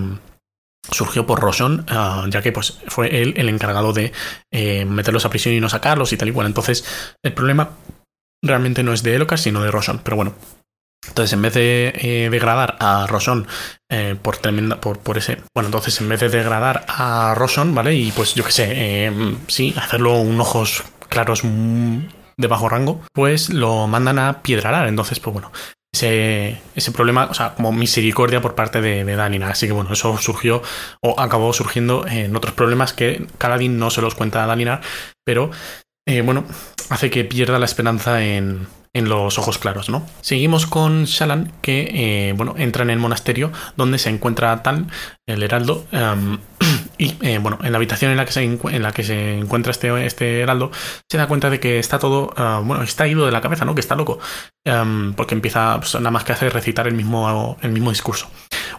surgió 0.91 1.27
por 1.27 1.41
Roshon, 1.41 1.85
ah, 1.89 2.27
ya 2.29 2.43
que 2.43 2.53
pues, 2.53 2.79
fue 2.89 3.23
él 3.23 3.35
el 3.37 3.49
encargado 3.49 3.93
de 3.93 4.13
eh, 4.53 4.85
meterlos 4.85 5.25
a 5.25 5.31
prisión 5.31 5.55
y 5.55 5.61
no 5.61 5.69
sacarlos 5.69 6.13
y 6.13 6.17
tal 6.17 6.29
y 6.29 6.33
cual. 6.33 6.47
Entonces, 6.47 6.85
el 7.23 7.33
problema 7.33 7.71
realmente 8.43 8.83
no 8.83 8.93
es 8.93 9.03
de 9.03 9.15
Elocas, 9.15 9.41
sino 9.41 9.63
de 9.63 9.71
Roshon. 9.71 10.01
Pero 10.03 10.17
bueno. 10.17 10.35
Entonces, 11.09 11.33
en 11.35 11.43
vez 11.43 11.55
de 11.55 11.93
eh, 11.95 12.31
degradar 12.31 12.77
a 12.81 13.07
Roshon 13.07 13.47
eh, 13.91 14.17
por 14.21 14.39
tremenda. 14.39 14.81
Por, 14.81 14.99
por, 14.99 15.19
ese. 15.19 15.39
Bueno, 15.55 15.69
entonces, 15.69 16.01
en 16.01 16.09
vez 16.09 16.21
de 16.21 16.29
degradar 16.29 16.85
a 16.89 17.35
Roshon, 17.37 17.75
¿vale? 17.75 17.95
Y 17.95 18.11
pues 18.11 18.35
yo 18.35 18.45
qué 18.45 18.53
sé, 18.53 19.13
sí, 19.47 19.73
hacerlo 19.77 20.19
un 20.21 20.41
ojos 20.41 20.83
claros 21.09 21.43
de 21.45 22.49
bajo 22.49 22.69
rango, 22.69 23.03
pues 23.13 23.51
lo 23.51 23.87
mandan 23.87 24.19
a 24.19 24.43
Piedralar. 24.43 24.89
Entonces, 24.89 25.21
pues 25.21 25.33
bueno, 25.33 25.53
ese, 26.03 26.93
problema, 26.93 27.29
o 27.31 27.35
sea, 27.35 27.55
como 27.55 27.73
misericordia 27.73 28.41
por 28.41 28.55
parte 28.55 28.81
de, 28.81 29.05
de. 29.05 29.45
Así 29.45 29.67
que 29.67 29.73
bueno, 29.73 29.93
eso 29.93 30.17
surgió 30.19 30.63
o 31.01 31.19
acabó 31.21 31.53
surgiendo 31.53 32.07
en 32.07 32.35
otros 32.37 32.55
problemas 32.55 32.93
que 32.93 33.27
Kaladin 33.39 33.79
no 33.79 33.91
se 33.91 34.03
los 34.03 34.15
cuenta 34.15 34.45
a 34.45 34.47
Daninar, 34.47 34.81
pero 35.25 35.51
eh, 36.07 36.23
bueno, 36.23 36.45
hace 36.91 37.11
que 37.11 37.25
pierda 37.25 37.59
la 37.59 37.65
esperanza 37.65 38.23
en, 38.23 38.69
en 38.97 39.11
los 39.11 39.39
ojos 39.39 39.59
claros, 39.59 39.91
¿no? 39.91 40.07
Seguimos 40.23 40.67
con 40.67 41.05
Shalan, 41.05 41.53
que, 41.61 41.91
eh, 41.93 42.33
bueno, 42.33 42.55
entra 42.57 42.83
en 42.83 42.89
el 42.89 42.99
monasterio 42.99 43.53
donde 43.77 43.99
se 43.99 44.09
encuentra 44.09 44.63
Tal, 44.63 44.87
el 45.27 45.43
heraldo, 45.43 45.85
em, 45.93 46.39
y, 46.99 47.15
eh, 47.21 47.37
bueno, 47.37 47.59
en 47.63 47.73
la 47.73 47.77
habitación 47.77 48.11
en 48.11 48.17
la 48.17 48.25
que 48.25 48.33
se, 48.33 48.43
en 48.43 48.83
la 48.83 48.93
que 48.93 49.05
se 49.05 49.37
encuentra 49.39 49.71
este, 49.71 50.07
este 50.07 50.41
heraldo, 50.41 50.71
se 51.11 51.19
da 51.19 51.29
cuenta 51.29 51.51
de 51.51 51.61
que 51.61 51.79
está 51.79 51.99
todo, 51.99 52.33
ah, 52.39 52.63
bueno, 52.65 52.83
está 52.83 53.07
ido 53.07 53.27
de 53.27 53.33
la 53.33 53.43
cabeza, 53.43 53.67
¿no? 53.67 53.75
Que 53.75 53.83
está 53.83 53.97
loco, 53.97 54.19
em, 54.65 55.13
porque 55.13 55.35
empieza 55.35 55.79
pues, 55.79 55.95
nada 55.97 56.11
más 56.11 56.25
que 56.25 56.33
hacer 56.33 56.55
recitar 56.55 56.87
el 56.87 56.95
mismo, 56.95 57.59
el 57.61 57.73
mismo 57.73 57.91
discurso 57.91 58.31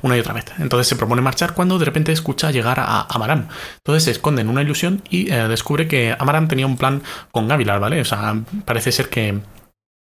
una 0.02 0.16
y 0.16 0.20
otra 0.20 0.34
vez. 0.34 0.46
Entonces 0.60 0.88
se 0.88 0.96
propone 0.96 1.22
marchar 1.22 1.54
cuando 1.54 1.80
de 1.80 1.86
repente 1.86 2.12
escucha 2.12 2.52
llegar 2.52 2.80
a 2.80 3.08
Amaram. 3.10 3.48
Entonces 3.78 4.04
se 4.04 4.12
esconde 4.12 4.42
en 4.44 4.50
una 4.50 4.62
ilusión 4.62 5.02
y 5.10 5.32
eh, 5.32 5.48
descubre 5.48 5.88
que 5.88 6.16
Amaram 6.18 6.48
tenía 6.48 6.68
un 6.68 6.78
plan 6.78 7.02
con 7.32 7.48
Gavilar, 7.48 7.80
¿vale? 7.80 8.00
O 8.02 8.06
sea, 8.06 8.36
parece 8.66 8.92
ser 8.92 9.10
que 9.10 9.40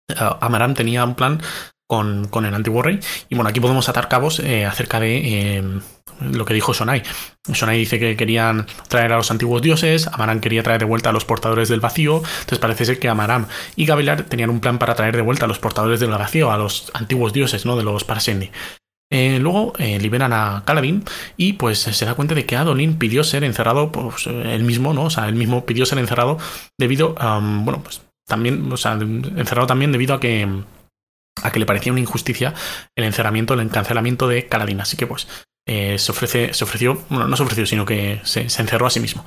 eh, 0.09 0.15
Amaram 0.41 0.73
tenía 0.73 1.03
un 1.03 1.15
plan 1.15 1.41
con, 1.87 2.27
con, 2.27 2.45
el 2.45 2.53
antiguo 2.53 2.81
rey. 2.81 2.99
Y 3.29 3.35
bueno, 3.35 3.49
aquí 3.49 3.59
podemos 3.59 3.87
atar 3.89 4.07
cabos 4.07 4.39
eh, 4.39 4.65
acerca 4.65 4.99
de 4.99 5.57
eh, 5.57 5.63
lo 6.21 6.45
que 6.45 6.53
dijo 6.53 6.73
Sonai. 6.73 7.03
Sonai 7.53 7.77
dice 7.77 7.99
que 7.99 8.15
querían 8.15 8.65
traer 8.87 9.13
a 9.13 9.17
los 9.17 9.31
antiguos 9.31 9.61
dioses, 9.61 10.07
Amaram 10.07 10.39
quería 10.39 10.63
traer 10.63 10.79
de 10.79 10.85
vuelta 10.85 11.09
a 11.09 11.13
los 11.13 11.25
portadores 11.25 11.69
del 11.69 11.79
vacío. 11.79 12.17
Entonces 12.17 12.59
parece 12.59 12.85
ser 12.85 12.99
que 12.99 13.09
Amaram 13.09 13.47
y 13.75 13.85
Gavilar 13.85 14.23
tenían 14.23 14.49
un 14.49 14.59
plan 14.59 14.79
para 14.79 14.95
traer 14.95 15.15
de 15.15 15.21
vuelta 15.21 15.45
a 15.45 15.47
los 15.47 15.59
portadores 15.59 15.99
del 15.99 16.09
vacío, 16.09 16.51
a 16.51 16.57
los 16.57 16.91
antiguos 16.93 17.33
dioses, 17.33 17.65
¿no? 17.65 17.75
De 17.77 17.83
los 17.83 18.03
Parasendi. 18.03 18.51
luego 19.11 19.73
liberan 19.77 20.33
a 20.33 20.63
Kaladin 20.65 21.03
y 21.37 21.53
pues 21.53 21.79
se 21.79 22.05
da 22.05 22.15
cuenta 22.15 22.33
de 22.33 22.45
que 22.45 22.55
Adolin 22.55 22.97
pidió 22.97 23.23
ser 23.23 23.43
encerrado, 23.43 23.91
pues 23.91 24.27
él 24.27 24.63
mismo, 24.63 24.93
¿no? 24.93 25.05
O 25.05 25.09
sea, 25.09 25.27
él 25.27 25.35
mismo 25.35 25.65
pidió 25.65 25.85
ser 25.85 25.99
encerrado 25.99 26.37
debido 26.79 27.15
a, 27.19 27.39
bueno, 27.39 27.83
pues 27.83 28.01
también, 28.27 28.71
o 28.71 28.77
sea, 28.77 28.93
encerrado 28.93 29.67
también 29.67 29.91
debido 29.91 30.13
a 30.15 30.19
que 30.19 30.47
a 31.41 31.51
que 31.51 31.59
le 31.59 31.65
parecía 31.65 31.91
una 31.91 32.01
injusticia 32.01 32.53
el 32.95 33.05
encerramiento, 33.05 33.53
el 33.53 33.61
encancelamiento 33.61 34.27
de 34.27 34.47
Caladín. 34.47 34.81
Así 34.81 34.97
que 34.97 35.07
pues 35.07 35.27
eh, 35.67 35.97
se 35.97 36.11
ofrece, 36.11 36.53
se 36.53 36.63
ofreció, 36.63 37.03
bueno, 37.09 37.27
no 37.27 37.35
se 37.35 37.43
ofreció, 37.43 37.65
sino 37.65 37.85
que 37.85 38.21
se 38.23 38.41
encerró 38.41 38.85
a 38.85 38.91
sí 38.91 38.99
mismo. 38.99 39.25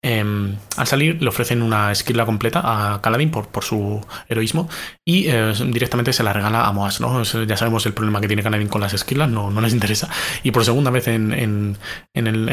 Em, 0.00 0.56
al 0.76 0.86
salir 0.86 1.20
le 1.20 1.28
ofrecen 1.28 1.60
una 1.60 1.90
esquila 1.90 2.24
completa 2.24 2.60
a 2.62 3.02
Kaladin 3.02 3.32
por, 3.32 3.64
su 3.64 4.00
heroísmo 4.28 4.68
y 5.04 5.26
eh, 5.26 5.52
directamente 5.66 6.12
se 6.12 6.22
la 6.22 6.32
regala 6.32 6.66
a 6.66 6.72
Moas. 6.72 7.00
¿no? 7.00 7.24
Ya 7.24 7.56
sabemos 7.56 7.84
el 7.84 7.94
problema 7.94 8.20
que 8.20 8.28
tiene 8.28 8.44
Kaladin 8.44 8.68
con 8.68 8.80
las 8.80 8.94
esquilas, 8.94 9.28
no, 9.28 9.50
les 9.60 9.72
interesa. 9.72 10.08
Y 10.44 10.52
por 10.52 10.64
segunda 10.64 10.92
vez 10.92 11.08
en, 11.08 11.76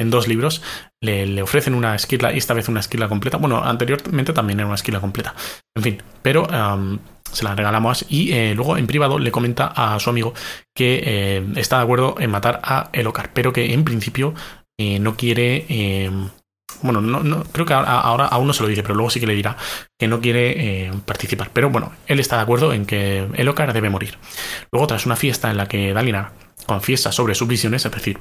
dos 0.10 0.27
libros 0.27 0.63
le, 1.01 1.27
le, 1.27 1.43
ofrecen 1.43 1.75
una 1.75 1.93
esquila 1.93 2.34
y 2.34 2.39
esta 2.39 2.55
vez 2.55 2.67
una 2.67 2.79
esquila 2.79 3.08
completa. 3.08 3.38
Bueno, 3.38 3.63
anteriormente 3.63 4.34
también 4.34 4.60
era 4.60 4.67
una 4.67 4.75
esquila 4.75 4.99
completa. 4.99 5.36
En 5.75 5.84
fin, 5.84 6.01
pero 6.23 6.47
em, 6.51 6.97
se 7.31 7.43
la 7.43 7.53
regala 7.53 7.77
a 7.77 7.81
Moas 7.81 8.08
y 8.10 8.31
eh, 8.34 8.53
luego 8.55 8.75
en 8.75 8.88
privado 8.88 9.19
le 9.19 9.31
comenta 9.31 9.67
a 9.67 9.99
su 9.99 10.09
amigo 10.09 10.34
que 10.76 11.03
eh, 11.05 11.45
está 11.57 11.78
de 11.78 11.84
acuerdo 11.84 12.15
en 12.17 12.32
matar 12.32 12.59
a 12.63 12.89
Elokar, 12.91 13.34
pero 13.34 13.53
que 13.53 13.72
en 13.72 13.84
principio 13.84 14.34
no 14.78 15.15
quiere 15.15 15.65
em, 15.69 16.28
bueno, 16.82 17.01
no, 17.01 17.43
creo 17.45 17.66
que 17.66 17.74
ahora, 17.74 18.26
aún 18.26 18.47
no 18.47 18.53
se 18.53 18.63
lo 18.63 18.70
dice, 18.70 18.84
pero 18.84 18.95
luego 18.95 19.09
sí 19.09 19.20
que 19.20 19.28
le 19.28 19.34
dirá 19.34 19.57
que 19.97 20.07
no 20.07 20.22
quiere 20.22 20.88
eh, 20.88 20.91
participar. 21.05 21.49
Pero 21.53 21.70
bueno, 21.70 21.93
él 22.07 22.20
está 22.20 22.38
de 22.38 22.43
acuerdo 22.43 22.74
en 22.74 22.86
que 22.86 23.28
Elokar 23.36 23.74
debe 23.74 23.89
morir. 23.89 24.18
Luego, 24.72 24.88
tras 24.88 25.05
una 25.05 25.16
fiesta 25.16 25.49
en 25.49 25.57
la 25.57 25.68
que 25.68 25.93
Dalinar 25.93 26.32
confiesa 26.66 27.11
sobre 27.11 27.36
sus 27.36 27.47
visiones, 27.47 27.86
es 27.86 27.91
decir, 27.91 28.20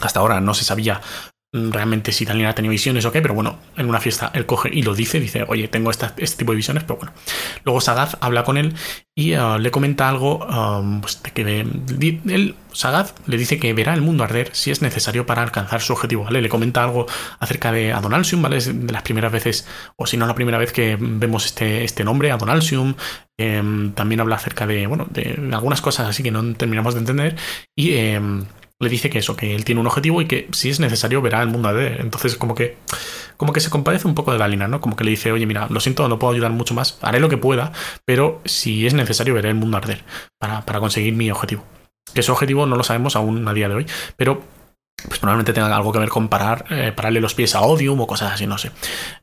hasta 0.00 0.20
ahora 0.20 0.40
no 0.40 0.54
se 0.54 0.64
sabía 0.64 1.00
realmente 1.52 2.12
si 2.12 2.24
ha 2.24 2.54
tenido 2.54 2.70
visiones 2.70 3.04
o 3.04 3.12
qué, 3.12 3.22
pero 3.22 3.34
bueno, 3.34 3.58
en 3.76 3.88
una 3.88 4.00
fiesta 4.00 4.30
él 4.34 4.46
coge 4.46 4.68
y 4.72 4.82
lo 4.82 4.94
dice, 4.94 5.20
dice, 5.20 5.44
oye, 5.48 5.68
tengo 5.68 5.90
este 5.90 6.08
tipo 6.36 6.52
de 6.52 6.56
visiones, 6.56 6.84
pero 6.84 6.96
bueno. 6.96 7.12
Luego 7.64 7.80
Sagaz 7.80 8.16
habla 8.20 8.44
con 8.44 8.56
él 8.56 8.74
y 9.14 9.34
uh, 9.34 9.58
le 9.58 9.70
comenta 9.70 10.08
algo, 10.08 10.44
um, 10.46 11.00
pues 11.00 11.22
de 11.22 11.30
que 11.30 11.60
él, 11.60 12.54
Sagaz 12.72 13.14
le 13.26 13.38
dice 13.38 13.58
que 13.58 13.72
verá 13.72 13.94
el 13.94 14.02
mundo 14.02 14.24
arder 14.24 14.50
si 14.52 14.70
es 14.70 14.82
necesario 14.82 15.24
para 15.24 15.42
alcanzar 15.42 15.80
su 15.80 15.92
objetivo, 15.92 16.24
¿vale? 16.24 16.42
Le 16.42 16.48
comenta 16.48 16.82
algo 16.82 17.06
acerca 17.38 17.72
de 17.72 17.92
Adonalsium, 17.92 18.42
¿vale? 18.42 18.58
Es 18.58 18.66
de 18.66 18.92
las 18.92 19.02
primeras 19.02 19.32
veces, 19.32 19.66
o 19.96 20.06
si 20.06 20.16
no 20.16 20.26
la 20.26 20.34
primera 20.34 20.58
vez 20.58 20.72
que 20.72 20.98
vemos 21.00 21.46
este, 21.46 21.84
este 21.84 22.04
nombre, 22.04 22.30
Adonalsium. 22.30 22.94
Em, 23.38 23.92
también 23.92 24.20
habla 24.20 24.36
acerca 24.36 24.66
de, 24.66 24.86
bueno, 24.86 25.06
de 25.10 25.38
algunas 25.52 25.82
cosas 25.82 26.08
así 26.08 26.22
que 26.22 26.30
no 26.30 26.54
terminamos 26.54 26.94
de 26.94 27.00
entender 27.00 27.36
y... 27.74 27.94
Em, 27.94 28.44
le 28.78 28.88
dice 28.88 29.08
que 29.08 29.18
eso, 29.18 29.36
que 29.36 29.54
él 29.54 29.64
tiene 29.64 29.80
un 29.80 29.86
objetivo 29.86 30.20
y 30.20 30.26
que 30.26 30.48
si 30.52 30.68
es 30.68 30.80
necesario 30.80 31.22
verá 31.22 31.42
el 31.42 31.48
mundo 31.48 31.68
arder. 31.68 32.00
Entonces, 32.00 32.36
como 32.36 32.54
que, 32.54 32.76
como 33.36 33.52
que 33.52 33.60
se 33.60 33.70
compadece 33.70 34.06
un 34.06 34.14
poco 34.14 34.32
de 34.32 34.38
la 34.38 34.48
lina, 34.48 34.68
¿no? 34.68 34.80
Como 34.80 34.96
que 34.96 35.04
le 35.04 35.10
dice, 35.10 35.32
oye, 35.32 35.46
mira, 35.46 35.66
lo 35.70 35.80
siento, 35.80 36.08
no 36.08 36.18
puedo 36.18 36.32
ayudar 36.32 36.52
mucho 36.52 36.74
más, 36.74 36.98
haré 37.02 37.20
lo 37.20 37.28
que 37.28 37.38
pueda, 37.38 37.72
pero 38.04 38.40
si 38.44 38.86
es 38.86 38.94
necesario 38.94 39.34
veré 39.34 39.48
el 39.48 39.54
mundo 39.54 39.76
arder 39.76 40.04
para, 40.38 40.64
para 40.64 40.80
conseguir 40.80 41.14
mi 41.14 41.30
objetivo. 41.30 41.64
Que 42.12 42.20
ese 42.20 42.32
objetivo 42.32 42.66
no 42.66 42.76
lo 42.76 42.82
sabemos 42.82 43.16
aún 43.16 43.46
a 43.48 43.54
día 43.54 43.68
de 43.68 43.74
hoy, 43.74 43.86
pero 44.16 44.42
pues 45.08 45.20
probablemente 45.20 45.52
tenga 45.52 45.74
algo 45.74 45.92
que 45.92 45.98
ver 45.98 46.08
con 46.08 46.28
parar, 46.28 46.64
eh, 46.70 46.92
pararle 46.94 47.20
los 47.20 47.34
pies 47.34 47.54
a 47.54 47.60
Odium 47.60 48.00
o 48.00 48.06
cosas 48.06 48.32
así, 48.32 48.46
no 48.46 48.58
sé. 48.58 48.70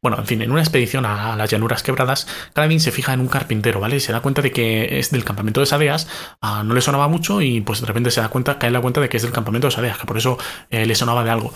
Bueno, 0.01 0.17
en 0.17 0.25
fin, 0.25 0.41
en 0.41 0.51
una 0.51 0.61
expedición 0.61 1.05
a, 1.05 1.35
las 1.35 1.49
llanuras 1.49 1.83
quebradas, 1.83 2.27
Caladín 2.53 2.79
se 2.79 2.91
fija 2.91 3.13
en 3.13 3.19
un 3.19 3.27
carpintero, 3.27 3.79
¿vale? 3.79 3.97
Y 3.97 3.99
se 3.99 4.11
da 4.11 4.21
cuenta 4.21 4.41
de 4.41 4.51
que 4.51 4.99
es 4.99 5.11
del 5.11 5.23
campamento 5.23 5.59
de 5.59 5.65
Sadeas, 5.65 6.07
ah, 6.41 6.63
no 6.63 6.73
le 6.73 6.81
sonaba 6.81 7.07
mucho 7.07 7.41
y 7.41 7.61
pues 7.61 7.81
de 7.81 7.87
repente 7.87 8.11
se 8.11 8.21
da 8.21 8.29
cuenta, 8.29 8.59
cae 8.59 8.71
la 8.71 8.81
cuenta 8.81 9.01
de 9.01 9.09
que 9.09 9.17
es 9.17 9.23
del 9.23 9.31
campamento 9.31 9.67
de 9.67 9.71
Sadeas, 9.71 9.97
que 9.97 10.05
por 10.05 10.17
eso 10.17 10.37
eh, 10.69 10.85
le 10.85 10.95
sonaba 10.95 11.23
de 11.23 11.31
algo 11.31 11.53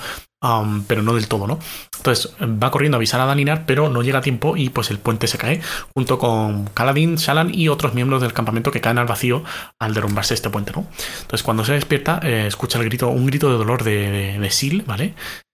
pero 0.88 1.02
no 1.02 1.16
del 1.16 1.28
todo, 1.28 1.48
¿no? 1.48 1.60
Entonces 1.98 2.34
va 2.42 2.70
corriendo 2.70 2.98
a 2.98 3.00
avisar 3.00 3.20
a 3.20 3.26
Dalinar, 3.26 3.66
pero 3.66 3.90
no 3.90 4.04
llega 4.04 4.20
a 4.20 4.22
tiempo 4.22 4.56
y 4.56 4.70
pues 4.70 4.92
el 4.92 5.00
puente 5.00 5.28
se 5.28 5.38
cae, 5.38 5.62
junto 5.96 6.20
con 6.20 6.66
Kaladin, 6.68 7.16
Shalan 7.16 7.54
y 7.54 7.70
otros 7.70 7.94
miembros 7.96 8.22
del 8.22 8.34
campamento 8.34 8.72
que 8.72 8.80
caen 8.80 9.00
al 9.00 9.08
vacío 9.08 9.44
al 9.80 9.94
derrumbarse 9.94 10.36
este 10.36 10.50
puente, 10.50 10.72
¿no? 10.76 10.86
Entonces 11.22 11.44
cuando 11.44 11.66
se 11.66 11.74
despierta, 11.74 12.20
eh, 12.24 12.46
escucha 12.48 12.78
el 12.78 12.86
grito, 12.86 13.10
un 13.10 13.26
grito 13.26 13.52
de 13.52 13.58
dolor 13.58 13.84
de, 13.84 14.17
de, 14.18 14.52
Sil, 14.52 14.84
¿vale? 14.86 15.14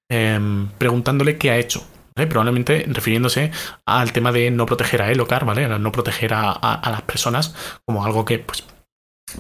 Em, 0.09 0.70
preguntándole 0.78 1.38
qué 1.38 1.51
ha 1.51 1.57
hecho. 1.57 1.84
Probablemente 2.16 2.86
refiriéndose 2.88 3.51
al 3.88 4.14
tema 4.14 4.32
de 4.32 4.51
no 4.51 4.68
proteger 4.68 5.01
a 5.01 5.11
Elocar, 5.11 5.45
¿vale? 5.45 5.68
no 5.80 5.91
proteger 5.91 6.34
a, 6.36 6.80
las 6.84 7.01
personas 7.01 7.55
como 7.86 8.05
algo 8.05 8.24
que 8.24 8.38
pues 8.38 8.64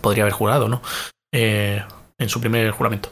podría 0.01 0.23
haber 0.23 0.33
jurado, 0.33 0.69
¿no? 0.69 0.81
Eh, 1.33 1.83
en 2.17 2.29
su 2.29 2.39
primer 2.39 2.71
juramento. 2.71 3.09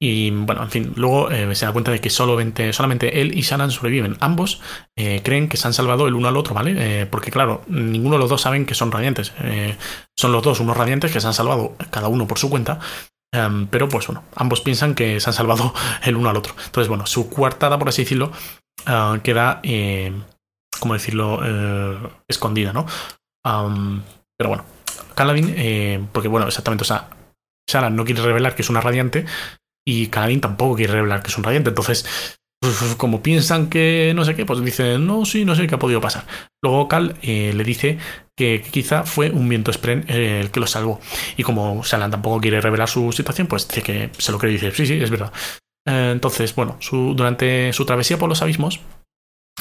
Y 0.00 0.30
bueno, 0.30 0.62
en 0.62 0.70
fin, 0.70 0.92
luego 0.94 1.30
eh, 1.30 1.54
se 1.54 1.66
da 1.66 1.72
cuenta 1.72 1.90
de 1.90 2.00
que 2.00 2.10
solamente, 2.10 2.72
solamente 2.72 3.20
él 3.20 3.36
y 3.36 3.40
Shannon 3.40 3.70
sobreviven. 3.70 4.16
Ambos 4.20 4.60
eh, 4.96 5.22
creen 5.24 5.48
que 5.48 5.56
se 5.56 5.66
han 5.66 5.74
salvado 5.74 6.06
el 6.06 6.14
uno 6.14 6.28
al 6.28 6.36
otro, 6.36 6.54
¿vale? 6.54 7.06
Porque 7.06 7.30
claro, 7.30 7.62
ninguno 7.66 8.16
de 8.16 8.20
los 8.20 8.30
dos 8.30 8.42
saben 8.42 8.64
que 8.64 8.74
son 8.74 8.92
radiantes. 8.92 9.32
son 10.16 10.32
los 10.32 10.42
dos 10.42 10.60
unos 10.60 10.76
radiantes 10.76 11.12
que 11.12 11.20
se 11.20 11.26
han 11.26 11.34
salvado 11.34 11.76
cada 11.90 12.08
uno 12.08 12.26
por 12.26 12.38
su 12.38 12.48
cuenta. 12.48 12.78
Em, 13.32 13.66
pero 13.66 13.88
pues 13.88 14.06
bueno, 14.06 14.24
ambos 14.34 14.60
piensan 14.60 14.94
que 14.94 15.20
se 15.20 15.30
han 15.30 15.34
salvado 15.34 15.74
el 16.02 16.16
uno 16.16 16.30
al 16.30 16.36
otro. 16.36 16.54
Entonces, 16.64 16.88
bueno, 16.88 17.06
su 17.06 17.28
cuartada, 17.28 17.78
por 17.78 17.88
así 17.88 18.02
decirlo, 18.02 18.32
queda, 19.22 19.60
¿cómo 20.80 20.94
decirlo?, 20.94 21.40
escondida, 22.28 22.72
¿no? 22.72 22.86
pero 24.36 24.50
bueno, 24.50 24.64
Caladin, 25.14 26.08
porque 26.12 26.28
bueno, 26.28 26.46
exactamente, 26.46 26.82
o 26.82 26.86
sea, 26.86 27.08
Shalan 27.68 27.96
no 27.96 28.04
quiere 28.04 28.22
revelar 28.22 28.54
que 28.54 28.62
es 28.62 28.70
una 28.70 28.80
radiante, 28.80 29.26
y 29.88 30.08
Kaladin 30.08 30.42
tampoco 30.42 30.76
quiere 30.76 30.92
revelar 30.92 31.22
que 31.22 31.28
es 31.28 31.38
un 31.38 31.44
radiante. 31.44 31.70
Entonces, 31.70 32.04
como 32.98 33.22
piensan 33.22 33.70
que 33.70 34.12
no 34.14 34.26
sé 34.26 34.34
qué, 34.34 34.44
pues 34.44 34.62
dicen, 34.62 35.06
no, 35.06 35.24
sí, 35.24 35.46
no 35.46 35.54
sé 35.54 35.66
qué 35.66 35.76
ha 35.76 35.78
podido 35.78 36.02
pasar. 36.02 36.26
Luego 36.62 36.88
Cal 36.88 37.16
eh, 37.22 37.52
le 37.54 37.64
dice 37.64 37.98
que 38.38 38.62
quizá 38.62 39.02
fue 39.02 39.30
un 39.30 39.48
viento 39.48 39.72
Spren 39.72 40.04
eh, 40.08 40.40
el 40.40 40.50
que 40.50 40.60
lo 40.60 40.66
salvó. 40.66 41.00
Y 41.36 41.42
como 41.42 41.82
Salan 41.82 42.10
tampoco 42.10 42.40
quiere 42.40 42.60
revelar 42.60 42.88
su 42.88 43.12
situación, 43.12 43.48
pues 43.48 43.66
dice 43.68 43.82
que 43.82 44.10
se 44.16 44.32
lo 44.32 44.38
cree 44.38 44.52
y 44.52 44.54
dice, 44.54 44.70
sí, 44.70 44.86
sí, 44.86 44.94
es 44.94 45.10
verdad. 45.10 45.32
Eh, 45.86 46.10
entonces, 46.12 46.54
bueno, 46.54 46.76
su, 46.78 47.14
durante 47.14 47.72
su 47.72 47.84
travesía 47.84 48.16
por 48.16 48.28
los 48.28 48.40
abismos, 48.40 48.80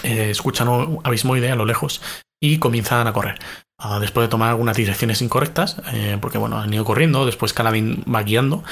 escuchan 0.03 0.67
un 0.67 0.99
abismoide 1.03 1.49
a 1.49 1.55
lo 1.55 1.65
lejos 1.65 2.03
y 2.39 2.59
comienzan 2.59 3.07
a 3.07 3.13
correr. 3.13 3.39
Ah, 3.79 3.99
después 3.99 4.25
de 4.25 4.29
tomar 4.29 4.49
algunas 4.49 4.77
direcciones 4.77 5.23
incorrectas, 5.23 5.81
porque 6.21 6.37
bueno, 6.37 6.59
han 6.59 6.71
ido 6.71 6.85
corriendo, 6.85 7.25
después 7.25 7.53
Kaladin 7.53 8.03
va 8.03 8.21
guiando, 8.21 8.63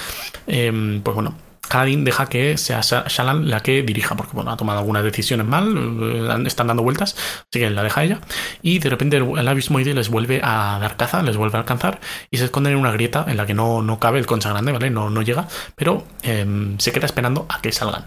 pues 0.46 1.16
bueno, 1.16 1.36
Kaladin 1.68 2.04
deja 2.04 2.28
que 2.28 2.58
sea 2.58 2.82
Shalan 2.82 3.50
la 3.50 3.62
que 3.62 3.84
dirija, 3.84 4.16
porque 4.16 4.38
ha 4.46 4.58
tomado 4.58 4.80
algunas 4.80 5.04
decisiones 5.04 5.46
mal, 5.46 5.76
eh, 6.02 6.44
están 6.46 6.68
dando 6.68 6.84
vueltas, 6.84 7.16
así 7.18 7.60
que 7.60 7.70
la 7.70 7.84
deja 7.84 8.04
ella. 8.04 8.20
Y 8.62 8.80
de 8.80 8.90
repente 8.90 9.18
el 9.18 9.48
abismoide 9.48 9.94
les 9.94 10.10
vuelve 10.10 10.42
a 10.44 10.78
dar 10.80 10.98
caza, 10.98 11.24
les 11.24 11.38
vuelve 11.38 11.58
a 11.58 11.62
alcanzar 11.62 12.00
y 12.32 12.38
se 12.38 12.46
esconden 12.46 12.74
en 12.74 12.80
una 12.80 12.92
grieta 12.92 13.26
en 13.28 13.38
la 13.38 13.46
que 13.46 13.54
no, 13.54 13.82
no 13.82 14.00
cabe 14.00 14.20
el 14.20 14.26
concha 14.26 14.50
grande, 14.50 14.72
¿vale? 14.72 14.90
No, 14.90 15.10
no 15.10 15.22
llega, 15.22 15.48
pero 15.76 16.06
em, 16.24 16.78
se 16.80 16.92
queda 16.92 17.06
esperando 17.06 17.46
a 17.50 17.62
que 17.62 17.72
salgan. 17.72 18.06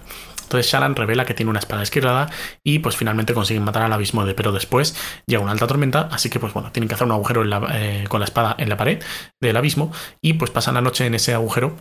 Entonces 0.49 0.73
Shalan 0.73 0.97
revela 0.97 1.27
que 1.27 1.35
tiene 1.35 1.51
una 1.51 1.59
espada 1.59 1.83
esquirada 1.83 2.31
y 2.65 2.79
pues 2.79 2.97
finalmente 2.97 3.35
consiguen 3.35 3.65
matar 3.65 3.83
al 3.83 3.93
abismoide, 3.93 4.33
pero 4.33 4.51
después 4.51 4.97
llega 5.27 5.43
una 5.43 5.53
alta 5.53 5.67
tormenta, 5.67 6.09
así 6.11 6.31
que 6.31 6.41
pues 6.41 6.55
bueno, 6.55 6.73
tienen 6.73 6.89
que 6.89 6.95
hacer 6.95 7.07
un 7.07 7.13
agujero 7.13 7.45
eh, 7.71 8.05
con 8.09 8.21
la 8.21 8.25
espada 8.25 8.57
en 8.59 8.71
la 8.71 8.79
pared 8.79 9.03
del 9.43 9.57
abismo 9.59 9.93
y 10.23 10.35
pues 10.35 10.51
pasan 10.51 10.75
la 10.75 10.81
noche 10.81 11.05
en 11.05 11.15
ese 11.15 11.35
agujero 11.35 11.77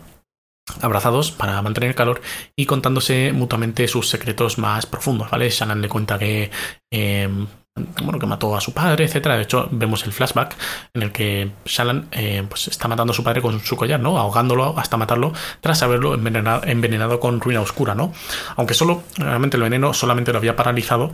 abrazados 0.80 1.30
para 1.30 1.60
mantener 1.62 1.90
el 1.90 1.96
calor 1.96 2.20
y 2.56 2.66
contándose 2.66 3.32
mutuamente 3.32 3.88
sus 3.88 4.08
secretos 4.08 4.58
más 4.58 4.86
profundos, 4.86 5.30
¿vale? 5.30 5.50
Shannon 5.50 5.82
le 5.82 5.88
cuenta 5.88 6.18
que 6.18 6.50
em, 6.90 7.46
bueno, 8.02 8.18
que 8.18 8.26
mató 8.26 8.56
a 8.56 8.60
su 8.60 8.72
padre, 8.72 9.04
etcétera. 9.04 9.36
De 9.36 9.42
hecho, 9.42 9.68
vemos 9.70 10.04
el 10.04 10.12
flashback 10.12 10.56
en 10.94 11.02
el 11.02 11.12
que 11.12 11.50
Shannon 11.64 12.08
eh, 12.12 12.44
pues 12.48 12.68
está 12.68 12.88
matando 12.88 13.12
a 13.12 13.16
su 13.16 13.24
padre 13.24 13.42
con 13.42 13.60
su 13.60 13.76
collar, 13.76 14.00
¿no? 14.00 14.18
Ahogándolo 14.18 14.78
hasta 14.78 14.96
matarlo 14.96 15.32
tras 15.60 15.82
haberlo 15.82 16.14
envenenado, 16.14 17.20
con 17.20 17.40
ruina 17.40 17.60
oscura, 17.60 17.94
¿no? 17.94 18.12
Aunque 18.56 18.74
solo, 18.74 19.02
realmente 19.16 19.56
el 19.56 19.62
veneno 19.62 19.92
solamente 19.92 20.32
lo 20.32 20.38
había 20.38 20.56
paralizado 20.56 21.12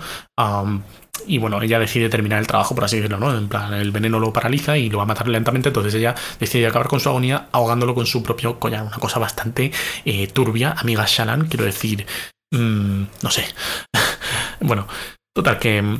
y 1.27 1.39
bueno, 1.39 1.63
ella 1.63 1.79
decide 1.79 2.09
terminar 2.09 2.39
el 2.39 2.47
trabajo, 2.47 2.75
por 2.75 2.85
así 2.85 2.97
decirlo, 2.97 3.19
¿no? 3.19 3.37
En 3.37 3.49
plan, 3.49 3.73
el 3.75 3.91
veneno 3.91 4.19
lo 4.19 4.33
paraliza 4.33 4.77
y 4.77 4.91
lo 4.91 4.99
va 4.99 5.05
a 5.05 5.07
matar 5.07 5.29
lentamente, 5.29 5.69
entonces 5.69 5.95
ella 5.95 6.15
decide 6.39 6.67
acabar 6.67 6.89
con 6.89 7.01
su 7.01 7.09
agonía 7.09 7.49
ahogándolo 7.53 7.95
con 7.95 8.07
su 8.07 8.23
propio 8.23 8.59
collar. 8.59 8.83
Una 8.83 8.99
cosa 8.99 9.19
bastante 9.19 9.73
eh, 10.05 10.27
turbia, 10.29 10.75
amiga 10.77 11.05
Shannon, 11.07 11.47
quiero 11.47 11.65
decir, 11.65 12.07
mm, 12.51 13.03
no 13.23 13.31
sé. 13.31 13.47
bueno, 14.61 14.87
total 15.35 15.59
que 15.59 15.99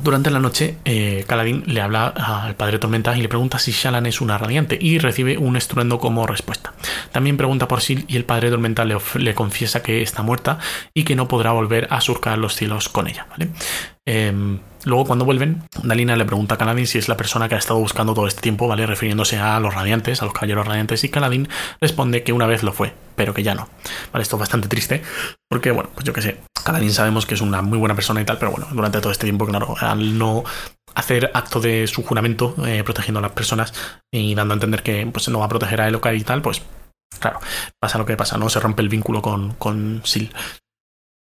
durante 0.00 0.30
la 0.30 0.40
noche, 0.40 0.76
eh, 0.84 1.24
le 1.66 1.80
habla 1.80 2.06
al 2.06 2.54
padre 2.54 2.78
Tormenta 2.78 3.16
y 3.16 3.20
le 3.20 3.28
pregunta 3.28 3.58
si 3.58 3.72
Shalan 3.72 4.06
es 4.06 4.20
una 4.20 4.38
radiante 4.38 4.78
y 4.80 4.98
recibe 4.98 5.38
un 5.38 5.56
estruendo 5.56 5.98
como 5.98 6.26
respuesta. 6.26 6.72
También 7.12 7.36
pregunta 7.36 7.68
por 7.68 7.80
Sil 7.84 8.04
y 8.08 8.16
el 8.16 8.24
padre 8.24 8.50
Tormenta 8.50 8.84
le, 8.84 9.34
confiesa 9.34 9.82
que 9.82 10.02
está 10.02 10.22
muerta 10.22 10.58
y 10.94 11.04
que 11.04 11.16
no 11.16 11.28
podrá 11.28 11.52
volver 11.52 11.88
a 11.90 12.00
surcar 12.00 12.38
los 12.38 12.54
cielos 12.54 12.88
con 12.88 13.06
ella. 13.06 13.26
Em, 14.04 14.58
luego, 14.84 15.04
cuando 15.04 15.24
vuelven, 15.24 15.62
Dalina 15.82 16.16
le 16.16 16.24
pregunta 16.24 16.56
a 16.56 16.58
Caladín 16.58 16.86
si 16.86 16.98
es 16.98 17.08
la 17.08 17.16
persona 17.16 17.48
que 17.48 17.54
ha 17.54 17.58
estado 17.58 17.78
buscando 17.78 18.14
todo 18.14 18.26
este 18.26 18.40
tiempo, 18.40 18.66
¿vale? 18.66 18.86
Refiriéndose 18.86 19.38
a 19.38 19.60
los 19.60 19.74
radiantes, 19.74 20.22
a 20.22 20.24
los 20.24 20.34
caballeros 20.34 20.66
radiantes, 20.66 21.04
y 21.04 21.08
Caladín 21.08 21.48
responde 21.80 22.24
que 22.24 22.32
una 22.32 22.46
vez 22.46 22.64
lo 22.64 22.72
fue, 22.72 22.92
pero 23.14 23.32
que 23.32 23.44
ya 23.44 23.54
no. 23.54 23.68
Esto 24.18 24.36
es 24.36 24.40
bastante 24.40 24.68
triste, 24.68 25.02
porque, 25.48 25.70
bueno, 25.70 25.90
pues 25.94 26.04
yo 26.04 26.12
qué 26.12 26.22
sé, 26.22 26.38
Caladín 26.62 26.92
sabemos 26.92 27.26
que 27.26 27.34
es 27.34 27.40
una 27.40 27.62
muy 27.62 27.78
buena 27.78 27.94
persona 27.94 28.20
y 28.20 28.24
tal, 28.24 28.38
pero 28.38 28.52
bueno, 28.52 28.68
durante 28.72 29.00
todo 29.00 29.12
este 29.12 29.26
tiempo, 29.26 29.46
claro, 29.46 29.74
al 29.80 30.18
no 30.18 30.44
hacer 30.94 31.30
acto 31.34 31.60
de 31.60 31.86
su 31.86 32.02
juramento, 32.02 32.54
eh, 32.66 32.82
protegiendo 32.84 33.18
a 33.18 33.22
las 33.22 33.32
personas 33.32 33.72
y 34.12 34.34
dando 34.34 34.54
a 34.54 34.56
entender 34.56 34.82
que 34.82 35.06
pues, 35.06 35.28
no 35.28 35.40
va 35.40 35.46
a 35.46 35.48
proteger 35.48 35.80
a 35.80 35.88
Elocar 35.88 36.14
y 36.14 36.22
tal, 36.22 36.42
pues 36.42 36.62
claro, 37.18 37.40
pasa 37.80 37.98
lo 37.98 38.06
que 38.06 38.16
pasa, 38.16 38.38
¿no? 38.38 38.48
Se 38.48 38.60
rompe 38.60 38.82
el 38.82 38.88
vínculo 38.88 39.22
con, 39.22 39.54
con 39.54 40.02
Sil. 40.06 40.32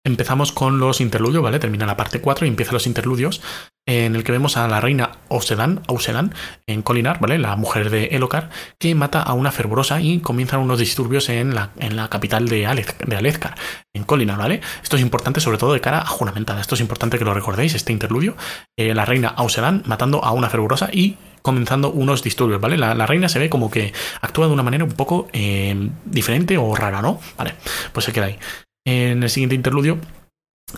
Empezamos 0.06 0.52
con 0.52 0.80
los 0.80 1.02
interludios, 1.02 1.44
¿vale? 1.44 1.60
Termina 1.60 1.86
la 1.86 1.98
parte 1.98 2.22
4 2.22 2.46
y 2.46 2.50
empieza 2.50 2.72
los 2.72 2.88
interludios, 2.88 3.42
en 3.88 4.16
el 4.16 4.24
que 4.24 4.34
vemos 4.34 4.58
a 4.58 4.68
la 4.68 4.82
reina 4.82 5.12
Osedan, 5.30 5.82
Osedan 5.88 6.34
en 6.68 6.82
Colinar, 6.82 7.20
¿vale? 7.20 7.40
La 7.40 7.56
mujer 7.56 7.90
de 7.90 8.06
Elocar, 8.08 8.50
que 8.78 8.94
mata 8.94 9.22
a 9.22 9.34
una 9.34 9.52
fervorosa 9.52 10.02
y 10.02 10.20
comienzan 10.20 10.60
unos 10.60 10.78
disturbios 10.78 11.30
en 11.30 11.56
la, 11.56 11.72
en 11.80 11.96
la 11.96 12.10
capital 12.10 12.50
de, 12.50 12.68
de 13.08 13.16
Alezcar, 13.16 13.56
en 13.94 14.04
Colinar, 14.04 14.38
¿vale? 14.38 14.62
Esto 14.84 14.98
es 14.98 15.02
importante, 15.02 15.40
sobre 15.40 15.58
todo 15.58 15.74
de 15.74 15.80
cara 15.80 16.02
a 16.02 16.06
juramentada. 16.06 16.60
Esto 16.60 16.76
es 16.76 16.82
importante 16.82 17.18
que 17.18 17.26
lo 17.26 17.34
recordéis, 17.34 17.76
este 17.76 17.94
interludio. 17.94 18.36
Eh, 18.78 18.94
la 18.94 19.06
reina 19.06 19.34
Osedan 19.38 19.84
matando 19.86 20.24
a 20.24 20.32
una 20.32 20.50
fervorosa 20.50 20.90
y 20.92 21.18
comenzando 21.42 21.92
unos 21.92 22.24
disturbios, 22.24 22.60
¿vale? 22.60 22.78
La, 22.78 23.06
reina 23.06 23.30
se 23.30 23.40
ve 23.40 23.50
como 23.50 23.72
que 23.72 23.94
actúa 24.20 24.48
de 24.48 24.54
una 24.54 24.64
manera 24.64 24.84
un 24.84 24.92
poco 24.92 25.30
eh, 25.32 25.90
diferente 26.04 26.58
o 26.58 26.76
rara, 26.76 27.02
¿no? 27.02 27.22
Vale, 27.38 27.54
pues 27.94 28.06
se 28.06 28.12
queda 28.12 28.26
ahí. 28.26 28.38
En 28.86 29.24
el 29.24 29.30
siguiente 29.30 29.56
interludio, 29.56 29.98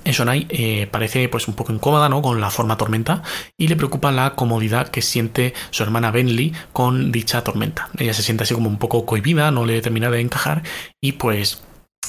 Shonai 0.06 0.46
eh, 0.50 0.88
parece 0.92 1.30
pues 1.30 1.48
un 1.48 1.56
poco 1.56 1.74
incómoda 1.74 2.10
¿no? 2.10 2.22
con 2.22 2.40
la 2.40 2.52
forma 2.52 2.78
tormenta 2.78 3.24
y 3.58 3.68
le 3.68 3.76
preocupa 3.76 4.12
la 4.12 4.36
comodidad 4.36 4.90
que 4.90 5.02
siente 5.02 5.54
su 5.72 5.82
hermana 5.82 6.12
Benly 6.12 6.54
con 6.74 7.12
dicha 7.12 7.44
tormenta. 7.44 7.90
Ella 7.98 8.14
se 8.14 8.22
siente 8.22 8.44
así 8.44 8.54
como 8.54 8.70
un 8.70 8.78
poco 8.78 9.06
cohibida, 9.06 9.50
no 9.52 9.66
le 9.66 9.82
termina 9.82 10.12
de 10.12 10.22
encajar 10.22 10.64
y 11.02 11.14
pues 11.14 11.64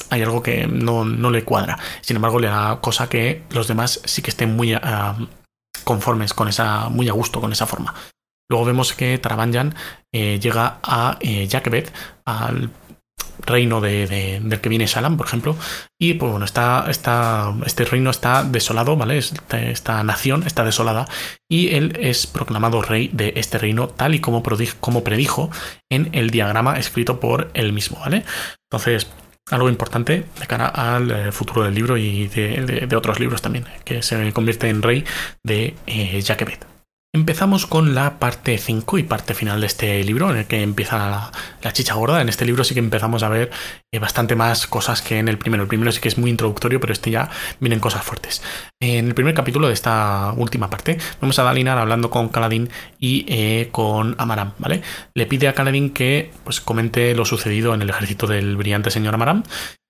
hay 0.09 0.21
algo 0.21 0.43
que 0.43 0.67
no, 0.67 1.05
le 1.05 1.43
cuadra. 1.43 1.79
Sin 2.01 2.15
embargo, 2.15 2.39
le 2.39 2.47
da 2.47 2.79
cosa 2.81 3.09
que 3.09 3.43
los 3.49 3.67
demás 3.67 4.01
sí 4.05 4.21
que 4.21 4.29
estén 4.29 4.55
muy 4.55 4.73
ah, 4.73 5.17
conformes 5.83 6.33
con 6.33 6.47
esa, 6.47 6.89
muy 6.89 7.09
a 7.09 7.13
gusto 7.13 7.41
con 7.41 7.51
esa 7.51 7.65
forma. 7.65 7.93
Luego 8.49 8.65
vemos 8.65 8.93
que 8.93 9.17
Tarabanjan 9.17 9.75
eh, 10.11 10.39
llega 10.39 10.79
a 10.83 11.17
eh, 11.21 11.47
al 12.25 12.69
reino 13.45 13.81
de, 13.81 14.39
del 14.41 14.61
que 14.61 14.69
viene 14.69 14.87
Salam, 14.87 15.17
por 15.17 15.27
ejemplo, 15.27 15.55
y 15.99 16.13
pues 16.13 16.31
bueno, 16.31 16.45
está, 16.45 16.85
está, 16.89 17.53
este 17.65 17.85
reino 17.85 18.09
está 18.09 18.43
desolado, 18.43 18.95
¿vale? 18.95 19.17
Esta, 19.17 20.03
nación 20.03 20.43
está 20.45 20.63
desolada 20.63 21.07
y 21.49 21.75
él 21.75 21.97
es 21.99 22.27
proclamado 22.27 22.81
rey 22.81 23.09
de 23.13 23.33
este 23.35 23.57
reino 23.57 23.87
tal 23.87 24.15
y 24.15 24.19
como, 24.19 24.43
predijo 24.43 25.49
en 25.89 26.09
el 26.13 26.29
diagrama 26.29 26.77
escrito 26.77 27.19
por 27.19 27.51
él 27.53 27.73
mismo, 27.73 27.99
¿vale? 27.99 28.23
Entonces, 28.69 29.07
algo 29.49 29.69
importante 29.69 30.25
de 30.39 30.47
cara 30.47 30.67
al 30.67 31.11
eh, 31.11 31.31
futuro 31.31 31.63
del 31.63 31.73
libro 31.73 31.97
y 31.97 32.27
de, 32.27 32.87
otros 32.95 33.19
libros 33.19 33.41
también, 33.41 33.65
que 33.83 34.01
se 34.01 34.31
convierte 34.33 34.69
en 34.69 34.81
rey 34.81 35.03
de 35.43 35.75
eh, 35.87 36.21
Empezamos 37.13 37.65
con 37.67 37.93
la 37.93 38.19
parte 38.19 38.57
5 38.57 38.97
y 38.97 39.03
parte 39.03 39.33
final 39.33 39.59
de 39.59 39.67
este 39.67 40.01
libro, 40.01 40.31
en 40.31 40.37
el 40.37 40.45
que 40.45 40.61
empieza 40.61 41.31
la, 41.61 41.73
chicha 41.73 41.93
gorda. 41.95 42.21
En 42.21 42.29
este 42.29 42.45
libro 42.45 42.63
sí 42.63 42.73
que 42.73 42.79
empezamos 42.79 43.21
a 43.23 43.27
ver 43.27 43.51
eh, 43.91 43.99
bastante 43.99 44.37
más 44.37 44.65
cosas 44.65 45.01
que 45.01 45.19
en 45.19 45.27
el 45.27 45.37
primero. 45.37 45.63
El 45.63 45.67
primero 45.67 45.91
sí 45.91 45.99
que 45.99 46.07
es 46.07 46.17
muy 46.17 46.29
introductorio, 46.29 46.79
pero 46.79 46.93
este 46.93 47.11
ya 47.11 47.29
vienen 47.59 47.81
cosas 47.81 48.05
fuertes. 48.05 48.41
En 48.79 49.07
el 49.07 49.13
primer 49.13 49.33
capítulo 49.33 49.67
de 49.67 49.73
esta 49.73 50.33
última 50.37 50.69
parte, 50.69 50.99
vamos 51.19 51.37
a 51.37 51.43
Dalinar 51.43 51.77
hablando 51.79 52.09
con 52.09 52.29
Kaladin 52.29 52.69
y 52.97 53.25
eh, 53.27 53.67
con 53.73 54.15
Amaram, 54.17 54.53
¿vale? 54.57 54.81
Le 55.13 55.25
pide 55.25 55.49
a 55.49 55.53
Kaladin 55.53 55.89
que 55.89 56.31
pues, 56.45 56.61
comente 56.61 57.13
lo 57.13 57.25
sucedido 57.25 57.73
en 57.73 57.81
el 57.81 57.89
ejército 57.89 58.25
del 58.25 58.55
brillante 58.55 58.89
señor 58.89 59.15
Amaram 59.15 59.43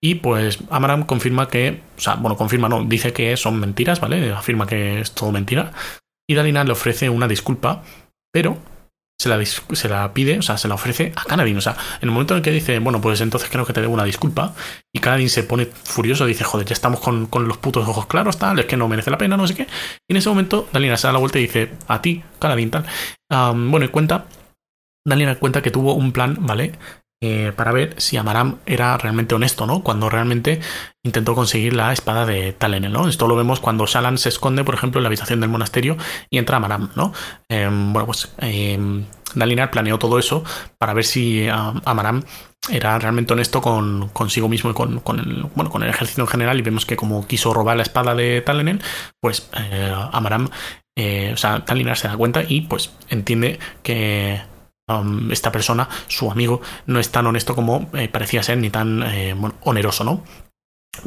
y 0.04 0.16
pues 0.16 0.58
Amaram 0.72 1.04
confirma 1.04 1.50
que, 1.50 1.82
o 1.98 2.02
sea, 2.02 2.16
bueno, 2.16 2.36
confirma, 2.36 2.68
no, 2.68 2.84
dice 2.84 3.14
que 3.14 3.38
son 3.38 3.60
mentiras, 3.60 4.00
¿vale? 4.00 4.32
Afirma 4.32 4.66
que 4.66 5.02
es 5.02 5.12
todo 5.12 5.32
mentira 5.32 5.72
y 6.32 6.34
Dalinar 6.34 6.66
le 6.66 6.72
ofrece 6.72 7.10
una 7.10 7.28
disculpa, 7.28 7.84
pero 8.32 8.58
se 9.20 9.28
la, 9.90 10.14
pide, 10.14 10.40
o 10.40 10.42
sea, 10.42 10.58
se 10.58 10.70
la 10.70 10.76
ofrece 10.76 11.12
a 11.14 11.26
Canadin. 11.26 11.58
O 11.58 11.62
sea, 11.62 11.76
en 12.02 12.08
el 12.08 12.12
momento 12.12 12.34
en 12.34 12.38
el 12.38 12.44
que 12.44 12.52
dice, 12.52 12.80
bueno, 12.80 13.02
pues 13.02 13.20
entonces 13.20 13.50
creo 13.52 13.66
que 13.66 13.74
te 13.74 13.82
debo 13.82 13.94
una 13.94 14.06
disculpa, 14.06 14.56
y 14.96 15.00
Canadin 15.00 15.30
se 15.30 15.44
pone 15.44 15.66
furioso, 15.66 16.26
dice, 16.26 16.46
joder, 16.46 16.66
ya 16.66 16.74
estamos 16.74 17.02
con, 17.02 17.28
los 17.30 17.58
putos 17.58 17.86
ojos 17.86 18.06
claros, 18.06 18.38
tal, 18.38 18.60
es 18.60 18.66
que 18.66 18.78
no 18.78 18.88
merece 18.88 19.12
la 19.12 19.18
pena, 19.18 19.36
no 19.36 19.46
sé 19.46 19.56
qué. 19.56 19.68
Y 20.08 20.14
en 20.14 20.18
ese 20.18 20.30
momento, 20.30 20.70
Dalinar 20.72 20.98
se 20.98 21.08
da 21.08 21.14
la 21.14 21.20
vuelta 21.20 21.38
y 21.38 21.42
dice, 21.42 21.74
a 21.90 22.02
ti, 22.02 22.24
Canadin, 22.40 22.72
tal. 22.72 22.86
bueno, 23.30 23.84
y 23.84 23.90
cuenta, 23.90 24.26
Dalinar 25.06 25.38
cuenta 25.38 25.62
que 25.62 25.72
tuvo 25.72 25.96
un 25.96 26.14
plan, 26.14 26.38
¿vale? 26.40 26.72
Eh, 27.24 27.52
para 27.56 27.72
ver 27.72 27.94
si 28.02 28.18
Amaram 28.18 28.58
era 28.66 28.98
realmente 28.98 29.36
honesto, 29.36 29.68
¿no? 29.68 29.84
Cuando 29.84 30.10
realmente 30.10 30.60
intentó 31.04 31.36
conseguir 31.36 31.76
la 31.76 31.94
espada 31.94 32.26
de 32.26 32.52
Talenel, 32.52 32.92
¿no? 32.92 33.08
Esto 33.08 33.28
lo 33.28 33.36
vemos 33.36 33.60
cuando 33.60 33.86
Shalan 33.86 34.18
se 34.18 34.30
esconde, 34.30 34.64
por 34.64 34.74
ejemplo, 34.74 34.98
en 34.98 35.04
la 35.04 35.10
habitación 35.10 35.40
del 35.40 35.52
monasterio 35.52 35.98
y 36.32 36.40
entra 36.40 36.58
Amaram, 36.58 36.90
¿no? 36.96 37.14
Em, 37.48 37.94
bueno, 37.94 38.08
pues 38.08 38.34
eh, 38.40 39.06
Dalinar 39.36 39.70
planeó 39.70 40.00
todo 40.00 40.18
eso 40.18 40.44
para 40.80 40.96
ver 40.96 41.06
si 41.06 41.48
Amaram 41.48 42.24
era 42.72 42.98
realmente 42.98 43.34
honesto 43.34 43.62
con 43.62 44.10
consigo 44.10 44.50
mismo 44.50 44.72
y 44.72 44.74
con, 44.74 45.20
el, 45.20 45.44
bueno, 45.54 45.70
con 45.70 45.84
el 45.84 45.90
ejército 45.90 46.22
en 46.22 46.28
general 46.28 46.58
y 46.58 46.64
vemos 46.64 46.88
que 46.88 46.96
como 46.96 47.28
quiso 47.28 47.54
robar 47.54 47.78
la 47.78 47.84
espada 47.84 48.16
de 48.16 48.42
Talenel, 48.42 48.82
pues 49.20 49.48
eh, 49.56 49.94
Amaram, 50.12 50.48
o 50.48 51.38
sea, 51.38 51.60
Dalinar 51.60 51.98
se 51.98 52.08
da 52.08 52.18
cuenta 52.18 52.42
y 52.48 52.62
pues 52.62 52.92
entiende 53.10 53.60
que 53.84 54.42
Um, 54.90 55.32
esta 55.32 55.52
persona, 55.52 55.88
su 56.08 56.32
amigo, 56.32 56.62
no 56.86 57.00
es 57.00 57.12
tan 57.12 57.28
honesto 57.28 57.56
como 57.56 57.90
eh, 57.94 58.10
parecía 58.10 58.44
ser, 58.44 58.58
ni 58.58 58.70
tan 58.70 59.04
eh, 59.04 59.36
oneroso, 59.62 60.04
¿no? 60.04 60.24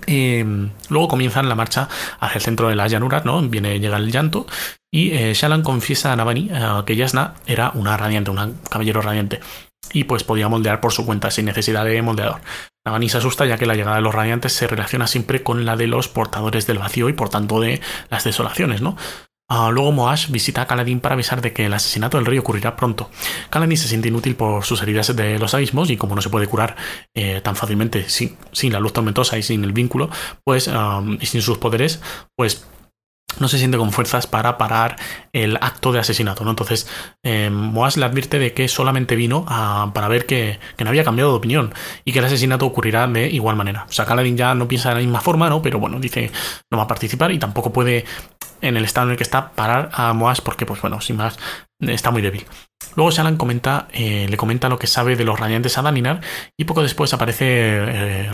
Em, 0.06 0.70
luego 0.88 1.08
comienzan 1.08 1.48
la 1.48 1.54
marcha 1.54 1.88
hacia 2.18 2.38
el 2.38 2.42
centro 2.42 2.68
de 2.68 2.76
las 2.76 2.90
llanuras, 2.90 3.24
¿no? 3.24 3.42
Viene, 3.42 3.80
llega 3.80 3.98
el 3.98 4.10
llanto 4.10 4.46
y 4.90 5.10
eh, 5.10 5.34
Shalan 5.34 5.62
confiesa 5.62 6.12
a 6.12 6.16
Navani 6.16 6.50
que 6.86 6.96
Yasna 6.96 7.34
era 7.46 7.72
una 7.74 7.96
radiante, 7.96 8.30
un 8.30 8.58
caballero 8.70 9.02
radiante 9.02 9.40
y 9.92 10.04
pues 10.04 10.24
podía 10.24 10.48
moldear 10.48 10.80
por 10.80 10.92
su 10.92 11.04
cuenta 11.04 11.30
sin 11.30 11.44
necesidad 11.44 11.84
de 11.84 12.00
moldeador. 12.00 12.40
Navani 12.86 13.08
se 13.08 13.18
asusta 13.18 13.44
ya 13.44 13.58
que 13.58 13.66
la 13.66 13.74
llegada 13.74 13.96
de 13.96 14.02
los 14.02 14.14
radiantes 14.14 14.52
se 14.52 14.66
relaciona 14.66 15.06
siempre 15.06 15.42
con 15.42 15.64
la 15.64 15.76
de 15.76 15.86
los 15.86 16.08
portadores 16.08 16.66
del 16.66 16.78
vacío 16.78 17.08
y 17.08 17.12
por 17.12 17.28
tanto 17.28 17.60
de 17.60 17.80
las 18.10 18.24
desolaciones, 18.24 18.80
¿no? 18.80 18.96
Ah, 19.46 19.70
luego 19.70 19.92
Moash 19.92 20.30
visita 20.30 20.62
a 20.62 20.66
Kaladin 20.66 21.00
para 21.00 21.14
avisar 21.14 21.42
de 21.42 21.52
que 21.52 21.66
el 21.66 21.74
asesinato 21.74 22.16
del 22.16 22.24
rey 22.24 22.38
ocurrirá 22.38 22.76
pronto. 22.76 23.10
Kaladin 23.50 23.76
se 23.76 23.88
siente 23.88 24.08
inútil 24.08 24.36
por 24.36 24.64
sus 24.64 24.80
heridas 24.80 25.14
de 25.14 25.38
los 25.38 25.52
abismos 25.52 25.90
y 25.90 25.98
como 25.98 26.14
no 26.14 26.22
se 26.22 26.30
puede 26.30 26.46
curar 26.46 26.76
eh, 27.14 27.42
tan 27.42 27.54
fácilmente 27.54 28.08
sin, 28.08 28.38
sin, 28.52 28.72
la 28.72 28.80
luz 28.80 28.94
tormentosa 28.94 29.36
y 29.36 29.42
sin 29.42 29.62
el 29.62 29.72
vínculo, 29.72 30.08
pues 30.44 30.70
y 31.20 31.26
sin 31.26 31.42
sus 31.42 31.58
poderes, 31.58 32.00
pues 32.36 32.66
no 33.40 33.48
se 33.48 33.58
siente 33.58 33.78
con 33.78 33.92
fuerzas 33.92 34.26
para 34.26 34.58
parar 34.58 34.96
el 35.32 35.56
acto 35.56 35.92
de 35.92 36.00
asesinato, 36.00 36.44
¿no? 36.44 36.50
Entonces, 36.50 36.88
eh, 37.22 37.50
Moas 37.50 37.96
le 37.96 38.04
advierte 38.04 38.38
de 38.38 38.52
que 38.52 38.68
solamente 38.68 39.16
vino 39.16 39.44
para 39.46 40.08
ver 40.08 40.26
que, 40.26 40.58
que, 40.76 40.84
no 40.84 40.90
había 40.90 41.04
cambiado 41.04 41.30
de 41.30 41.36
opinión 41.36 41.74
y 42.04 42.12
que 42.12 42.18
el 42.18 42.24
asesinato 42.24 42.66
ocurrirá 42.66 43.06
de 43.06 43.28
igual 43.28 43.56
manera. 43.56 43.86
O 43.88 43.92
sea, 43.92 44.04
Kaladin 44.04 44.36
ya 44.36 44.54
no 44.54 44.68
piensa 44.68 44.90
de 44.90 44.96
la 44.96 45.00
misma 45.00 45.20
forma, 45.20 45.48
¿no? 45.48 45.62
Pero 45.62 45.78
bueno, 45.78 45.98
dice 46.00 46.30
no 46.70 46.78
va 46.78 46.84
a 46.84 46.88
participar 46.88 47.32
y 47.32 47.38
tampoco 47.38 47.72
puede 47.72 48.04
en 48.60 48.76
el 48.76 48.84
estado 48.84 49.06
en 49.06 49.12
el 49.12 49.16
que 49.16 49.22
está 49.22 49.50
parar 49.50 49.90
a 49.92 50.12
Moas 50.12 50.40
porque, 50.40 50.66
pues 50.66 50.80
bueno, 50.80 51.00
sin 51.00 51.16
más, 51.16 51.38
está 51.88 52.10
muy 52.10 52.22
débil. 52.22 52.44
Luego 52.96 53.10
Shalan 53.10 53.36
comenta, 53.36 53.88
eh, 53.92 54.26
le 54.28 54.36
comenta 54.36 54.68
lo 54.68 54.78
que 54.78 54.86
sabe 54.86 55.16
de 55.16 55.24
los 55.24 55.38
radiantes 55.38 55.78
a 55.78 55.82
Dalinar 55.82 56.20
y 56.56 56.64
poco 56.64 56.82
después 56.82 57.12
aparece 57.12 57.44
eh, 57.48 58.30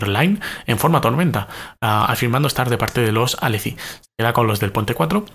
en 0.67 0.77
forma 0.77 1.01
tormenta, 1.01 1.47
ah, 1.81 2.05
afirmando 2.07 2.47
estar 2.47 2.69
de 2.69 2.77
parte 2.77 3.01
de 3.01 3.11
los 3.11 3.37
Aleci. 3.41 3.71
Se 3.71 4.09
queda 4.17 4.33
con 4.33 4.47
los 4.47 4.59
del 4.59 4.71
Puente 4.71 4.93
4 4.93 5.25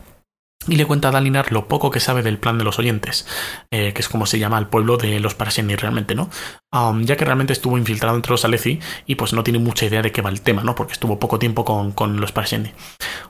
y 0.69 0.77
le 0.77 0.87
cuenta 0.87 1.09
a 1.09 1.11
Dalinar 1.11 1.53
lo 1.53 1.69
poco 1.69 1.91
que 1.91 2.01
sabe 2.01 2.23
del 2.23 2.39
plan 2.39 2.59
de 2.59 2.64
los 2.64 2.79
oyentes, 2.79 3.27
eh, 3.71 3.93
que 3.93 4.01
es 4.01 4.09
como 4.09 4.27
se 4.27 4.39
llama 4.39 4.59
el 4.59 4.67
pueblo 4.67 4.97
de 4.97 5.21
los 5.21 5.35
Paraseni 5.35 5.77
realmente, 5.77 6.14
¿no? 6.14 6.31
Um, 6.73 7.05
ya 7.05 7.17
que 7.17 7.25
realmente 7.25 7.53
estuvo 7.53 7.79
infiltrado 7.79 8.17
entre 8.17 8.33
los 8.33 8.45
Aleci 8.45 8.81
y 9.07 9.14
pues 9.14 9.33
no 9.33 9.45
tiene 9.45 9.59
mucha 9.59 9.87
idea 9.87 10.03
de 10.03 10.12
qué 10.12 10.23
va 10.23 10.31
el 10.31 10.41
tema, 10.41 10.62
¿no? 10.62 10.75
Porque 10.75 10.93
estuvo 10.93 11.19
poco 11.19 11.39
tiempo 11.39 11.64
con, 11.64 12.21
los 12.21 12.33
Paraseni. 12.33 12.73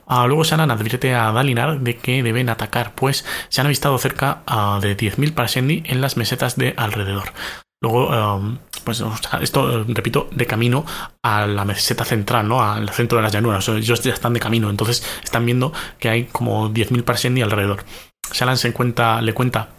Uh, 0.07 0.27
luego 0.27 0.43
Shannon 0.43 0.71
advierte 0.71 1.13
a 1.13 1.31
Dalinar 1.31 1.79
de 1.79 1.97
que 1.97 2.23
deben 2.23 2.49
atacar, 2.49 2.93
pues 2.95 3.25
se 3.49 3.61
han 3.61 3.67
avistado 3.67 3.97
cerca 3.97 4.43
uh, 4.47 4.79
de 4.79 4.97
10.000 4.97 5.33
Paraseni 5.33 5.83
en 5.85 6.01
las 6.01 6.17
mesetas 6.17 6.55
de 6.55 6.73
alrededor. 6.77 7.33
Luego, 7.81 8.07
um, 8.09 8.57
pues 8.83 9.03
esto, 9.41 9.83
repito, 9.87 10.27
de 10.31 10.45
camino 10.45 10.85
a 11.23 11.45
la 11.45 11.65
meseta 11.65 12.05
central, 12.05 12.47
¿no? 12.47 12.61
Al 12.63 12.89
centro 12.89 13.17
de 13.17 13.23
las 13.23 13.31
llanuras. 13.31 13.67
ellos 13.69 14.01
ya 14.01 14.13
están 14.13 14.33
de 14.33 14.39
camino, 14.39 14.69
entonces 14.69 15.03
están 15.23 15.45
viendo 15.45 15.73
que 15.99 16.09
hay 16.09 16.23
como 16.25 16.69
10.000 16.69 17.03
Parsendi 17.03 17.41
alrededor. 17.41 17.83
Shalan 18.31 18.57
se 18.57 18.73
cuenta, 18.73 19.21
le 19.21 19.33
cuenta 19.33 19.69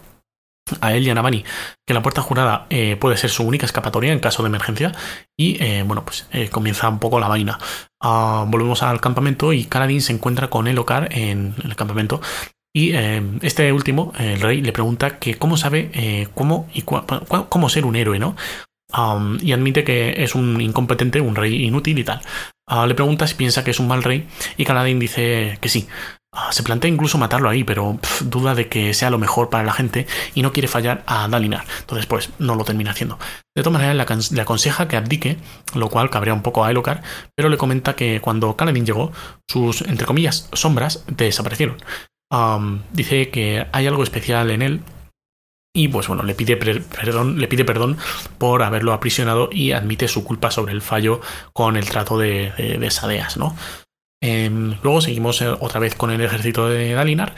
a 0.80 0.92
él 0.92 1.06
y 1.06 1.10
a 1.10 1.14
Navani 1.14 1.44
que 1.86 1.94
la 1.94 2.02
puerta 2.02 2.22
jurada 2.22 2.66
eh, 2.70 2.96
puede 2.96 3.16
ser 3.16 3.30
su 3.30 3.42
única 3.42 3.66
escapatoria 3.66 4.12
en 4.12 4.20
caso 4.20 4.42
de 4.42 4.48
emergencia 4.48 4.92
y 5.36 5.62
eh, 5.62 5.82
bueno 5.82 6.04
pues 6.04 6.26
eh, 6.32 6.50
comienza 6.50 6.88
un 6.88 6.98
poco 6.98 7.18
la 7.20 7.28
vaina 7.28 7.58
ah, 8.02 8.44
volvemos 8.46 8.82
al 8.82 9.00
campamento 9.00 9.52
y 9.52 9.64
Kaladin 9.64 10.02
se 10.02 10.12
encuentra 10.12 10.50
con 10.50 10.66
Elokar 10.66 11.08
en 11.12 11.54
el 11.64 11.76
campamento 11.76 12.20
y 12.78 12.92
eh, 12.94 13.20
este 13.42 13.72
último, 13.72 14.12
el 14.20 14.40
rey, 14.40 14.60
le 14.60 14.72
pregunta 14.72 15.18
que 15.18 15.34
cómo 15.34 15.56
sabe 15.56 15.90
eh, 15.94 16.28
cómo 16.32 16.68
cómo 17.48 17.68
ser 17.68 17.84
un 17.84 17.96
héroe, 17.96 18.20
¿no? 18.20 18.36
Y 19.42 19.52
admite 19.52 19.82
que 19.82 20.22
es 20.22 20.36
un 20.36 20.60
incompetente, 20.60 21.20
un 21.20 21.34
rey 21.34 21.64
inútil 21.64 21.98
y 21.98 22.04
tal. 22.04 22.20
Uh, 22.70 22.86
le 22.86 22.94
pregunta 22.94 23.26
si 23.26 23.34
piensa 23.34 23.64
que 23.64 23.72
es 23.72 23.80
un 23.80 23.88
mal 23.88 24.04
rey 24.04 24.28
y 24.56 24.64
Canadín 24.64 25.00
dice 25.00 25.58
que 25.60 25.68
sí. 25.68 25.88
Uh, 26.32 26.52
se 26.52 26.62
plantea 26.62 26.88
incluso 26.88 27.18
matarlo 27.18 27.48
ahí, 27.48 27.64
pero 27.64 27.98
duda 28.20 28.54
de 28.54 28.68
que 28.68 28.94
sea 28.94 29.10
lo 29.10 29.18
mejor 29.18 29.50
para 29.50 29.64
la 29.64 29.72
gente 29.72 30.06
y 30.36 30.42
no 30.42 30.52
quiere 30.52 30.68
fallar 30.68 31.02
a 31.06 31.26
Dalinar. 31.26 31.64
Entonces, 31.80 32.06
pues 32.06 32.30
no 32.38 32.54
lo 32.54 32.64
termina 32.64 32.92
haciendo. 32.92 33.18
De 33.56 33.64
todas 33.64 33.80
maneras, 33.80 34.30
le, 34.30 34.40
aconseja 34.40 34.86
que 34.86 34.96
abdique, 34.96 35.36
lo 35.74 35.88
cual 35.88 36.10
cabrea 36.10 36.34
un 36.34 36.42
poco 36.42 36.64
a 36.64 36.70
Elokar, 36.70 37.02
pero 37.34 37.48
le 37.48 37.56
comenta 37.56 37.96
que 37.96 38.20
cuando 38.20 38.54
Canadín 38.54 38.86
llegó, 38.86 39.10
sus, 39.48 39.82
entre 39.82 40.06
comillas, 40.06 40.48
sombras 40.52 41.04
desaparecieron 41.08 41.78
dice 42.92 43.30
que 43.30 43.66
hay 43.72 43.86
algo 43.86 44.02
especial 44.02 44.50
en 44.50 44.62
él 44.62 44.82
y 45.74 45.88
pues 45.88 46.08
bueno, 46.08 46.22
le 46.22 46.34
pide 46.34 46.56
perdón, 46.56 47.38
le 47.38 47.46
pide 47.46 47.64
perdón 47.64 47.98
por 48.38 48.62
haberlo 48.62 48.92
aprisionado 48.92 49.48
y 49.52 49.72
admite 49.72 50.08
su 50.08 50.24
culpa 50.24 50.50
sobre 50.50 50.72
el 50.72 50.82
fallo 50.82 51.20
con 51.52 51.76
el 51.76 51.88
trato 51.88 52.18
de, 52.18 52.52
de, 52.56 52.90
Sadeas, 52.90 53.36
¿no? 53.36 53.56
Em, 54.20 54.76
luego 54.82 55.00
seguimos 55.00 55.40
eh, 55.40 55.48
otra 55.48 55.78
vez 55.78 55.94
con 55.94 56.10
el 56.10 56.20
ejército 56.20 56.68
de 56.68 56.92
Dalinar 56.94 57.34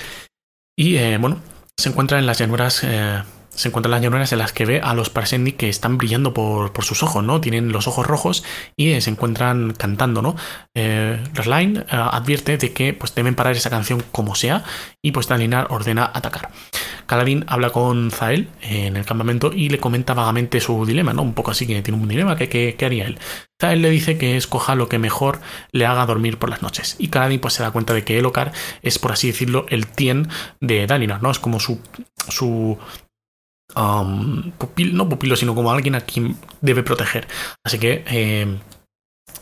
y 0.75 0.97
eh, 0.97 1.19
bueno, 1.19 1.43
se 1.77 1.91
encuentra 1.91 2.19
en 2.19 2.27
las 2.27 2.39
llanuras 2.39 2.83
eh, 2.85 3.23
se 3.55 3.69
encuentran 3.69 3.91
las 3.91 4.03
llanuras 4.03 4.33
en 4.33 4.39
las 4.39 4.53
que 4.53 4.65
ve 4.65 4.81
a 4.81 4.95
los 4.95 5.11
Parsendi 5.11 5.53
que 5.53 5.69
están 5.69 5.99
brillando 5.99 6.33
por, 6.33 6.73
sus 6.85 7.03
ojos, 7.03 7.23
¿no? 7.23 7.41
Tienen 7.41 7.73
los 7.73 7.87
ojos 7.87 8.07
rojos 8.07 8.45
y 8.77 8.91
eh, 8.91 9.01
se 9.01 9.11
encuentran 9.11 9.75
cantando, 9.77 10.23
¿no? 10.23 10.37
Eh, 10.75 11.23
eh, 11.37 11.85
advierte 11.91 12.57
de 12.57 12.73
que 12.73 12.95
pues, 12.95 13.15
deben 13.15 13.35
parar 13.35 13.55
esa 13.55 13.71
canción 13.71 14.03
como 14.13 14.35
sea 14.35 14.65
y 15.03 15.13
pues 15.13 15.29
Dalinar 15.29 15.67
ordena 15.71 16.11
atacar. 16.13 16.51
Kaladin 17.07 17.45
habla 17.49 17.71
con 17.71 18.11
Zael 18.13 18.49
en 18.63 18.97
el 18.97 19.05
campamento 19.05 19.51
y 19.53 19.69
le 19.69 19.79
comenta 19.79 20.15
vagamente 20.15 20.61
su 20.61 20.87
dilema, 20.87 21.13
¿no? 21.13 21.23
Un 21.23 21.35
poco 21.35 21.51
así 21.51 21.67
que 21.67 21.83
tiene 21.83 22.01
un 22.01 22.09
dilema, 22.09 22.37
que 22.37 22.49
qué 22.49 22.85
haría 22.87 23.07
él? 23.07 23.19
Zael 23.61 23.83
le 23.83 23.91
dice 23.91 24.17
que 24.17 24.37
escoja 24.37 24.75
lo 24.75 24.89
que 24.89 24.99
mejor 24.99 25.41
le 25.73 25.87
haga 25.87 26.07
dormir 26.07 26.39
por 26.39 26.49
las 26.49 26.63
noches. 26.63 26.97
Y 26.99 27.09
Kaladin 27.09 27.41
pues 27.41 27.55
se 27.55 27.63
da 27.63 27.73
cuenta 27.73 27.93
de 27.93 28.05
que 28.05 28.19
Elokar 28.19 28.53
es, 28.83 28.99
por 28.99 29.13
así 29.13 29.27
decirlo, 29.27 29.67
el 29.69 29.87
tien 29.87 30.29
de 30.61 30.87
Dalinar, 30.87 31.23
¿no? 31.23 31.31
Es 31.31 31.39
como 31.39 31.61
su, 31.61 31.81
su 32.29 32.79
um, 33.77 34.53
no 34.93 35.09
pupilo, 35.09 35.37
sino 35.37 35.55
como 35.55 35.71
alguien 35.71 35.95
a 35.95 36.01
quien 36.01 36.37
debe 36.61 36.83
proteger. 36.83 37.27
Así 37.65 37.79
que 37.79 38.05
eh, 38.07 38.59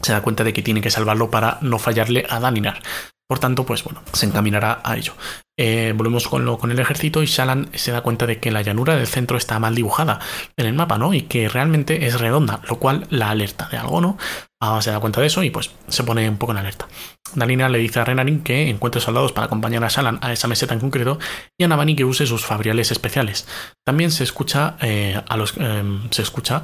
se 0.03 0.13
da 0.13 0.23
cuenta 0.23 0.45
de 0.45 0.53
que 0.53 0.63
tiene 0.63 0.81
que 0.81 0.91
salvarlo 0.91 1.31
para 1.31 1.59
no 1.61 1.79
fallarle 1.79 2.27
a 2.29 2.41
Dalinar. 2.41 2.83
Por 3.29 3.39
tanto, 3.39 3.65
pues 3.67 3.85
bueno, 3.85 4.03
se 4.13 4.27
encaminará 4.27 4.81
a 4.85 4.97
ello. 4.97 5.15
Eh, 5.59 5.93
volvemos 5.95 6.29
con, 6.29 6.45
lo, 6.45 6.57
con 6.57 6.71
el 6.71 6.79
ejército 6.79 7.23
y 7.23 7.27
Shalan 7.27 7.69
se 7.75 7.91
da 7.91 8.01
cuenta 8.01 8.27
de 8.27 8.39
que 8.39 8.53
la 8.53 8.63
llanura 8.63 8.97
del 8.97 9.09
centro 9.09 9.37
está 9.37 9.59
mal 9.59 9.75
dibujada 9.75 10.21
en 10.57 10.67
el 10.67 10.73
mapa, 10.73 10.99
¿no? 10.99 11.13
Y 11.13 11.23
que 11.23 11.49
realmente 11.49 12.07
es 12.07 12.21
redonda, 12.21 12.61
lo 12.69 12.79
cual 12.79 13.07
la 13.11 13.31
alerta 13.31 13.69
de 13.69 13.77
algo, 13.77 14.01
¿no? 14.01 14.17
Ah, 14.61 14.81
se 14.81 14.91
da 14.91 15.01
cuenta 15.01 15.21
de 15.21 15.27
eso 15.27 15.43
y 15.43 15.51
pues 15.51 15.71
se 15.89 16.05
pone 16.05 16.29
un 16.29 16.39
poco 16.39 16.53
en 16.53 16.59
alerta. 16.59 16.89
Dalina 17.35 17.69
le 17.69 17.79
dice 17.79 18.01
a 18.01 18.05
Renarin 18.05 18.43
que 18.43 18.71
encuentre 18.71 19.01
soldados 19.01 19.33
para 19.33 19.47
acompañar 19.47 19.85
a 19.85 19.89
Shalan 19.89 20.19
a 20.23 20.33
esa 20.33 20.49
meseta 20.49 20.75
en 20.75 20.81
concreto 20.81 21.19
y 21.59 21.65
a 21.65 21.69
Navani 21.69 21.95
que 21.95 22.05
use 22.05 22.27
sus 22.27 22.45
fabriales 22.45 22.91
especiales. 22.91 23.47
También 23.85 24.11
se 24.11 24.25
escucha 24.25 24.77
eh, 24.81 25.21
a 25.29 25.37
los 25.37 25.57
em, 25.59 26.09
se 26.11 26.23
escucha 26.23 26.63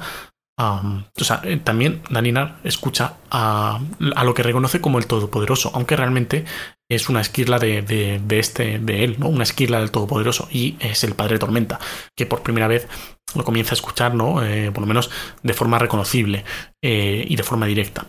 o 0.57 1.23
sea, 1.23 1.41
eh, 1.43 1.57
también 1.57 2.01
Daninar 2.09 2.59
escucha 2.63 3.15
a, 3.29 3.79
lo 3.99 4.33
que 4.33 4.43
reconoce 4.43 4.79
como 4.79 4.99
el 4.99 5.07
Todopoderoso, 5.07 5.71
aunque 5.73 5.95
realmente 5.95 6.45
es 6.89 7.09
una 7.09 7.21
esquirla 7.21 7.59
de, 7.59 8.21
este, 8.29 8.79
de 8.79 9.03
él, 9.03 9.15
¿no? 9.19 9.27
Una 9.27 9.43
esquirla 9.43 9.79
del 9.79 9.91
Todopoderoso, 9.91 10.47
y 10.51 10.77
es 10.79 11.03
el 11.03 11.13
Padre 11.13 11.39
Tormenta, 11.39 11.79
que 12.15 12.25
por 12.25 12.41
primera 12.41 12.67
vez 12.67 12.87
lo 13.35 13.43
comienza 13.43 13.73
a 13.73 13.75
escuchar, 13.75 14.15
¿no? 14.15 14.43
Eh, 14.43 14.71
por 14.71 14.81
lo 14.81 14.87
menos 14.87 15.09
de 15.43 15.53
forma 15.53 15.77
reconocible 15.79 16.45
eh, 16.81 17.25
y 17.27 17.35
de 17.35 17.43
forma 17.43 17.65
directa. 17.65 18.05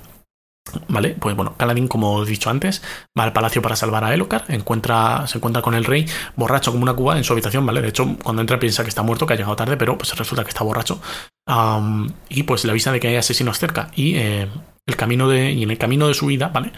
¿Vale? 0.88 1.16
Pues 1.18 1.36
bueno, 1.36 1.56
Kaladin, 1.56 1.88
como 1.88 2.22
he 2.22 2.26
dicho 2.26 2.50
antes, 2.50 2.82
va 3.18 3.24
al 3.24 3.32
palacio 3.32 3.62
para 3.62 3.76
salvar 3.76 4.04
a 4.04 4.12
Elokar, 4.12 4.44
encuentra, 4.48 5.26
se 5.26 5.38
encuentra 5.38 5.62
con 5.62 5.74
el 5.74 5.84
rey 5.84 6.06
borracho 6.34 6.72
como 6.72 6.82
una 6.82 6.94
cuba 6.94 7.16
en 7.16 7.24
su 7.24 7.32
habitación, 7.32 7.64
¿vale? 7.64 7.82
De 7.82 7.88
hecho, 7.88 8.16
cuando 8.22 8.42
entra 8.42 8.58
piensa 8.58 8.82
que 8.82 8.88
está 8.88 9.02
muerto, 9.02 9.26
que 9.26 9.34
ha 9.34 9.36
llegado 9.36 9.56
tarde, 9.56 9.76
pero 9.76 9.96
pues 9.96 10.16
resulta 10.16 10.42
que 10.42 10.50
está 10.50 10.64
borracho. 10.64 11.00
y 12.28 12.42
pues 12.42 12.64
le 12.64 12.70
avisa 12.70 12.92
de 12.92 13.00
que 13.00 13.08
hay 13.08 13.16
asesinos 13.16 13.58
cerca. 13.58 13.90
Y, 13.94 14.16
eh, 14.16 14.48
el 14.86 14.96
camino 14.96 15.28
de, 15.28 15.52
y 15.52 15.62
en 15.62 15.70
el 15.70 15.78
camino 15.78 16.08
de 16.08 16.14
su 16.14 16.26
vida, 16.26 16.48
¿vale? 16.48 16.72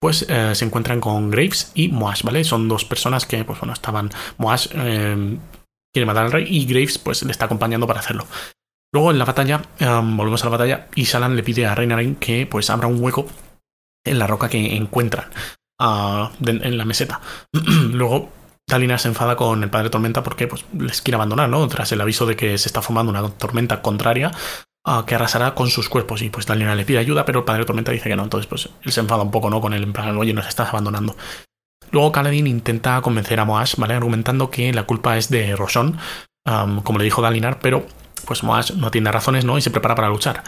Pues 0.00 0.26
eh, 0.28 0.54
se 0.54 0.64
encuentran 0.64 1.00
con 1.00 1.30
Graves 1.30 1.72
y 1.74 1.88
Moash, 1.88 2.22
¿vale? 2.22 2.44
Son 2.44 2.68
dos 2.68 2.84
personas 2.84 3.26
que, 3.26 3.44
pues 3.44 3.58
bueno, 3.58 3.72
estaban. 3.72 4.10
Moash 4.36 4.68
eh, 4.74 5.38
quiere 5.92 6.06
matar 6.06 6.26
al 6.26 6.32
rey 6.32 6.46
y 6.48 6.66
Graves, 6.66 6.98
pues 6.98 7.22
le 7.22 7.30
está 7.30 7.46
acompañando 7.46 7.86
para 7.86 8.00
hacerlo. 8.00 8.26
Luego 8.94 9.10
en 9.10 9.18
la 9.18 9.24
batalla, 9.24 9.60
em, 9.80 10.16
volvemos 10.16 10.40
a 10.42 10.46
la 10.46 10.50
batalla, 10.50 10.86
y 10.94 11.06
Salan 11.06 11.34
le 11.34 11.42
pide 11.42 11.66
a 11.66 11.74
Reinarin 11.74 12.14
que 12.14 12.46
pues 12.46 12.70
abra 12.70 12.86
un 12.86 13.02
hueco 13.02 13.26
en 14.06 14.20
la 14.20 14.28
roca 14.28 14.48
que 14.48 14.76
encuentran 14.76 15.24
ah, 15.80 16.30
en 16.46 16.78
la 16.78 16.84
meseta. 16.84 17.20
Luego 17.90 18.30
Dalinar 18.68 19.00
se 19.00 19.08
enfada 19.08 19.34
con 19.34 19.64
el 19.64 19.68
padre 19.68 19.90
Tormenta 19.90 20.22
porque 20.22 20.46
pues, 20.46 20.64
les 20.78 21.02
quiere 21.02 21.16
abandonar, 21.16 21.48
¿no? 21.48 21.66
Tras 21.66 21.90
el 21.90 22.00
aviso 22.00 22.24
de 22.24 22.36
que 22.36 22.56
se 22.56 22.68
está 22.68 22.82
formando 22.82 23.10
una 23.10 23.28
tormenta 23.30 23.82
contraria 23.82 24.30
ah, 24.86 25.02
que 25.04 25.16
arrasará 25.16 25.56
con 25.56 25.70
sus 25.70 25.88
cuerpos. 25.88 26.22
Y 26.22 26.30
pues 26.30 26.46
Dalinar 26.46 26.76
le 26.76 26.84
pide 26.84 26.98
ayuda, 26.98 27.24
pero 27.24 27.40
el 27.40 27.44
padre 27.44 27.64
Tormenta 27.64 27.90
dice 27.90 28.08
que 28.08 28.14
no. 28.14 28.22
Entonces, 28.22 28.46
pues 28.46 28.68
él 28.80 28.92
se 28.92 29.00
enfada 29.00 29.24
un 29.24 29.32
poco, 29.32 29.50
¿no? 29.50 29.60
Con 29.60 29.74
él, 29.74 29.82
en 29.82 29.92
plan, 29.92 30.16
oye, 30.16 30.32
nos 30.32 30.46
estás 30.46 30.68
abandonando. 30.68 31.16
Luego 31.90 32.12
Kaladin 32.12 32.46
intenta 32.46 33.02
convencer 33.02 33.40
a 33.40 33.44
Moash, 33.44 33.74
¿vale? 33.76 33.94
Argumentando 33.94 34.50
que 34.50 34.72
la 34.72 34.84
culpa 34.84 35.16
es 35.16 35.30
de 35.30 35.56
Rosón, 35.56 35.98
como 36.84 36.98
le 36.98 37.04
dijo 37.04 37.22
Dalinar, 37.22 37.58
pero 37.58 37.86
pues 38.26 38.42
Moash 38.42 38.72
no 38.72 38.90
tiene 38.90 39.12
razones, 39.12 39.44
¿no? 39.44 39.58
Y 39.58 39.62
se 39.62 39.70
prepara 39.70 39.94
para 39.94 40.08
luchar. 40.08 40.42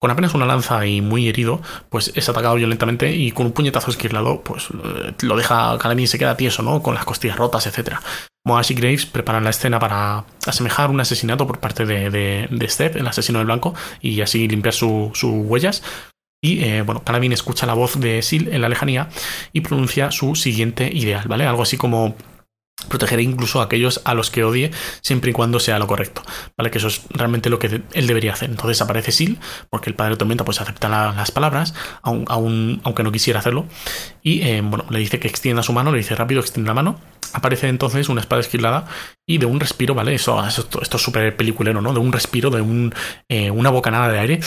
Con 0.00 0.10
apenas 0.10 0.34
una 0.34 0.44
lanza 0.44 0.84
y 0.86 1.00
muy 1.00 1.28
herido, 1.28 1.62
pues 1.88 2.12
es 2.14 2.28
atacado 2.28 2.56
violentamente 2.56 3.10
y 3.12 3.30
con 3.30 3.46
un 3.46 3.52
puñetazo 3.52 3.90
esquirlado, 3.90 4.42
pues 4.42 4.68
eh, 4.70 5.14
lo 5.22 5.36
deja 5.36 5.78
Kaladin 5.78 6.04
y 6.04 6.06
se 6.06 6.18
queda 6.18 6.36
tieso, 6.36 6.62
¿no? 6.62 6.82
Con 6.82 6.94
las 6.94 7.06
costillas 7.06 7.38
rotas, 7.38 7.66
etc. 7.66 7.96
Moash 8.44 8.72
y 8.72 8.74
Graves 8.74 9.06
preparan 9.06 9.44
la 9.44 9.50
escena 9.50 9.78
para 9.78 10.26
asemejar 10.46 10.90
un 10.90 11.00
asesinato 11.00 11.46
por 11.46 11.58
parte 11.58 11.86
de, 11.86 12.10
de, 12.10 12.48
el 12.50 13.06
asesino 13.06 13.38
del 13.38 13.46
blanco, 13.46 13.74
y 14.02 14.20
así 14.20 14.46
limpiar 14.46 14.74
sus 14.74 15.22
huellas. 15.22 15.82
Y 16.42 16.62
eh, 16.62 16.82
bueno, 16.82 17.02
Kaladin 17.02 17.32
escucha 17.32 17.64
la 17.64 17.72
voz 17.72 17.98
de 17.98 18.20
Sil 18.20 18.52
en 18.52 18.60
la 18.60 18.68
lejanía 18.68 19.08
y 19.54 19.62
pronuncia 19.62 20.10
su 20.10 20.34
siguiente 20.34 20.90
ideal, 20.92 21.26
¿vale? 21.26 21.46
Algo 21.46 21.62
así 21.62 21.78
como 21.78 22.14
protegeré 22.88 23.22
incluso 23.22 23.60
a 23.60 23.64
aquellos 23.64 24.00
a 24.04 24.14
los 24.14 24.30
que 24.30 24.44
odie 24.44 24.70
siempre 25.00 25.30
y 25.30 25.32
cuando 25.32 25.60
sea 25.60 25.78
lo 25.78 25.86
correcto, 25.86 26.22
¿vale? 26.56 26.70
Que 26.70 26.78
eso 26.78 26.88
es 26.88 27.02
realmente 27.10 27.50
lo 27.50 27.58
que 27.58 27.82
él 27.92 28.06
debería 28.06 28.32
hacer. 28.32 28.50
Entonces 28.50 28.80
aparece 28.80 29.12
Sil, 29.12 29.38
porque 29.70 29.90
el 29.90 29.96
padre 29.96 30.12
de 30.12 30.16
Tormenta 30.18 30.44
pues 30.44 30.60
acepta 30.60 30.88
las 30.88 31.30
palabras, 31.30 31.74
aunque 32.02 33.02
no 33.02 33.12
quisiera 33.12 33.40
hacerlo, 33.40 33.66
y 34.22 34.42
eh, 34.42 34.60
bueno, 34.62 34.84
le 34.90 34.98
dice 34.98 35.18
que 35.18 35.28
extienda 35.28 35.62
su 35.62 35.72
mano, 35.72 35.92
le 35.92 35.98
dice 35.98 36.14
rápido, 36.14 36.40
extiende 36.40 36.68
la 36.68 36.74
mano, 36.74 37.00
aparece 37.32 37.68
entonces 37.68 38.08
una 38.08 38.20
espada 38.20 38.40
esquilada 38.40 38.86
y 39.26 39.38
de 39.38 39.46
un 39.46 39.60
respiro, 39.60 39.94
¿vale? 39.94 40.14
Eso, 40.14 40.44
esto, 40.46 40.80
es 40.80 40.88
súper 41.02 41.36
peliculero, 41.36 41.80
¿no? 41.80 41.92
De 41.92 41.98
un 41.98 42.12
respiro, 42.12 42.50
de 42.50 42.60
un, 42.60 42.94
eh, 43.28 43.50
una 43.50 43.70
bocanada 43.70 44.08
de 44.08 44.18
aire, 44.18 44.40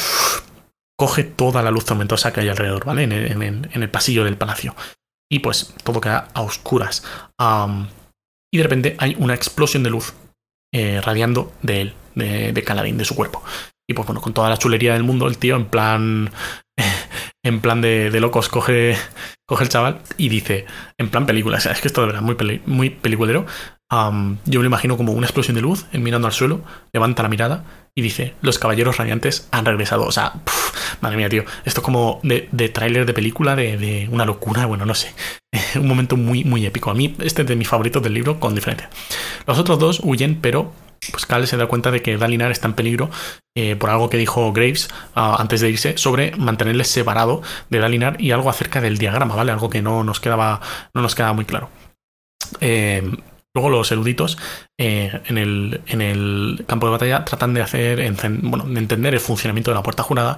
coge 0.98 1.24
toda 1.24 1.62
la 1.62 1.72
luz 1.72 1.86
tormentosa 1.86 2.34
que 2.34 2.42
hay 2.42 2.50
alrededor, 2.50 2.86
¿vale? 2.86 3.04
En 3.04 3.12
el, 3.12 3.90
pasillo 3.90 4.24
del 4.24 4.38
palacio. 4.38 4.76
Y 5.30 5.40
pues 5.40 5.74
todo 5.84 6.02
queda 6.02 6.30
a 6.34 6.42
oscuras 6.42 7.04
y 8.58 8.60
de 8.60 8.64
repente 8.64 8.96
hay 8.98 9.16
una 9.20 9.36
explosión 9.36 9.84
de 9.84 9.92
luz 9.92 10.16
eh, 10.74 11.00
radiando 11.00 11.54
de 11.62 11.82
él, 11.82 11.94
de, 12.16 12.64
Caladín, 12.66 12.98
de 12.98 13.06
su 13.06 13.16
cuerpo. 13.16 13.44
Y 13.88 13.94
pues 13.94 14.08
bueno, 14.08 14.20
con 14.20 14.34
toda 14.34 14.50
la 14.50 14.58
chulería 14.58 14.94
del 14.94 15.04
mundo, 15.04 15.28
el 15.28 15.38
tío 15.38 15.56
en 15.56 15.66
plan. 15.66 16.32
en 17.46 17.62
plan 17.62 17.82
de, 17.82 18.10
locos, 18.20 18.50
coge, 18.50 18.98
coge 19.48 19.64
el 19.64 19.70
chaval 19.70 20.02
y 20.18 20.30
dice, 20.30 20.66
en 20.98 21.10
plan 21.10 21.28
película, 21.28 21.58
o 21.58 21.60
sea, 21.60 21.72
es 21.72 21.82
que 21.82 21.88
esto 21.88 22.02
de 22.02 22.08
verdad 22.08 22.22
muy, 22.24 22.62
muy 22.66 22.90
peliculero. 22.90 23.46
Yo 23.90 24.60
me 24.60 24.64
lo 24.64 24.66
imagino 24.66 24.98
como 24.98 25.14
una 25.14 25.28
explosión 25.28 25.56
de 25.56 25.62
luz, 25.62 25.86
él 25.92 26.02
mirando 26.02 26.28
al 26.28 26.34
suelo, 26.34 26.62
levanta 26.92 27.24
la 27.24 27.30
mirada 27.30 27.64
y 27.96 28.02
dice, 28.02 28.36
los 28.42 28.60
caballeros 28.60 28.98
radiantes 28.98 29.48
han 29.52 29.66
regresado. 29.66 30.06
O 30.06 30.12
sea, 30.12 30.34
madre 31.02 31.18
mía, 31.18 31.30
tío, 31.30 31.44
esto 31.66 31.82
es 31.82 31.86
como 31.86 32.20
de, 32.22 32.50
de 32.52 32.70
tráiler 32.70 33.06
de 33.06 33.14
película, 33.14 33.56
de, 33.56 34.08
una 34.12 34.26
locura, 34.26 34.66
bueno, 34.66 34.86
no 34.86 34.94
sé. 34.94 35.14
Un 35.76 35.88
momento 35.88 36.18
muy, 36.18 36.44
muy 36.44 36.66
épico. 36.66 36.92
A 36.92 36.94
mí, 36.94 37.16
este 37.20 37.44
es 37.44 37.48
de 37.48 37.56
mis 37.56 37.68
favoritos 37.68 38.04
del 38.04 38.14
libro, 38.14 38.40
con 38.40 38.56
diferencia. 38.56 38.90
Los 39.46 39.58
otros 39.58 39.80
dos 39.80 40.02
huyen, 40.04 40.40
pero 40.42 40.74
pues 41.12 41.26
Cal 41.26 41.48
se 41.48 41.58
da 41.58 41.68
cuenta 41.68 41.92
de 41.92 42.02
que 42.02 42.18
Dalinar 42.18 42.52
está 42.52 42.68
en 42.68 42.74
peligro 42.74 43.10
eh, 43.56 43.76
por 43.76 43.92
algo 43.92 44.10
que 44.10 44.18
dijo 44.18 44.52
Graves 44.52 44.90
ah, 45.16 45.38
antes 45.40 45.62
de 45.62 45.70
irse 45.70 45.98
sobre 45.98 46.36
mantenerle 46.36 46.84
separado 46.84 47.44
de 47.70 47.80
Dalinar 47.80 48.20
y 48.20 48.32
algo 48.32 48.50
acerca 48.50 48.82
del 48.82 48.98
diagrama, 48.98 49.36
¿vale? 49.36 49.52
Algo 49.52 49.70
que 49.70 49.82
no 49.82 50.04
nos 50.04 50.20
quedaba, 50.20 50.60
no 50.94 51.02
nos 51.02 51.16
quedaba 51.16 51.34
muy 51.34 51.46
claro. 51.46 51.70
Eh, 52.62 53.12
luego 53.56 53.70
los 53.70 53.92
eruditos 53.92 54.38
eh, 54.80 55.22
en, 55.26 55.38
el, 55.38 55.82
en, 55.88 56.02
el, 56.02 56.64
campo 56.68 56.88
de 56.88 56.92
batalla 56.92 57.26
tratan 57.26 57.54
de 57.54 57.62
hacer, 57.62 58.14
bueno, 58.42 58.66
de 58.66 58.80
entender 58.80 59.14
el 59.14 59.20
funcionamiento 59.20 59.72
de 59.72 59.76
la 59.76 59.84
puerta 59.84 60.04
jurada 60.04 60.38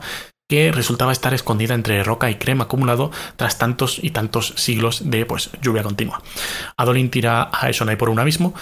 que 0.49 0.72
resultaba 0.72 1.12
estar 1.12 1.34
escondida 1.34 1.76
entre 1.76 2.03
roca 2.03 2.32
y 2.32 2.36
crema 2.36 2.64
acumulado 2.64 3.12
tras 3.36 3.60
tantos 3.60 4.03
y 4.03 4.10
tantos 4.10 4.53
siglos 4.55 5.10
de 5.12 5.26
pues, 5.26 5.51
lluvia 5.62 5.84
continua. 5.84 6.24
Adolin 6.76 7.12
tira 7.12 7.51
a 7.53 7.70
Esonai 7.70 7.97
por 7.97 8.10
un 8.10 8.20
abismo, 8.20 8.55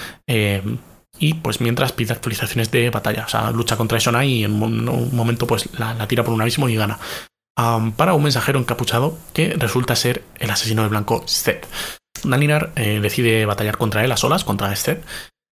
y 1.20 1.34
pues 1.36 1.62
mientras 1.62 1.92
pide 1.92 2.14
actualizaciones 2.14 2.72
de 2.72 2.90
batalla. 2.90 3.26
O 3.26 3.30
sea, 3.30 3.52
lucha 3.52 3.78
contra 3.78 4.00
Shonai 4.00 4.30
y 4.30 4.44
en 4.44 4.62
un 4.62 5.16
momento 5.16 5.48
pues 5.48 5.70
la, 5.80 6.08
tira 6.08 6.24
por 6.24 6.34
un 6.34 6.42
abismo 6.42 6.70
y 6.70 6.76
gana. 6.76 7.00
para 7.56 8.14
un 8.14 8.24
mensajero 8.24 8.60
encapuchado 8.60 9.18
que 9.34 9.54
resulta 9.54 9.96
ser 9.96 10.24
el 10.40 10.50
asesino 10.50 10.84
de 10.84 10.90
blanco 10.90 11.24
Seth. 11.26 11.66
Dalinar 12.24 12.72
eh, 12.76 13.00
decide 13.02 13.46
batallar 13.46 13.78
contra 13.78 14.04
él 14.04 14.12
a 14.12 14.18
solas, 14.18 14.44
contra 14.44 14.76
Seth, 14.76 15.04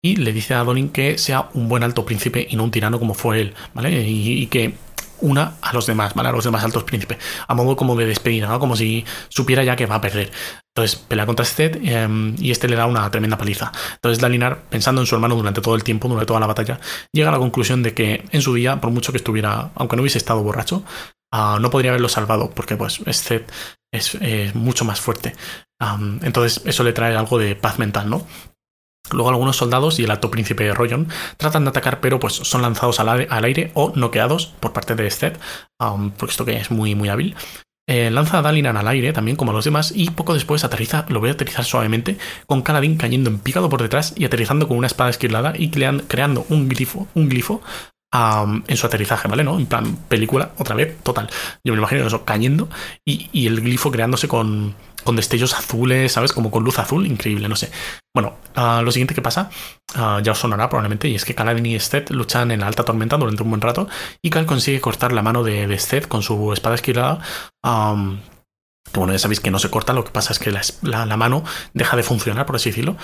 y 0.04 0.16
le 0.16 0.34
dice 0.34 0.54
a 0.54 0.64
Dolin 0.64 0.90
que 0.90 1.18
sea 1.18 1.50
un 1.54 1.70
buen 1.70 1.84
alto 1.84 2.06
príncipe 2.06 2.48
y 2.50 2.56
no 2.56 2.64
un 2.64 2.72
tirano 2.72 3.00
como 3.00 3.14
fue 3.14 3.42
él, 3.42 3.54
¿vale? 3.74 4.02
y 4.08 4.48
que 4.48 4.74
una 5.22 5.56
a 5.62 5.74
los 5.74 5.86
demás, 5.86 6.14
¿vale? 6.14 6.30
A 6.30 6.32
los 6.32 6.44
demás 6.44 6.64
altos 6.64 6.84
príncipes, 6.84 7.18
a 7.48 7.54
modo 7.54 7.76
como 7.76 7.96
de 7.96 8.06
despedida, 8.06 8.48
¿no? 8.48 8.60
Como 8.60 8.76
si 8.76 9.06
supiera 9.30 9.64
ya 9.64 9.76
que 9.76 9.86
va 9.86 9.96
a 9.96 10.02
perder. 10.02 10.32
Entonces 10.76 11.00
pelea 11.00 11.26
contra 11.26 11.46
Seth 11.46 11.78
em, 11.84 12.36
y 12.40 12.52
este 12.52 12.68
le 12.68 12.76
da 12.76 12.86
una 12.86 13.10
tremenda 13.10 13.38
paliza. 13.38 13.72
Entonces 13.96 14.20
Dalinar, 14.20 14.64
pensando 14.70 15.02
en 15.02 15.08
su 15.08 15.16
hermano 15.16 15.36
durante 15.36 15.62
todo 15.62 15.76
el 15.76 15.84
tiempo, 15.84 16.08
durante 16.08 16.28
toda 16.28 16.40
la 16.40 16.48
batalla, 16.48 16.80
llega 17.12 17.30
a 17.30 17.32
la 17.32 17.40
conclusión 17.40 17.84
de 17.84 17.94
que 17.94 18.26
en 18.32 18.42
su 18.42 18.54
día, 18.54 18.82
por 18.82 18.92
mucho 18.92 19.12
que 19.12 19.18
estuviera, 19.18 19.72
aunque 19.76 19.96
no 19.96 20.02
hubiese 20.02 20.18
estado 20.18 20.44
borracho, 20.44 20.84
ah, 21.32 21.58
no 21.62 21.70
podría 21.70 21.92
haberlo 21.92 22.10
salvado, 22.10 22.50
porque 22.52 22.76
pues 22.76 23.02
Seth 23.12 23.52
es, 23.92 24.56
mucho 24.56 24.86
más 24.86 25.02
fuerte. 25.02 25.36
Entonces 26.22 26.62
eso 26.66 26.84
le 26.84 26.94
trae 26.94 27.16
algo 27.16 27.40
de 27.40 27.56
paz 27.56 27.80
mental, 27.80 28.10
¿no? 28.10 28.26
Luego 29.12 29.30
algunos 29.30 29.58
soldados 29.58 30.00
y 30.00 30.04
el 30.04 30.12
alto 30.12 30.32
príncipe 30.32 30.74
Royon 30.74 31.08
tratan 31.38 31.64
de 31.64 31.70
atacar, 31.70 32.00
pero 32.00 32.20
pues 32.20 32.34
son 32.34 32.62
lanzados 32.62 33.00
al, 33.00 33.28
aire 33.44 33.72
o 33.74 33.92
noqueados 33.96 34.48
por 34.60 34.74
parte 34.74 34.96
de 34.96 35.10
Seth, 35.10 35.40
um, 35.80 36.12
esto 36.28 36.46
que 36.46 36.56
es 36.58 36.72
muy 36.72 36.96
muy 36.96 37.10
hábil. 37.10 37.36
eh, 37.88 38.10
lanza 38.12 38.38
a 38.38 38.42
Dalinan 38.42 38.78
al 38.78 38.88
aire, 38.88 39.12
también 39.12 39.36
como 39.36 39.52
los 39.52 39.66
demás, 39.66 39.92
y 39.94 40.12
poco 40.12 40.34
después 40.34 40.64
aterriza, 40.64 41.06
lo 41.10 41.20
ve 41.20 41.32
aterrizar 41.32 41.66
suavemente, 41.66 42.18
con 42.46 42.62
Kaladin 42.62 42.96
cayendo 42.96 43.30
en 43.30 43.40
picado 43.40 43.70
por 43.70 43.82
detrás 43.82 44.14
y 44.16 44.24
aterrizando 44.24 44.68
con 44.68 44.78
una 44.78 44.88
espada 44.88 45.10
esquilada 45.10 45.54
y 45.58 45.72
creando 45.72 46.46
un 46.50 46.70
glifo, 46.70 47.08
un 47.16 47.28
glifo 47.28 47.62
en 48.14 48.78
su 48.78 48.86
aterrizaje, 48.86 49.28
¿vale? 49.28 49.44
¿No? 49.44 49.58
En 49.58 49.66
plan, 49.66 49.96
película, 50.10 50.52
otra 50.58 50.76
vez, 50.76 50.98
total. 51.02 51.30
Yo 51.64 51.74
me 51.74 51.80
imagino 51.80 52.06
eso 52.06 52.26
cayendo 52.26 52.70
y, 53.06 53.48
el 53.48 53.62
glifo 53.62 53.92
creándose 53.92 54.28
con, 54.28 54.76
con, 55.04 55.16
destellos 55.16 55.54
azules, 55.54 56.12
¿sabes? 56.12 56.34
Como 56.34 56.52
con 56.52 56.64
luz 56.64 56.80
azul, 56.80 57.06
increíble, 57.06 57.48
no 57.48 57.56
sé. 57.56 57.72
Bueno, 58.14 58.36
ah, 58.56 58.82
lo 58.84 58.92
siguiente 58.92 59.16
que 59.16 59.22
pasa, 59.22 59.50
ah, 59.96 60.20
ya 60.24 60.34
os 60.34 60.40
sonará 60.40 60.70
probablemente, 60.70 61.08
y 61.08 61.16
es 61.16 61.26
que 61.26 61.36
Kaladin 61.36 61.66
y 61.66 61.80
Seth 61.80 62.10
luchan 62.12 62.52
en 62.52 62.62
la 62.62 62.68
alta 62.68 62.84
tormenta 62.84 63.18
durante 63.18 63.44
un 63.44 63.50
buen 63.50 63.62
rato 63.62 63.88
y 64.22 64.30
Cal 64.30 64.46
consigue 64.46 64.82
cortar 64.82 65.14
la 65.14 65.22
mano 65.22 65.44
de, 65.44 65.68
de 65.68 66.02
con 66.08 66.22
su 66.22 66.54
espada 66.54 66.76
esquilada. 66.76 67.20
bueno, 67.64 69.14
ya 69.14 69.20
sabéis 69.20 69.40
que 69.40 69.52
no 69.52 69.60
se 69.60 69.70
corta, 69.70 69.94
lo 69.94 70.04
que 70.04 70.12
pasa 70.12 70.34
es 70.34 70.40
que 70.40 70.52
la, 70.82 71.18
mano 71.18 71.44
deja 71.74 71.96
de 71.96 72.04
funcionar, 72.04 72.46
por 72.46 72.58
así 72.58 72.70
decirlo, 72.70 72.98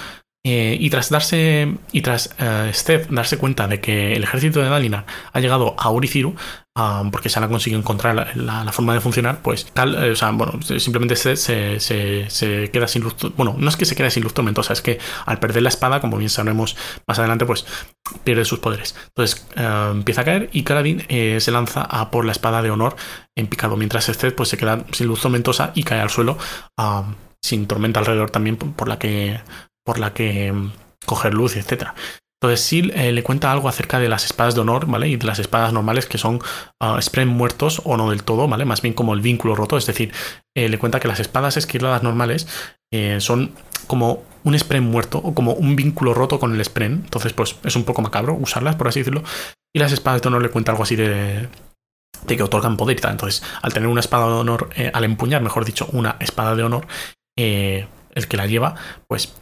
eh, 0.49 0.77
y 0.79 0.89
tras 0.89 1.09
darse 1.09 1.75
y 1.91 2.01
tras 2.01 2.29
uh, 2.39 3.13
darse 3.13 3.37
cuenta 3.37 3.67
de 3.67 3.81
que 3.81 4.13
el 4.13 4.23
ejército 4.23 4.61
de 4.61 4.69
Dalinar 4.69 5.05
ha 5.33 5.41
llegado 5.41 5.75
a 5.77 5.91
Uriciru, 5.91 6.35
um, 6.73 7.11
porque 7.11 7.27
se 7.27 7.37
han 7.37 7.49
conseguido 7.49 7.81
encontrar 7.81 8.37
la, 8.37 8.71
forma 8.71 8.93
de 8.93 9.01
funcionar, 9.01 9.41
pues 9.41 9.65
tal, 9.73 10.01
eh, 10.01 10.11
o 10.11 10.15
sea, 10.15 10.31
bueno, 10.31 10.57
simplemente 10.61 11.17
Steph 11.17 11.37
se, 11.79 12.69
queda 12.71 12.87
sin 12.87 13.03
luz. 13.03 13.15
Bueno, 13.35 13.57
no 13.59 13.67
es 13.67 13.75
que 13.75 13.83
se 13.83 13.93
quede 13.97 14.09
sin 14.09 14.23
luz 14.23 14.33
tormentosa, 14.33 14.71
es 14.71 14.81
que 14.81 14.99
al 15.25 15.37
perder 15.39 15.63
la 15.63 15.69
espada, 15.69 15.99
como 15.99 16.15
bien 16.15 16.29
sabremos 16.29 16.77
más 17.05 17.19
adelante, 17.19 17.45
pues 17.45 17.65
pierde 18.23 18.45
sus 18.45 18.59
poderes. 18.59 18.95
Entonces 19.07 19.45
empieza 19.57 20.21
a 20.21 20.23
caer 20.23 20.49
y 20.53 20.63
Kaladin 20.63 21.03
se 21.09 21.51
lanza 21.51 22.09
por 22.09 22.23
la 22.23 22.31
espada 22.31 22.61
de 22.61 22.71
honor 22.71 22.95
en 23.35 23.47
picado, 23.47 23.75
mientras 23.75 24.05
Steph 24.05 24.33
pues 24.33 24.47
se 24.47 24.57
queda 24.57 24.85
sin 24.93 25.07
luz 25.07 25.19
tormentosa 25.19 25.73
y 25.75 25.83
cae 25.83 25.99
al 25.99 26.09
suelo. 26.09 26.37
Sin 27.41 27.67
tormenta 27.67 27.99
alrededor 27.99 28.31
también 28.31 28.55
por 28.55 28.87
la 28.87 28.97
que 28.97 29.39
por 29.87 29.99
la 29.99 30.13
que 30.13 30.51
mm, 30.51 30.71
coger 31.05 31.33
luz, 31.33 31.55
etc. 31.55 31.91
Entonces 32.41 32.59
sí 32.59 32.91
eh, 32.93 33.13
le 33.13 33.23
cuenta 33.23 33.53
algo 33.53 33.69
acerca 33.69 33.99
de 33.99 34.09
las 34.09 34.25
espadas 34.25 34.53
de 34.53 34.59
honor, 34.59 34.85
¿vale? 34.85 35.07
Y 35.07 35.15
de 35.15 35.25
las 35.25 35.39
espadas 35.39 35.71
normales 35.71 36.05
que 36.05 36.17
son 36.17 36.41
uh, 36.83 37.25
muertos 37.25 37.81
o 37.85 37.95
no 37.95 38.09
del 38.09 38.23
todo, 38.23 38.49
¿vale? 38.49 38.65
Más 38.65 38.81
bien 38.81 38.93
como 38.93 39.13
el 39.13 39.21
vínculo 39.21 39.55
roto, 39.55 39.77
es 39.77 39.85
decir, 39.85 40.11
eh, 40.55 40.67
le 40.67 40.77
cuenta 40.77 40.99
que 40.99 41.07
las 41.07 41.21
espadas 41.21 41.55
esquiladas 41.55 42.03
normales 42.03 42.49
eh, 42.91 43.21
son 43.21 43.53
como 43.87 44.23
un 44.43 44.59
spren 44.59 44.83
muerto 44.83 45.19
o 45.19 45.33
como 45.33 45.53
un 45.53 45.77
vínculo 45.77 46.13
roto 46.13 46.37
con 46.37 46.53
el 46.53 46.63
spren, 46.65 47.03
entonces 47.05 47.31
pues 47.31 47.55
es 47.63 47.75
un 47.77 47.85
poco 47.85 48.01
macabro 48.01 48.33
usarlas, 48.33 48.75
por 48.75 48.89
así 48.89 48.99
decirlo. 48.99 49.23
Y 49.73 49.79
las 49.79 49.93
espadas 49.93 50.21
de 50.21 50.27
honor 50.27 50.41
le 50.41 50.49
cuenta 50.49 50.73
algo 50.73 50.83
así 50.83 50.97
de, 50.97 51.47
de 52.27 52.37
que 52.37 52.43
otorgan 52.43 52.75
poder 52.75 52.97
y 52.97 53.01
tal. 53.01 53.11
Entonces, 53.11 53.41
al 53.61 53.73
tener 53.73 53.87
una 53.87 54.01
espada 54.01 54.27
de 54.27 54.33
honor, 54.33 54.69
al 54.93 55.03
empuñar, 55.05 55.41
mejor 55.41 55.63
dicho, 55.63 55.87
una 55.93 56.17
espada 56.19 56.55
de 56.55 56.63
honor, 56.63 56.87
el 57.37 58.27
que 58.27 58.37
la 58.37 58.47
lleva, 58.47 58.75
pues 59.07 59.33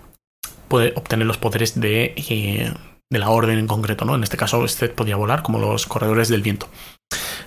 puede 0.67 0.93
obtener 0.95 1.27
los 1.27 1.37
poderes 1.37 1.79
de, 1.79 2.13
eh, 2.15 2.73
de 3.09 3.19
la 3.19 3.29
orden 3.29 3.57
en 3.59 3.67
concreto, 3.67 4.05
¿no? 4.05 4.15
En 4.15 4.23
este 4.23 4.37
caso, 4.37 4.63
este 4.65 4.89
podía 4.89 5.15
volar 5.15 5.43
como 5.43 5.59
los 5.59 5.85
corredores 5.85 6.29
del 6.29 6.41
viento. 6.41 6.67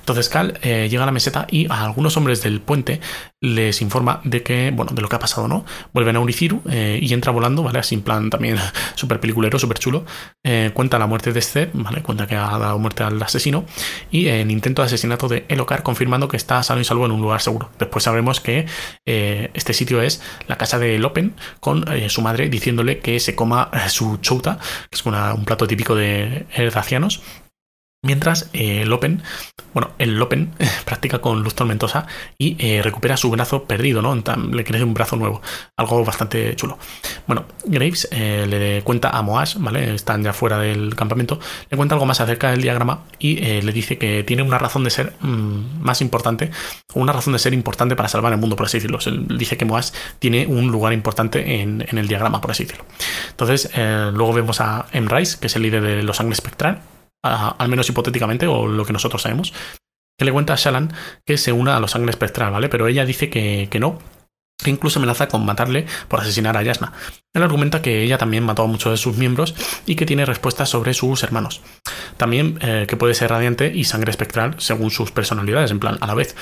Entonces 0.08 0.30
Cal 0.30 0.58
eh, 0.62 0.88
llega 0.90 1.02
a 1.02 1.06
la 1.06 1.12
meseta 1.12 1.46
y 1.50 1.70
a 1.70 1.84
algunos 1.84 2.16
hombres 2.16 2.42
del 2.42 2.62
puente 2.62 2.98
les 3.42 3.82
informa 3.82 4.22
de 4.24 4.42
que, 4.42 4.72
bueno, 4.74 4.92
de 4.94 5.02
lo 5.02 5.08
que 5.10 5.16
ha 5.16 5.18
pasado, 5.18 5.48
¿no? 5.48 5.66
Vuelven 5.92 6.16
a 6.16 6.20
Uriciru 6.20 6.62
eh, 6.70 6.98
y 7.02 7.12
entra 7.12 7.30
volando, 7.30 7.62
¿vale? 7.62 7.80
Así 7.80 7.94
en 7.94 8.00
plan 8.00 8.30
también 8.30 8.56
súper 8.94 9.20
peliculero, 9.20 9.58
súper 9.58 9.78
chulo. 9.78 10.06
Eh, 10.42 10.70
cuenta 10.72 10.98
la 10.98 11.06
muerte 11.06 11.34
de 11.34 11.42
Zed, 11.42 11.68
¿vale? 11.74 12.02
Cuenta 12.02 12.26
que 12.26 12.36
ha 12.36 12.56
dado 12.56 12.78
muerte 12.78 13.02
al 13.02 13.22
asesino 13.22 13.66
y 14.10 14.28
el 14.28 14.50
intento 14.50 14.80
de 14.80 14.86
asesinato 14.86 15.28
de 15.28 15.44
Elokar 15.46 15.82
confirmando 15.82 16.26
que 16.26 16.38
está 16.38 16.62
sano 16.62 16.80
y 16.80 16.84
salvo 16.84 17.04
en 17.04 17.12
un 17.12 17.20
lugar 17.20 17.42
seguro. 17.42 17.68
Después 17.78 18.04
sabremos 18.04 18.40
que 18.40 18.64
este 19.04 19.74
sitio 19.74 20.00
es 20.00 20.22
la 20.46 20.56
casa 20.56 20.78
de 20.78 20.98
Lopen 20.98 21.34
con 21.60 21.84
su 22.08 22.22
madre 22.22 22.48
diciéndole 22.48 23.00
que 23.00 23.20
se 23.20 23.34
coma 23.34 23.70
su 23.88 24.16
chouta, 24.22 24.58
que 24.88 24.96
es 24.96 25.04
un 25.04 25.44
plato 25.44 25.66
típico 25.66 25.94
de 25.94 26.46
herdacianos 26.54 27.20
Mientras 28.00 28.48
eh, 28.52 28.84
Lopen, 28.86 29.24
bueno, 29.74 29.90
el 29.98 30.20
Lopen 30.20 30.52
practica 30.84 31.18
con 31.18 31.42
luz 31.42 31.54
tormentosa 31.54 32.06
y 32.38 32.56
eh, 32.60 32.80
recupera 32.80 33.16
su 33.16 33.28
brazo 33.28 33.64
perdido, 33.64 34.02
¿no? 34.02 34.14
Le 34.14 34.62
crece 34.62 34.84
un 34.84 34.94
brazo 34.94 35.16
nuevo, 35.16 35.42
algo 35.76 36.04
bastante 36.04 36.54
chulo. 36.54 36.78
Bueno, 37.26 37.46
Graves 37.64 38.06
eh, 38.12 38.46
le 38.48 38.84
cuenta 38.84 39.10
a 39.10 39.20
Moash, 39.22 39.56
¿vale? 39.58 39.96
Están 39.96 40.22
ya 40.22 40.32
fuera 40.32 40.58
del 40.58 40.94
campamento, 40.94 41.40
le 41.68 41.76
cuenta 41.76 41.96
algo 41.96 42.06
más 42.06 42.20
acerca 42.20 42.52
del 42.52 42.62
diagrama 42.62 43.02
y 43.18 43.34
le 43.40 43.72
dice 43.72 43.98
que 43.98 44.22
tiene 44.22 44.44
una 44.44 44.58
razón 44.58 44.84
de 44.84 44.90
ser 44.90 45.14
mm, 45.18 45.80
más 45.80 46.00
importante, 46.00 46.52
una 46.94 47.12
razón 47.12 47.32
de 47.32 47.40
ser 47.40 47.52
importante 47.52 47.96
para 47.96 48.08
salvar 48.08 48.32
el 48.32 48.38
mundo, 48.38 48.54
por 48.54 48.66
así 48.66 48.78
decirlo. 48.78 49.00
dice 49.28 49.56
que 49.56 49.64
Moash 49.64 49.90
tiene 50.20 50.46
un 50.46 50.70
lugar 50.70 50.92
importante 50.92 51.62
en, 51.62 51.84
el 51.90 52.06
diagrama, 52.06 52.40
por 52.40 52.52
así 52.52 52.62
decirlo. 52.62 52.84
Entonces, 53.30 53.70
luego 53.74 54.32
vemos 54.32 54.60
a 54.60 54.86
Emrice, 54.92 55.38
que 55.40 55.48
es 55.48 55.56
el 55.56 55.62
líder 55.62 55.82
de 55.82 56.02
los 56.04 56.16
Sangre 56.16 56.34
Espectral 56.34 56.80
al 57.22 57.68
menos 57.68 57.88
hipotéticamente, 57.88 58.46
o 58.46 58.66
lo 58.66 58.84
que 58.84 58.92
nosotros 58.92 59.22
sabemos, 59.22 59.52
que 60.18 60.24
le 60.24 60.32
cuenta 60.32 60.52
a 60.52 60.56
Shalan 60.56 60.92
que 61.24 61.38
se 61.38 61.52
una 61.52 61.76
a 61.76 61.80
los 61.80 61.92
sangre 61.92 62.10
espectral, 62.10 62.52
¿vale? 62.52 62.68
Pero 62.68 62.88
ella 62.88 63.04
dice 63.04 63.30
que, 63.30 63.68
no, 63.78 63.98
que 64.62 64.70
incluso 64.70 64.98
amenaza 64.98 65.28
con 65.28 65.46
matarle 65.46 65.86
por 66.08 66.20
asesinar 66.20 66.56
a 66.56 66.62
Yasna. 66.62 66.92
Él 67.32 67.42
argumenta 67.42 67.82
que 67.82 68.02
ella 68.02 68.18
también 68.18 68.44
mató 68.44 68.64
a 68.64 68.66
muchos 68.66 68.90
de 68.90 68.96
sus 68.96 69.16
miembros 69.16 69.54
y 69.86 69.94
que 69.94 70.06
tiene 70.06 70.26
respuestas 70.26 70.68
sobre 70.68 70.92
sus 70.92 71.22
hermanos. 71.22 71.62
También 72.16 72.58
eh, 72.62 72.86
que 72.88 72.96
puede 72.96 73.14
ser 73.14 73.30
radiante 73.30 73.72
y 73.72 73.84
sangre 73.84 74.10
espectral 74.10 74.56
según 74.58 74.90
sus 74.90 75.12
personalidades, 75.12 75.70
en 75.70 75.78
plan, 75.78 75.98
a 76.00 76.06
la 76.08 76.14
vez. 76.14 76.34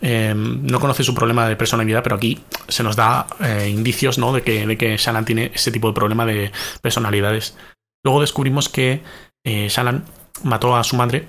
Em, 0.00 0.66
no 0.66 0.80
conoce 0.80 1.04
su 1.04 1.14
problema 1.14 1.48
de 1.48 1.54
personalidad, 1.54 2.02
pero 2.02 2.16
aquí 2.16 2.40
se 2.66 2.82
nos 2.82 2.96
da 2.96 3.28
eh, 3.38 3.68
indicios 3.68 4.18
¿no? 4.18 4.32
de, 4.32 4.42
que, 4.42 4.66
de 4.66 4.76
que 4.76 4.96
Shalan 4.96 5.24
tiene 5.24 5.52
ese 5.54 5.70
tipo 5.70 5.86
de 5.86 5.94
problema 5.94 6.26
de 6.26 6.50
personalidades. 6.80 7.56
Luego 8.04 8.20
descubrimos 8.20 8.68
que 8.68 9.04
eh, 9.44 9.68
Shalan 9.68 10.04
mató 10.42 10.76
a 10.76 10.84
su 10.84 10.96
madre 10.96 11.28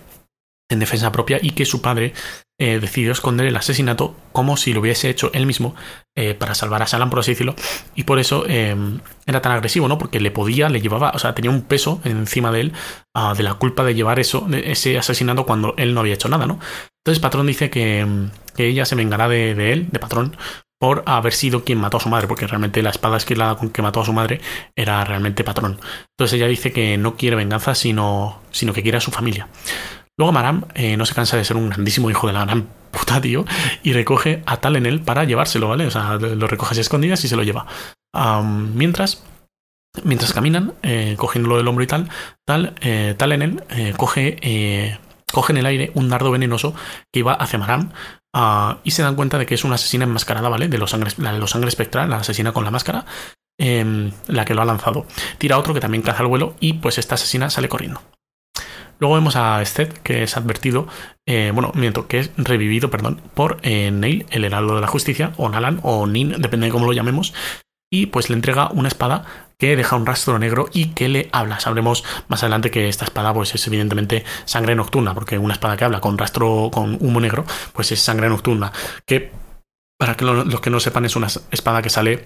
en 0.70 0.80
defensa 0.80 1.12
propia 1.12 1.40
y 1.42 1.52
que 1.52 1.66
su 1.66 1.82
padre 1.82 2.14
eh, 2.60 2.80
decidió 2.80 3.12
esconder 3.12 3.48
el 3.48 3.56
asesinato 3.56 4.16
como 4.32 4.58
si 4.58 4.74
lo 4.74 4.82
hubiese 4.82 5.10
hecho 5.10 5.32
él 5.34 5.46
mismo 5.46 5.76
eh, 6.16 6.34
para 6.34 6.56
salvar 6.56 6.82
a 6.82 6.86
Shalan, 6.86 7.10
por 7.10 7.20
así 7.20 7.32
decirlo, 7.32 7.56
y 7.96 8.04
por 8.04 8.20
eso 8.20 8.46
em, 8.48 9.00
era 9.26 9.42
tan 9.42 9.52
agresivo, 9.52 9.88
¿no? 9.88 9.98
Porque 9.98 10.20
le 10.20 10.32
podía, 10.32 10.70
le 10.70 10.80
llevaba, 10.80 11.12
o 11.16 11.20
sea, 11.20 11.34
tenía 11.34 11.52
un 11.52 11.64
peso 11.64 12.00
encima 12.04 12.52
de 12.52 12.62
él 12.62 12.74
ah, 13.16 13.34
de 13.36 13.44
la 13.44 13.56
culpa 13.56 13.84
de 13.84 13.96
llevar 13.96 14.20
eso, 14.20 14.48
ese 14.52 14.98
asesinato 14.98 15.46
cuando 15.46 15.74
él 15.78 15.94
no 15.94 16.02
había 16.02 16.14
hecho 16.14 16.30
nada, 16.30 16.46
¿no? 16.46 16.60
Entonces 17.04 17.20
Patrón 17.22 17.48
dice 17.48 17.70
que, 17.70 18.00
em, 18.00 18.30
ella 18.58 18.86
se 18.86 18.96
vengará 18.96 19.28
de, 19.28 19.56
de 19.56 19.74
él, 19.74 19.88
de 19.92 20.00
Patrón, 20.00 20.38
por 20.84 21.02
haber 21.06 21.32
sido 21.32 21.64
quien 21.64 21.80
mató 21.80 21.96
a 21.96 22.00
su 22.02 22.10
madre, 22.10 22.28
porque 22.28 22.46
realmente 22.46 22.82
la 22.82 22.90
espada 22.90 23.16
esquilada 23.16 23.56
con 23.56 23.70
que 23.70 23.82
mató 23.82 24.02
a 24.02 24.06
su 24.06 24.12
madre 24.12 24.42
era 24.76 25.06
realmente 25.06 25.46
patrón. 25.46 25.80
Entonces 26.10 26.34
ella 26.34 26.46
dice 26.46 26.74
que 26.74 26.98
no 26.98 27.16
quiere 27.16 27.38
venganza, 27.38 27.74
sino, 27.74 28.42
sino 28.52 28.74
que 28.74 28.84
quiere 28.84 28.98
a 28.98 29.00
su 29.00 29.10
familia. 29.10 29.48
Luego 30.18 30.34
Maram 30.34 30.66
eh, 30.76 30.98
no 30.98 31.06
se 31.06 31.16
cansa 31.16 31.38
de 31.38 31.46
ser 31.46 31.56
un 31.56 31.70
grandísimo 31.70 32.10
hijo 32.10 32.28
de 32.28 32.34
la 32.34 32.44
gran 32.44 32.68
puta, 32.92 33.22
tío, 33.22 33.46
y 33.82 33.94
recoge 33.94 34.44
a 34.46 34.58
Tal 34.58 34.76
en 34.76 34.86
él 34.86 35.00
para 35.00 35.24
llevárselo, 35.24 35.70
¿vale? 35.70 35.86
O 35.86 35.90
sea, 35.90 36.16
lo 36.16 36.48
recoge 36.48 36.78
a 36.78 36.82
escondidas 36.82 37.24
y 37.24 37.30
se 37.30 37.38
lo 37.38 37.44
lleva. 37.44 37.66
mientras, 38.44 39.24
mientras 40.04 40.34
caminan, 40.34 40.74
eh, 40.84 41.16
cogiéndolo 41.18 41.56
del 41.56 41.68
hombro 41.70 41.86
y 41.86 41.88
tal, 41.88 42.10
Tal, 42.46 42.76
eh, 42.82 43.16
tal 43.18 43.32
en 43.32 43.42
él 43.42 43.64
eh, 43.70 43.94
coge 43.96 45.00
coge 45.32 45.52
en 45.52 45.58
el 45.58 45.66
aire 45.66 45.92
un 45.96 46.10
dardo 46.10 46.30
venenoso 46.30 46.76
que 47.12 47.20
iba 47.20 47.34
hacia 47.34 47.58
Maram 47.58 47.92
ah, 48.34 48.80
y 48.84 48.92
se 48.92 49.04
dan 49.04 49.16
cuenta 49.16 49.38
de 49.38 49.46
que 49.46 49.56
es 49.56 49.64
una 49.64 49.76
asesina 49.76 50.06
enmascarada, 50.06 50.50
¿vale? 50.50 50.68
De 50.68 50.78
los 50.78 50.92
sangre, 50.92 51.12
la 51.18 51.34
de 51.34 51.40
los 51.40 51.56
espectral, 51.56 52.10
la 52.10 52.18
asesina 52.18 52.52
con 52.52 52.64
la 52.64 52.72
máscara, 52.72 53.06
em, 53.60 54.12
la 54.28 54.46
que 54.46 54.54
lo 54.54 54.62
ha 54.62 54.66
lanzado. 54.66 55.06
Tira 55.38 55.58
otro 55.58 55.74
que 55.74 55.80
también 55.80 56.04
caza 56.04 56.22
al 56.22 56.28
vuelo 56.28 56.56
y 56.60 56.74
pues 56.74 56.98
esta 56.98 57.16
asesina 57.16 57.50
sale 57.50 57.70
corriendo. 57.70 58.02
Luego 59.00 59.16
vemos 59.16 59.36
a 59.36 59.64
Seth, 59.66 59.98
que 60.00 60.24
es 60.24 60.38
advertido, 60.38 60.88
eh, 61.28 61.52
bueno, 61.54 61.72
miento, 61.76 62.08
que 62.08 62.20
es 62.20 62.32
revivido, 62.38 62.90
perdón, 62.90 63.22
por 63.34 63.58
eh, 63.64 63.92
Neil, 63.92 64.26
el 64.30 64.46
heraldo 64.46 64.76
de 64.76 64.82
la 64.82 64.88
justicia, 64.88 65.34
o 65.38 65.50
Nalan, 65.50 65.80
o 65.84 66.08
Nin, 66.08 66.42
depende 66.42 66.68
de 66.68 66.72
cómo 66.72 66.86
lo 66.86 66.94
llamemos, 66.94 67.34
y 67.94 68.08
pues 68.08 68.28
le 68.32 68.36
entrega 68.36 68.70
una 68.72 68.88
espada 68.88 69.24
que 69.60 69.76
deja 69.76 69.96
un 69.96 70.08
rastro 70.08 70.40
negro 70.40 70.68
y 70.74 70.88
que 70.96 71.08
le 71.10 71.30
habla. 71.32 71.60
Sabremos 71.60 72.04
más 72.28 72.42
adelante 72.42 72.72
que 72.72 72.90
esta 72.90 73.06
espada 73.06 73.32
pues 73.36 73.54
es 73.54 73.68
evidentemente 73.68 74.26
sangre 74.46 74.74
nocturna, 74.74 75.14
porque 75.14 75.38
una 75.38 75.54
espada 75.54 75.78
que 75.78 75.86
habla 75.86 76.02
con 76.02 76.18
rastro 76.18 76.72
con 76.74 76.98
humo 77.00 77.22
negro, 77.22 77.46
pues 77.72 77.92
es 77.92 78.00
sangre 78.00 78.30
nocturna, 78.30 78.74
que 79.06 79.32
para 79.96 80.18
que 80.18 80.26
los 80.26 80.60
que 80.60 80.72
no 80.72 80.80
sepan 80.80 81.06
es 81.06 81.16
una 81.16 81.28
espada 81.52 81.84
que 81.84 81.92
sale 81.92 82.26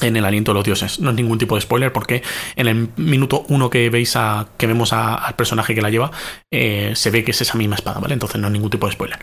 en 0.00 0.16
el 0.16 0.24
aliento 0.24 0.52
de 0.52 0.54
los 0.54 0.64
dioses. 0.64 1.00
No 1.00 1.10
es 1.10 1.16
ningún 1.16 1.38
tipo 1.38 1.54
de 1.54 1.60
spoiler 1.60 1.92
porque 1.92 2.22
en 2.56 2.68
el 2.68 2.88
minuto 2.96 3.44
uno 3.48 3.70
que 3.70 3.90
veis 3.90 4.16
a, 4.16 4.48
que 4.56 4.66
vemos 4.66 4.92
al 4.92 5.34
personaje 5.34 5.74
que 5.74 5.82
la 5.82 5.90
lleva, 5.90 6.10
eh, 6.50 6.92
se 6.94 7.10
ve 7.10 7.24
que 7.24 7.32
es 7.32 7.40
esa 7.40 7.58
misma 7.58 7.76
espada, 7.76 8.00
¿vale? 8.00 8.14
Entonces 8.14 8.40
no 8.40 8.46
es 8.48 8.52
ningún 8.52 8.70
tipo 8.70 8.86
de 8.86 8.92
spoiler. 8.92 9.18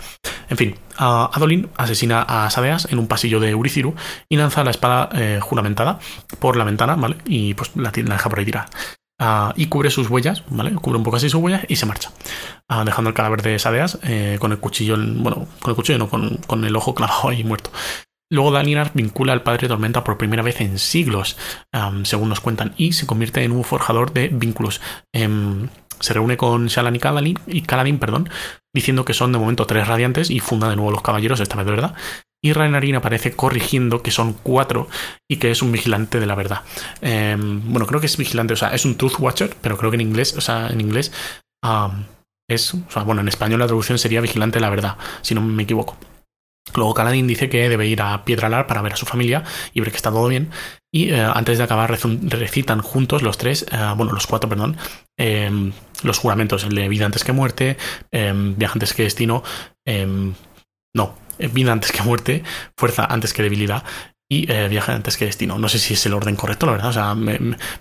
En 0.50 0.58
fin, 0.58 0.76
Adolin 0.98 1.70
asesina 1.78 2.22
a 2.22 2.50
Sadeas 2.50 2.88
en 2.92 3.00
un 3.00 3.08
pasillo 3.08 3.40
de 3.40 3.56
Uriciru 3.56 3.96
y 4.30 4.38
lanza 4.38 4.64
la 4.64 4.72
espada 4.72 5.10
eh, 5.14 5.40
juramentada 5.42 6.00
por 6.40 6.56
la 6.56 6.64
ventana, 6.64 6.96
¿vale? 6.96 7.18
Y 7.26 7.54
pues 7.54 7.72
la, 7.76 7.92
deja 7.92 8.30
por 8.30 8.40
ahí 8.40 8.46
tirada. 8.46 8.70
ah, 9.20 9.54
y 9.56 9.68
cubre 9.68 9.90
sus 9.90 10.10
huellas, 10.10 10.44
¿vale? 10.50 10.74
Cubre 10.76 10.98
un 10.98 11.04
poco 11.04 11.18
así 11.18 11.30
sus 11.30 11.42
huellas 11.42 11.64
y 11.68 11.78
se 11.78 11.86
marcha, 11.86 12.12
ah, 12.68 12.84
dejando 12.84 13.10
el 13.10 13.16
cadáver 13.16 13.42
de 13.42 13.58
Sadeas 13.60 14.00
eh, 14.04 14.38
con 14.40 14.52
el 14.52 14.60
cuchillo, 14.60 14.98
bueno, 14.98 15.48
con 15.62 15.72
el 15.72 15.76
cuchillo 15.76 16.00
no, 16.00 16.10
con, 16.10 16.66
el 16.66 16.76
ojo 16.76 16.94
clavado 16.94 17.30
ahí 17.30 17.44
muerto. 17.44 17.72
Luego 18.32 18.52
Dalinar 18.52 18.92
vincula 18.94 19.34
al 19.34 19.44
padre 19.44 19.68
Tormenta 19.68 20.04
por 20.04 20.18
primera 20.18 20.42
vez 20.42 20.60
en 20.62 20.80
siglos, 20.80 21.38
según 22.04 22.30
nos 22.30 22.40
cuentan, 22.40 22.74
y 22.78 22.94
se 22.94 23.06
convierte 23.06 23.44
en 23.44 23.52
un 23.52 23.64
forjador 23.64 24.14
de 24.14 24.30
vínculos. 24.30 24.82
Em, 25.14 25.70
se 26.00 26.14
reúne 26.14 26.36
con 26.36 26.68
Shalan 26.68 26.96
y 26.96 27.00
Kaladin, 27.00 27.40
y 27.48 27.62
Kaladin 27.62 28.00
perdón, 28.00 28.30
diciendo 28.74 29.06
que 29.06 29.14
son 29.14 29.32
de 29.32 29.40
momento 29.40 29.66
tres 29.66 29.88
radiantes 29.88 30.30
y 30.30 30.40
funda 30.40 30.70
de 30.70 30.76
nuevo 30.76 30.92
los 30.92 31.02
caballeros, 31.02 31.40
esta 31.40 31.56
vez 31.56 31.66
de 31.66 31.72
verdad. 31.72 31.96
Y 32.44 32.54
Rainarin 32.54 32.96
aparece 32.96 33.32
corrigiendo 33.32 34.04
que 34.04 34.12
son 34.12 34.34
cuatro 34.34 34.88
y 35.28 35.38
que 35.38 35.50
es 35.50 35.64
un 35.64 35.72
vigilante 35.72 36.20
de 36.20 36.28
la 36.28 36.36
verdad. 36.36 36.62
Em, 37.02 37.62
bueno, 37.72 37.88
creo 37.88 38.00
que 38.00 38.06
es 38.06 38.18
vigilante, 38.18 38.54
o 38.54 38.58
sea, 38.58 38.70
es 38.70 38.86
un 38.86 38.98
Truth 38.98 39.20
Watcher, 39.20 39.56
pero 39.62 39.78
creo 39.78 39.90
que 39.90 39.96
en 39.96 40.02
inglés, 40.02 40.36
o 40.38 40.42
sea, 40.42 40.68
en 40.68 40.80
inglés 40.80 41.12
es, 42.48 42.74
o 42.74 42.92
sea, 42.92 43.02
bueno, 43.04 43.22
en 43.22 43.28
español 43.28 43.60
la 43.60 43.66
traducción 43.66 43.98
sería 43.98 44.22
vigilante 44.22 44.58
de 44.58 44.62
la 44.62 44.70
verdad, 44.70 44.98
si 45.24 45.34
no 45.34 45.42
me 45.42 45.64
equivoco. 45.64 45.98
Luego 46.76 46.94
Kaladin 46.94 47.28
dice 47.28 47.50
que 47.50 47.70
debe 47.70 47.88
ir 47.88 48.02
a 48.02 48.26
Piedralar 48.26 48.68
para 48.68 48.82
ver 48.82 48.94
a 48.94 48.96
su 48.98 49.06
familia 49.06 49.44
y 49.74 49.80
ver 49.80 49.92
que 49.92 49.98
está 49.98 50.12
todo 50.12 50.28
bien. 50.28 50.50
Y 50.96 51.10
eh, 51.10 51.22
antes 51.22 51.58
de 51.58 51.64
acabar 51.66 51.92
recitan 51.92 52.82
juntos 52.82 53.22
los 53.22 53.38
tres, 53.38 53.66
eh, 53.70 53.94
bueno, 53.98 54.14
los 54.14 54.28
cuatro, 54.28 54.50
perdón, 54.50 54.78
em, 55.18 55.74
los 56.04 56.20
juramentos, 56.20 56.64
el 56.64 56.74
de 56.74 56.88
vida 56.88 57.06
antes 57.06 57.26
que 57.26 57.34
muerte, 57.34 57.76
em, 58.12 58.56
viaje 58.56 58.74
antes 58.76 58.94
que 58.94 59.04
destino, 59.04 59.44
em, 59.86 60.34
no, 60.96 61.16
eh, 61.38 61.50
vida 61.50 61.74
antes 61.74 61.92
que 61.92 62.02
muerte, 62.02 62.44
fuerza 62.78 63.06
antes 63.06 63.34
que 63.34 63.44
debilidad 63.44 63.84
y 64.32 64.48
viaje 64.48 64.92
antes 64.94 65.18
que 65.18 65.26
destino. 65.26 65.60
No 65.60 65.70
sé 65.70 65.80
si 65.80 65.94
es 65.96 66.06
el 66.06 66.14
orden 66.14 66.36
correcto, 66.36 66.66
la 66.66 66.72
verdad, 66.72 66.90
o 66.90 66.94
sea, 66.94 67.16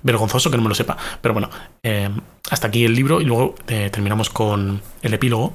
vergonzoso 0.03 0.51
que 0.51 0.57
no 0.59 0.63
me 0.63 0.69
lo 0.69 0.75
sepa. 0.75 0.99
Pero 1.23 1.33
bueno, 1.33 1.49
hasta 2.51 2.67
aquí 2.67 2.85
el 2.85 2.95
libro 2.95 3.23
y 3.23 3.25
luego 3.25 3.55
terminamos 3.67 4.29
con 4.29 4.83
el 5.01 5.15
epílogo 5.15 5.55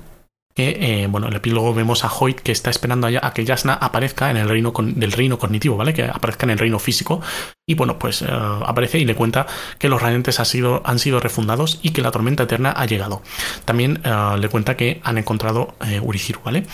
que, 0.60 1.04
eh, 1.04 1.08
bueno, 1.08 1.28
en 1.28 1.32
el 1.32 1.38
epílogo 1.38 1.74
vemos 1.74 2.04
a 2.04 2.12
Hoyt 2.12 2.42
que 2.42 2.52
está 2.52 2.70
esperando 2.70 3.08
a, 3.08 3.34
que 3.34 3.46
Yasna 3.46 3.76
aparezca 3.76 4.30
en 4.30 4.36
el 4.36 4.50
reino 4.50 4.74
del 4.78 5.14
reino 5.14 5.40
cognitivo, 5.40 5.78
¿vale? 5.78 5.94
Que 5.94 6.04
aparezca 6.04 6.46
en 6.46 6.50
el 6.50 6.58
reino 6.58 6.80
físico. 6.80 7.22
Y 7.66 7.76
bueno, 7.76 7.98
pues 7.98 8.24
eh, 8.24 8.28
aparece 8.30 9.00
y 9.00 9.06
le 9.06 9.16
cuenta 9.16 9.48
que 9.78 9.88
los 9.88 10.02
radiantes 10.02 10.38
han 10.38 10.46
sido, 10.46 11.20
refundados 11.22 11.80
y 11.82 11.92
que 11.92 12.02
la 12.02 12.12
tormenta 12.12 12.44
eterna 12.44 12.72
ha 12.72 12.86
llegado. 12.86 13.22
También 13.64 14.02
eh, 14.04 14.36
le 14.38 14.50
cuenta 14.50 14.76
que 14.76 15.00
han 15.02 15.18
encontrado 15.18 15.76
Urihiru, 16.02 16.42
¿vale? 16.44 16.66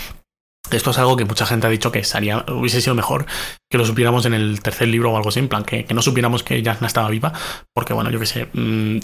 Esto 0.72 0.90
es 0.90 0.98
algo 0.98 1.16
que 1.16 1.26
mucha 1.26 1.46
gente 1.46 1.68
ha 1.68 1.70
dicho 1.70 1.92
que 1.92 2.04
sería, 2.04 2.44
hubiese 2.48 2.82
sido 2.82 2.96
mejor 2.96 3.28
que 3.70 3.78
lo 3.78 3.86
supiéramos 3.86 4.26
en 4.26 4.34
el 4.34 4.64
tercer 4.64 4.88
libro 4.88 5.12
o 5.12 5.18
algo 5.18 5.30
así, 5.30 5.38
en 5.38 5.48
plan, 5.48 5.64
que, 5.64 5.86
no 5.94 6.02
supiéramos 6.02 6.42
que 6.42 6.64
Yasna 6.64 6.88
estaba 6.88 7.08
viva, 7.10 7.34
porque 7.72 7.94
bueno, 7.94 8.10
yo 8.10 8.20
qué 8.20 8.26
sé, 8.26 8.48
mm, 8.52 8.98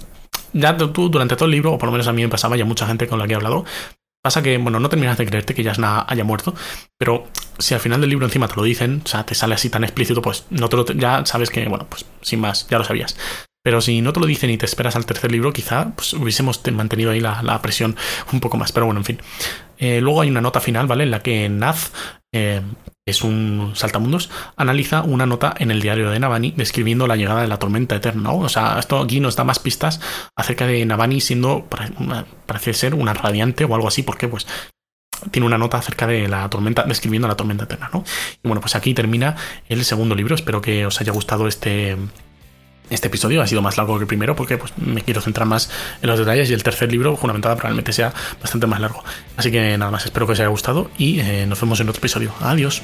ya 0.53 0.75
tú 0.75 1.09
durante 1.09 1.35
todo 1.35 1.45
el 1.45 1.51
libro, 1.51 1.73
o 1.73 1.77
por 1.77 1.87
lo 1.87 1.91
menos 1.91 2.07
a 2.07 2.13
mí 2.13 2.23
me 2.23 2.29
pasaba, 2.29 2.57
ya 2.57 2.65
mucha 2.65 2.87
gente 2.87 3.07
con 3.07 3.19
la 3.19 3.27
que 3.27 3.33
he 3.33 3.35
hablado, 3.35 3.63
Pasa 4.23 4.43
que, 4.43 4.57
bueno, 4.57 4.79
no 4.79 4.89
terminas 4.89 5.17
de 5.17 5.25
creerte 5.25 5.55
que 5.55 5.63
Yasna 5.63 6.05
haya 6.07 6.23
muerto, 6.23 6.53
pero 6.97 7.27
si 7.57 7.73
al 7.73 7.79
final 7.79 8.01
del 8.01 8.11
libro 8.11 8.25
encima 8.25 8.47
te 8.47 8.55
lo 8.55 8.63
dicen, 8.63 9.01
o 9.03 9.07
sea, 9.07 9.25
te 9.25 9.33
sale 9.33 9.55
así 9.55 9.69
tan 9.69 9.83
explícito, 9.83 10.21
pues 10.21 10.45
no 10.51 10.69
te 10.69 10.77
lo 10.77 10.85
ya 10.85 11.25
sabes 11.25 11.49
que, 11.49 11.67
bueno, 11.67 11.87
pues 11.89 12.05
sin 12.21 12.39
más, 12.39 12.67
ya 12.67 12.77
lo 12.77 12.83
sabías. 12.83 13.17
Pero 13.63 13.81
si 13.81 14.01
no 14.01 14.11
te 14.13 14.19
lo 14.19 14.25
dicen 14.25 14.49
y 14.49 14.57
te 14.57 14.65
esperas 14.65 14.95
al 14.95 15.05
tercer 15.05 15.31
libro, 15.31 15.53
quizá 15.53 15.91
pues, 15.95 16.13
hubiésemos 16.13 16.61
mantenido 16.71 17.11
ahí 17.11 17.19
la, 17.19 17.61
presión 17.61 17.95
un 18.33 18.39
poco 18.39 18.57
más. 18.57 18.71
Pero 18.71 18.87
bueno, 18.87 19.01
en 19.01 19.05
fin. 19.05 19.19
Eh, 19.77 20.01
luego 20.01 20.21
hay 20.21 20.29
una 20.29 20.41
nota 20.41 20.59
final, 20.59 20.87
¿vale? 20.87 21.03
En 21.03 21.11
la 21.11 21.21
que 21.21 21.47
Naz 21.47 21.91
eh, 22.33 22.61
es 23.05 23.23
un 23.23 23.71
saltamundos, 23.75 24.29
analiza 24.55 25.01
una 25.01 25.25
nota 25.25 25.53
en 25.57 25.71
el 25.71 25.81
diario 25.81 26.09
de 26.11 26.19
Navani 26.19 26.53
describiendo 26.55 27.07
la 27.07 27.15
llegada 27.15 27.41
de 27.41 27.47
la 27.47 27.57
tormenta 27.57 27.95
eterna. 27.95 28.31
O 28.31 28.49
sea, 28.49 28.77
esto 28.79 28.99
aquí 28.99 29.19
nos 29.19 29.35
da 29.35 29.43
más 29.43 29.59
pistas 29.59 29.99
acerca 30.35 30.67
de 30.67 30.85
Navani 30.85 31.19
siendo, 31.19 31.67
parece 32.45 32.73
ser, 32.73 32.93
una 32.93 33.13
radiante 33.13 33.65
o 33.65 33.73
algo 33.73 33.87
así, 33.87 34.03
porque 34.03 34.27
pues 34.27 34.45
tiene 35.31 35.45
una 35.45 35.57
nota 35.57 35.77
acerca 35.77 36.07
de 36.07 36.27
la 36.27 36.49
tormenta, 36.49 36.83
describiendo 36.83 37.27
la 37.27 37.35
tormenta 37.35 37.65
eterna, 37.65 37.89
¿no? 37.93 38.03
Y 38.43 38.47
bueno, 38.47 38.61
pues 38.61 38.75
aquí 38.75 38.93
termina 38.93 39.35
el 39.69 39.83
segundo 39.85 40.15
libro. 40.15 40.35
Espero 40.35 40.61
que 40.61 40.85
os 40.85 40.99
haya 40.99 41.11
gustado 41.11 41.47
este, 41.47 41.97
este 42.91 43.07
episodio 43.07 43.41
ha 43.41 43.47
sido 43.47 43.61
más 43.61 43.77
largo 43.77 43.97
que 43.97 44.03
el 44.03 44.07
primero 44.07 44.35
porque 44.35 44.57
pues, 44.57 44.73
me 44.77 45.01
quiero 45.01 45.21
centrar 45.21 45.47
más 45.47 45.69
en 46.01 46.09
los 46.09 46.19
detalles 46.19 46.49
y 46.49 46.53
el 46.53 46.63
tercer 46.63 46.91
libro, 46.91 47.15
Fundamentada, 47.15 47.55
probablemente 47.55 47.93
sea 47.93 48.13
bastante 48.41 48.67
más 48.67 48.79
largo. 48.79 49.03
Así 49.37 49.51
que 49.51 49.77
nada 49.77 49.91
más, 49.91 50.05
espero 50.05 50.25
que 50.25 50.33
os 50.33 50.39
haya 50.39 50.49
gustado 50.49 50.91
y 50.97 51.19
eh, 51.19 51.45
nos 51.47 51.59
vemos 51.59 51.79
en 51.79 51.89
otro 51.89 51.99
episodio. 51.99 52.33
Adiós. 52.41 52.81